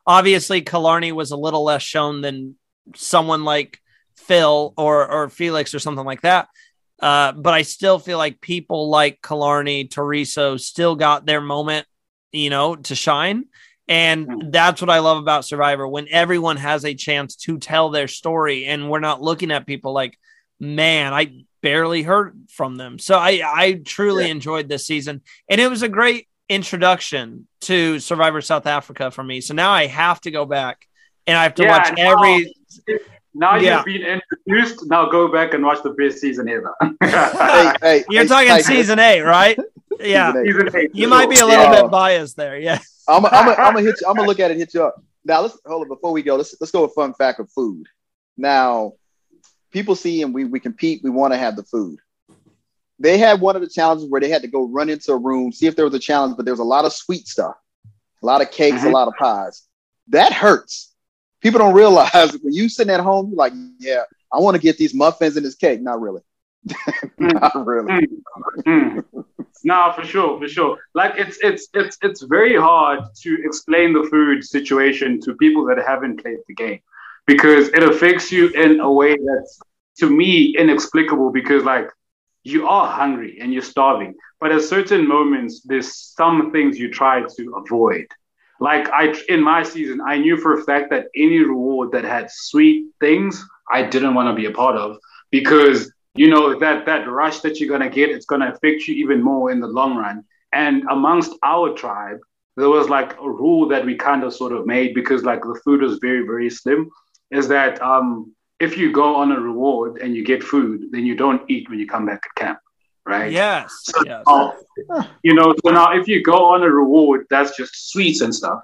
[0.07, 2.55] Obviously, Killarney was a little less shown than
[2.95, 3.79] someone like
[4.15, 6.47] Phil or or Felix or something like that.
[7.01, 11.87] Uh, but I still feel like people like Killarney, Toriso still got their moment,
[12.31, 13.45] you know, to shine.
[13.87, 14.49] And hmm.
[14.51, 18.65] that's what I love about Survivor when everyone has a chance to tell their story
[18.65, 20.17] and we're not looking at people like,
[20.59, 22.99] man, I barely heard from them.
[22.99, 24.31] So I, I truly Yeah.
[24.31, 25.21] enjoyed this season.
[25.49, 29.41] And it was a great introduction to Survivor South Africa for me.
[29.41, 30.87] So now I have to go back
[31.27, 32.53] and I have to Yeah, watch now- every.
[33.33, 33.77] Now Yeah.
[33.77, 34.85] you've been introduced.
[34.87, 36.75] Now go back and watch the best season ever.
[36.81, 39.57] hey, hey, You're hey, talking Tyson, season eight, right?
[39.99, 40.33] Yeah.
[40.33, 40.75] Season eight.
[40.75, 40.91] eight.
[40.93, 41.81] You might be a little Yeah.
[41.83, 42.57] bit biased there.
[42.59, 42.79] Yeah.
[43.07, 44.07] I'm gonna I'm I'm hit you.
[44.07, 45.03] I'm gonna look at it, and hit you up.
[45.25, 46.35] Now let's hold on before we go.
[46.35, 47.85] Let's let's go with fun fact of food.
[48.37, 48.93] Now,
[49.71, 51.01] people see and we we compete.
[51.03, 51.99] We want to have the food.
[52.99, 55.51] They had one of the challenges where they had to go run into a room,
[55.51, 57.55] see if there was a challenge, but there was a lot of sweet stuff,
[58.21, 58.93] a lot of cakes, a Mhm.
[58.93, 59.63] lot of pies.
[60.09, 60.93] That hurts.
[61.41, 62.11] People don't realize
[62.43, 65.43] when you sitting at home, you're like, yeah, I want to get these muffins and
[65.45, 65.81] this cake.
[65.81, 66.21] Not really.
[67.17, 68.07] Not really.
[68.65, 69.03] Mm.
[69.63, 70.77] no, for sure, for sure.
[70.93, 75.83] Like it's it's it's it's very hard to explain the food situation to people that
[75.85, 76.79] haven't played the game
[77.25, 79.59] because it affects you in a way that's
[79.97, 81.89] to me inexplicable because like
[82.43, 87.23] you are hungry and you're starving, but at certain moments there's some things you try
[87.37, 88.05] to avoid.
[88.59, 92.29] Like I in my season, I knew for a fact that any reward that had
[92.29, 94.97] sweet things, I didn't want to be a part of
[95.31, 99.21] because you know that that rush that you're gonna get, it's gonna affect you even
[99.21, 100.23] more in the long run.
[100.53, 102.19] And amongst our tribe,
[102.57, 105.59] there was like a rule that we kind of sort of made because like the
[105.63, 106.89] food was very very slim.
[107.31, 111.15] Is that um, if you go on a reward and you get food, then you
[111.15, 112.59] don't eat when you come back at camp,
[113.05, 113.31] right?
[113.31, 113.71] Yes.
[113.83, 114.23] So, Yes.
[114.27, 114.51] uh,
[115.23, 118.61] you know, so now if you go on a reward that's just sweets and stuff,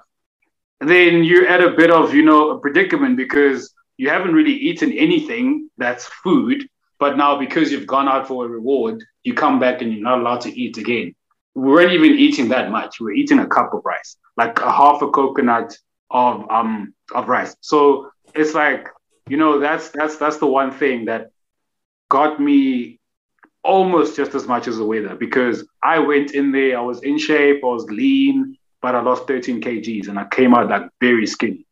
[0.80, 4.92] then you're at a bit of, you know, a predicament because you haven't really eaten
[4.92, 6.68] anything that's food,
[6.98, 10.18] but now because you've gone out for a reward, you come back and you're not
[10.20, 11.14] allowed to eat again.
[11.54, 13.00] We weren't even eating that much.
[13.00, 15.76] We were eating a cup of rice, like a half a coconut
[16.10, 17.56] of um of rice.
[17.60, 18.88] So it's like,
[19.28, 21.30] you know, that's that's that's the one thing that
[22.08, 22.98] got me
[23.64, 27.18] almost just as much as the weather because I went in there, I was in
[27.18, 31.26] shape, I was lean, but I lost 13 kgs and I came out like very
[31.26, 31.66] skinny.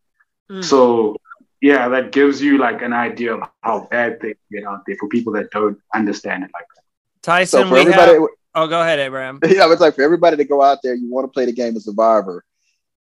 [0.50, 0.64] Mm.
[0.64, 1.16] So
[1.60, 5.08] yeah, that gives you like an idea of how bad things get out there for
[5.08, 6.82] people that don't understand it like that.
[7.22, 8.22] Tyson, So for we everybody, have.
[8.54, 9.40] Oh, go ahead, Abraham.
[9.44, 11.76] yeah, it's like for everybody to go out there, you want to play the game
[11.76, 12.44] of Survivor.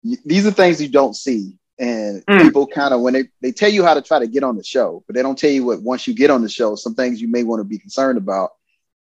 [0.03, 2.41] You, these are things you don't see, and Mm.
[2.41, 4.63] people kind of when they they tell you how to try to get on the
[4.63, 7.21] show, but they don't tell you what once you get on the show, some things
[7.21, 8.51] you may want to be concerned about.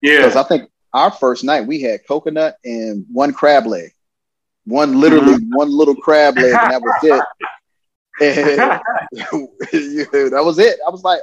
[0.03, 3.91] Yeah, because I think our first night we had coconut and one crab leg,
[4.65, 7.23] one literally one little crab leg, and that was it.
[8.21, 8.81] And
[9.13, 10.79] that was it.
[10.87, 11.21] I was like,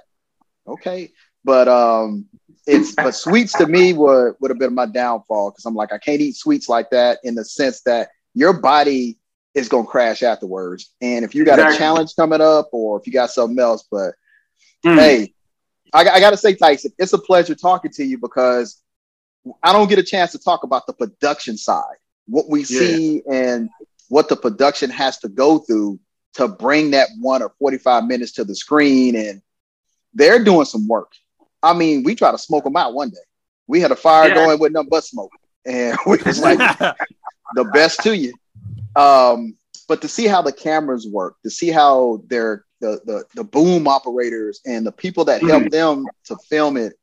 [0.68, 1.11] okay,
[1.44, 2.26] but um,
[2.68, 5.98] it's but sweets to me would would have been my downfall because I'm like I
[5.98, 9.18] can't eat sweets like that in the sense that your body
[9.53, 11.76] is gonna crash afterwards, and if you got Exactly.
[11.76, 14.14] a challenge coming up or if you got something else, but
[14.86, 14.99] Mm.
[14.99, 15.34] hey,
[15.94, 18.82] I, I got to say, Tyson, it's a pleasure talking to you because
[19.61, 21.95] I don't get a chance to talk about the production side,
[22.28, 23.70] what we see, and
[24.10, 25.99] what the production has to go through
[26.34, 29.15] to bring that one or 45 minutes to the screen.
[29.15, 29.41] And
[30.14, 31.11] they're doing some work.
[31.61, 33.18] I mean, we try to smoke them out one day.
[33.68, 34.35] We had a fire Yeah.
[34.35, 35.31] going with nothing but smoke,
[35.65, 36.57] and we was like,
[37.55, 38.34] the best to you.
[38.95, 39.55] Um,
[39.88, 43.88] but to see how the cameras work, to see how they're the, the the boom
[43.88, 46.93] operators and the people that help them to film it,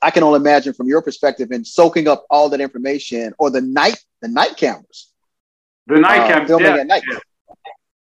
[0.00, 3.60] I can only imagine from your perspective and soaking up all that information or the
[3.60, 5.10] night the night cameras.
[5.86, 6.80] The night uh, camp, filming yeah.
[6.80, 7.02] at night.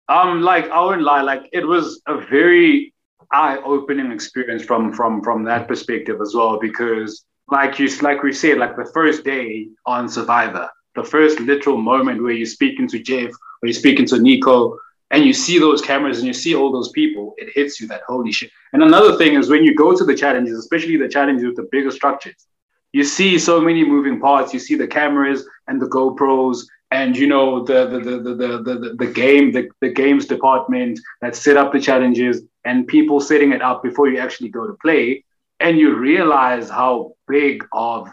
[0.08, 2.94] Um, like I wouldn't lie, like it was a very
[3.32, 6.58] eye-opening experience from from from that perspective as well.
[6.60, 11.76] Because like you like we said, like the first day on Survivor, the first literal
[11.76, 14.78] moment where you're speaking to Jeff or you're speaking to Nico,
[15.10, 18.02] and you see those cameras and you see all those people, it hits you that
[18.06, 18.50] holy shit.
[18.72, 21.68] And another thing is when you go to the challenges, especially the challenges with the
[21.70, 22.46] bigger structures,
[22.92, 24.52] you see so many moving parts.
[24.52, 28.96] You see the cameras and the GoPros and you know the the the the the,
[28.98, 33.62] the, game the, the games department that set up the challenges and people setting it
[33.62, 35.24] up before you actually go to play.
[35.58, 38.10] And you realize how big of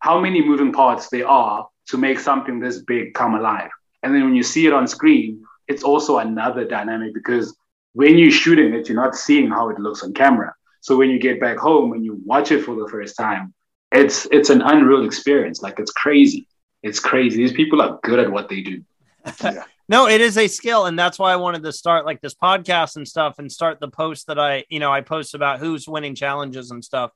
[0.00, 3.70] how many moving parts there are to make something this big come alive.
[4.02, 7.56] And then when you see it on screen it's also another dynamic because
[7.92, 10.52] when you're shooting it you're not seeing how it looks on camera.
[10.80, 13.54] So when you get back home and you watch it for the first time
[13.90, 15.62] it's it's an unreal experience.
[15.62, 16.46] Like it's crazy
[16.82, 17.36] it's crazy.
[17.38, 18.82] These people are good at what they do.
[19.42, 22.34] Now, No, it is a skill, and that's why I wanted to start like this
[22.34, 25.86] podcast and stuff, and start the post that I, you know, I post about who's
[25.88, 27.10] winning challenges and stuff.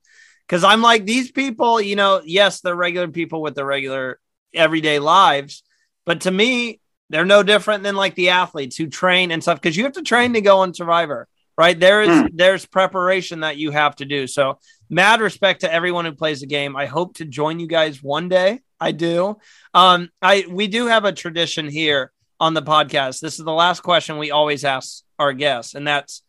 [0.47, 4.20] Because I'm like these people, you know, yes, they're regular people with their regular
[4.55, 5.62] everyday lives,
[6.05, 6.80] but to me,
[7.10, 9.60] they're no different than like the athletes who train and stuff.
[9.60, 11.78] Because you have to train to go on Survivor, right?
[11.78, 12.26] There is Hmm.
[12.34, 14.26] there's preparation that you have to do.
[14.26, 14.59] So
[14.90, 16.76] mad respect to everyone who plays the game.
[16.76, 18.60] I hope to join you guys one day.
[18.81, 19.39] I do.
[19.74, 23.20] Um, I we do have a tradition here on the podcast.
[23.20, 26.23] This is the last question we always ask our guests, and that's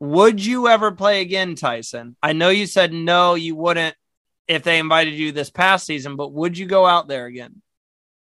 [0.00, 2.16] would you ever play again, Tyson?
[2.22, 3.96] I know you said no, you wouldn't
[4.46, 7.62] if they invited you this past season, but would you go out there again?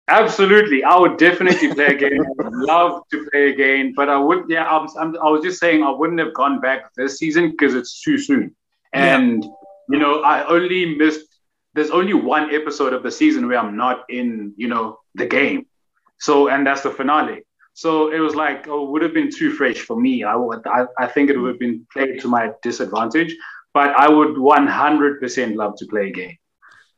[0.10, 2.20] Absolutely, I would definitely play again.
[2.20, 4.46] I would love to play again, but I would.
[4.50, 7.52] Yeah, I was, I'm, I was just saying I wouldn't have gone back this season
[7.52, 8.56] because it's too soon.
[8.92, 9.44] And
[9.90, 11.26] you know, I only missed.
[11.74, 14.54] There's only one episode of the season where I'm not in.
[14.58, 15.66] You know, the game.
[16.20, 17.42] So, and that's the finale.
[17.74, 20.24] So it was like, oh, it would have been too fresh for me.
[20.24, 20.66] I would.
[20.68, 23.36] I, I think it would have been played to my disadvantage.
[23.74, 26.38] But I would 100% love to play again.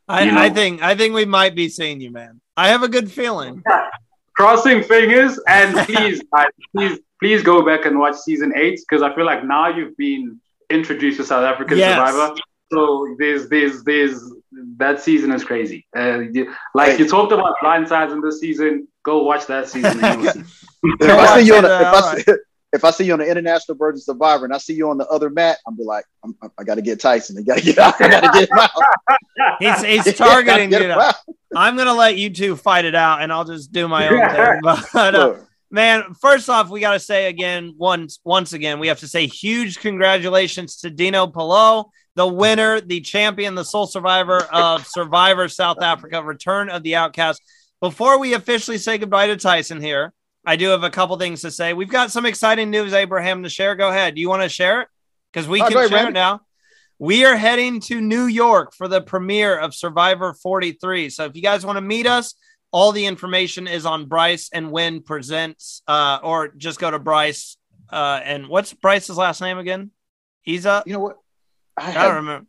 [0.08, 2.40] I, You know- I think I think we might be seeing you, man.
[2.56, 3.62] I have a good feeling.
[4.36, 9.14] crossing fingers and please guys, please please go back and watch season eight because i
[9.14, 10.38] feel like now you've been
[10.68, 11.96] introduced to south african Yes.
[11.96, 12.34] survivor
[12.72, 14.32] so there's there's there's
[14.76, 16.18] that season is crazy uh,
[16.74, 16.98] like Hey.
[16.98, 20.42] you talked about blindsides in this season go watch that season and you'll see.
[21.00, 22.32] If I see you on the, if, I see,
[22.72, 25.06] if I see you on the international version Survivor and I see you on the
[25.06, 27.38] other mat, I'm be like, I'm, I got to get Tyson.
[27.38, 27.94] I got to get out.
[28.00, 28.70] I got to get him out.
[29.60, 30.88] He's he's targeting you.
[30.88, 31.12] know.
[31.54, 34.60] I'm gonna let you two fight it out, and I'll just do my own thing.
[34.62, 38.88] But uh, Look, man, first off, we got to say again, once once again, we
[38.88, 44.38] have to say huge congratulations to Dino Paulo, the winner, the champion, the sole survivor
[44.50, 47.40] of Survivor South Africa, Return of the Outcast.
[47.80, 50.12] Before we officially say goodbye to Tyson here,
[50.44, 51.74] I do have a couple things to say.
[51.74, 53.74] We've got some exciting news, Abraham, to share.
[53.76, 54.14] Go ahead.
[54.14, 54.88] Do you want to share it?
[55.32, 56.40] Because we Oh, can ahead, share it now.
[56.98, 61.10] We are heading to New York for the premiere of Survivor 43.
[61.10, 62.34] So if you guys want to meet us,
[62.72, 67.58] all the information is on Bryce and Win Presents, uh, or just go to Bryce.
[67.90, 69.90] Uh, and what's Bryce's last name again?
[70.42, 70.86] He's up.
[70.86, 71.16] you know what?
[71.76, 72.46] I, I don't remember.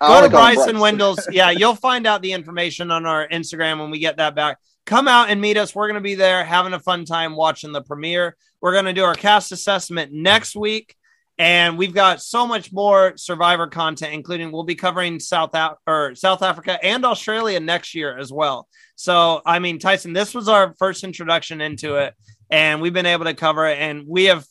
[0.00, 1.28] Go to call him Bryce and Wendell's.
[1.30, 4.58] Yeah, you'll find out the information on our Instagram when we get that back.
[4.86, 5.74] Come out and meet us.
[5.74, 8.36] We're going to be there having a fun time watching the premiere.
[8.60, 10.96] We're going to do our cast assessment next week.
[11.38, 16.14] And we've got so much more Survivor content, including we'll be covering South Af- or
[16.14, 18.68] South Africa and Australia next year as well.
[18.94, 22.14] So, I mean, Tyson, this was our first introduction into it,
[22.50, 23.78] and we've been able to cover it.
[23.78, 24.44] And we have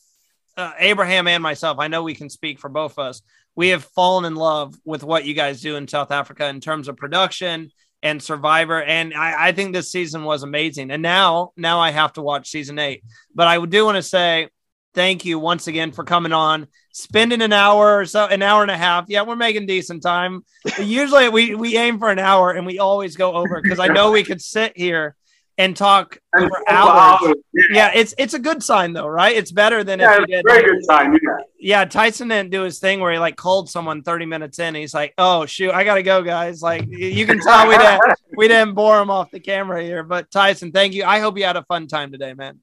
[0.56, 1.78] uh, Abraham and myself.
[1.78, 3.22] I know we can speak for both of us.
[3.60, 6.88] We have fallen in love with what you guys do in South Africa in terms
[6.88, 7.70] of production
[8.02, 10.90] and Survivor, and I, I think this season was amazing.
[10.90, 13.04] And now, now I have to watch season eight.
[13.34, 14.48] But I do want to say
[14.94, 18.70] thank you once again for coming on, spending an hour or so, an hour and
[18.70, 19.04] a half.
[19.08, 20.42] Yeah, we're making decent time.
[20.82, 24.10] Usually we we aim for an hour, and we always go over because I know
[24.10, 25.16] we could sit here
[25.60, 27.18] and talk And for hours.
[27.22, 29.36] hours, Yeah, Yeah, it's it's a good sign though, right?
[29.36, 30.44] It's better than yeah, if you did.
[30.46, 31.12] very good time.
[31.12, 31.18] Yeah.
[31.58, 34.74] Yeah, Tyson didn't do his thing where he like called someone 30 minutes in.
[34.74, 38.00] He's like, "Oh shoot, I gotta go, guys." Like you can tell we didn't
[38.36, 40.02] we didn't bore him off the camera here.
[40.02, 41.04] But Tyson, thank you.
[41.04, 42.60] I hope you had a fun time today, man.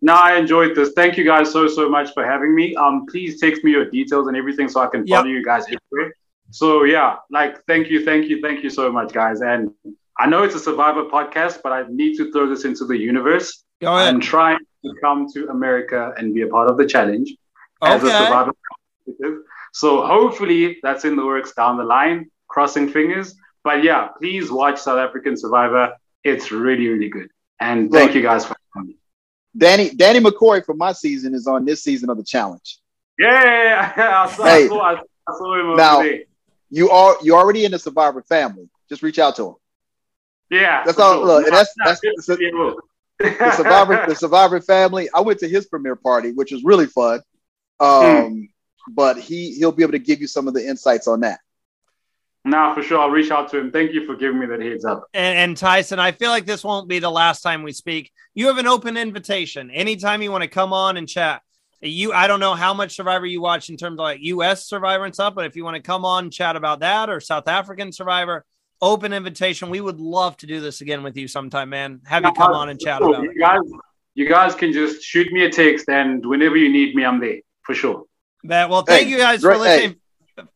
[0.00, 0.92] No, I enjoyed this.
[0.94, 2.76] Thank you guys so so much for having me.
[2.76, 5.16] Um, please text me your details and everything so I can Yep.
[5.18, 6.14] follow you guys everywhere.
[6.52, 9.40] So yeah, like thank you, thank you, thank you so much, guys.
[9.42, 9.72] And
[10.20, 13.64] I know it's a Survivor podcast, but I need to throw this into the universe.
[13.80, 14.08] Go ahead.
[14.14, 17.28] I'm trying to come to America and be a part of the challenge
[17.82, 18.18] as a Okay.
[18.24, 18.52] Survivor.
[19.72, 22.30] So hopefully that's in the works down the line.
[22.48, 23.34] Crossing fingers.
[23.64, 25.94] But yeah, please watch South African Survivor.
[26.24, 27.28] It's really really good.
[27.60, 28.16] And thank Look.
[28.16, 28.96] you guys for coming.
[29.56, 32.78] Danny Danny McCoy from my season is on this season of the challenge.
[33.18, 33.92] Yeah,
[34.26, 34.64] I saw, Hey.
[34.64, 34.82] I saw,
[35.28, 36.02] I saw him Now-
[36.70, 38.68] You are you already in the Survivor family.
[38.88, 39.54] Just reach out to him.
[40.50, 42.80] Yeah, That's for all- look, and that's- that's- that's- to see you.
[43.20, 45.08] The Survivor the Survivor family.
[45.14, 47.20] I went to his premiere party, which was really fun.
[47.78, 48.48] Um,
[48.88, 51.40] but he he'll be able to give you some of the insights on that.
[52.44, 52.98] Nah, for sure.
[52.98, 53.70] I'll reach out to him.
[53.70, 55.04] Thank you for giving me that heads up.
[55.12, 58.10] And, and Tyson, I feel like this won't be the last time we speak.
[58.34, 59.70] You have an open invitation.
[59.70, 61.42] Anytime you want to come on and chat.
[61.82, 64.66] You, I don't know how much Survivor you watch in terms of like U.S.
[64.66, 67.20] Survivor and stuff, but if you want to come on and chat about that or
[67.20, 68.44] South African Survivor,
[68.82, 69.70] open invitation.
[69.70, 72.00] We would love to do this again with you sometime, man.
[72.06, 73.32] Have you come on and chat about it.
[73.34, 73.60] You guys,
[74.14, 77.40] you guys can just shoot me a text, and whenever you need me, I'm there
[77.62, 78.04] for sure.
[78.44, 79.96] That well, thank Hey, you guys for great- hey, listening.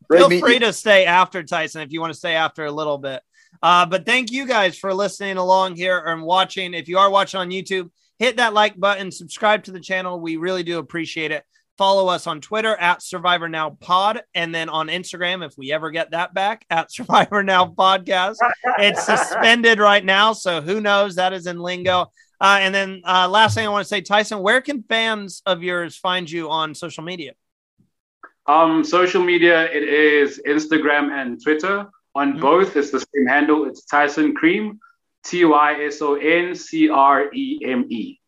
[0.09, 0.61] great Feel free you.
[0.61, 3.23] to stay after Tyson if you want to stay after a little bit.
[3.63, 6.75] Uh, but thank you guys for listening along here and watching.
[6.75, 10.19] If you are watching on YouTube, hit that like button, subscribe to the channel.
[10.21, 11.45] We really do appreciate it.
[11.77, 15.91] Follow us on Twitter at Survivor Now Pod, and then on Instagram, if we ever
[15.91, 18.37] get that back, at Survivor Now Podcast.
[18.79, 21.17] It's suspended right now, so who knows?
[21.17, 22.13] That is in lingo.
[22.41, 25.63] Uh, and then uh, last thing I want to say, Tyson, where can fans of
[25.63, 27.33] yours find you on social media?
[28.47, 31.87] Um, social media, it is Instagram and Twitter.
[32.15, 32.41] On Mhm.
[32.41, 33.65] both, it's the same handle.
[33.67, 34.79] It's Tyson Cream,
[35.25, 38.21] T Y S O N C R E M E.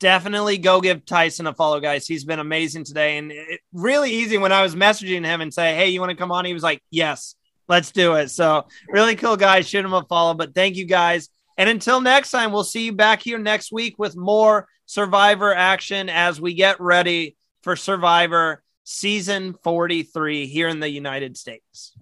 [0.00, 2.06] definitely go give Tyson a follow, guys.
[2.06, 5.74] He's been amazing today and it, really easy when I was messaging him and say,
[5.76, 6.44] Hey, you want to come on?
[6.44, 7.36] He was like, Yes,
[7.68, 8.30] let's do it.
[8.30, 9.68] So, really cool, guys.
[9.68, 10.34] Shoot him a follow.
[10.34, 11.28] But thank you, guys.
[11.56, 16.08] And until next time, we'll see you back here next week with more Survivor action
[16.08, 21.92] as we get ready for Survivor season 43 here in the United States.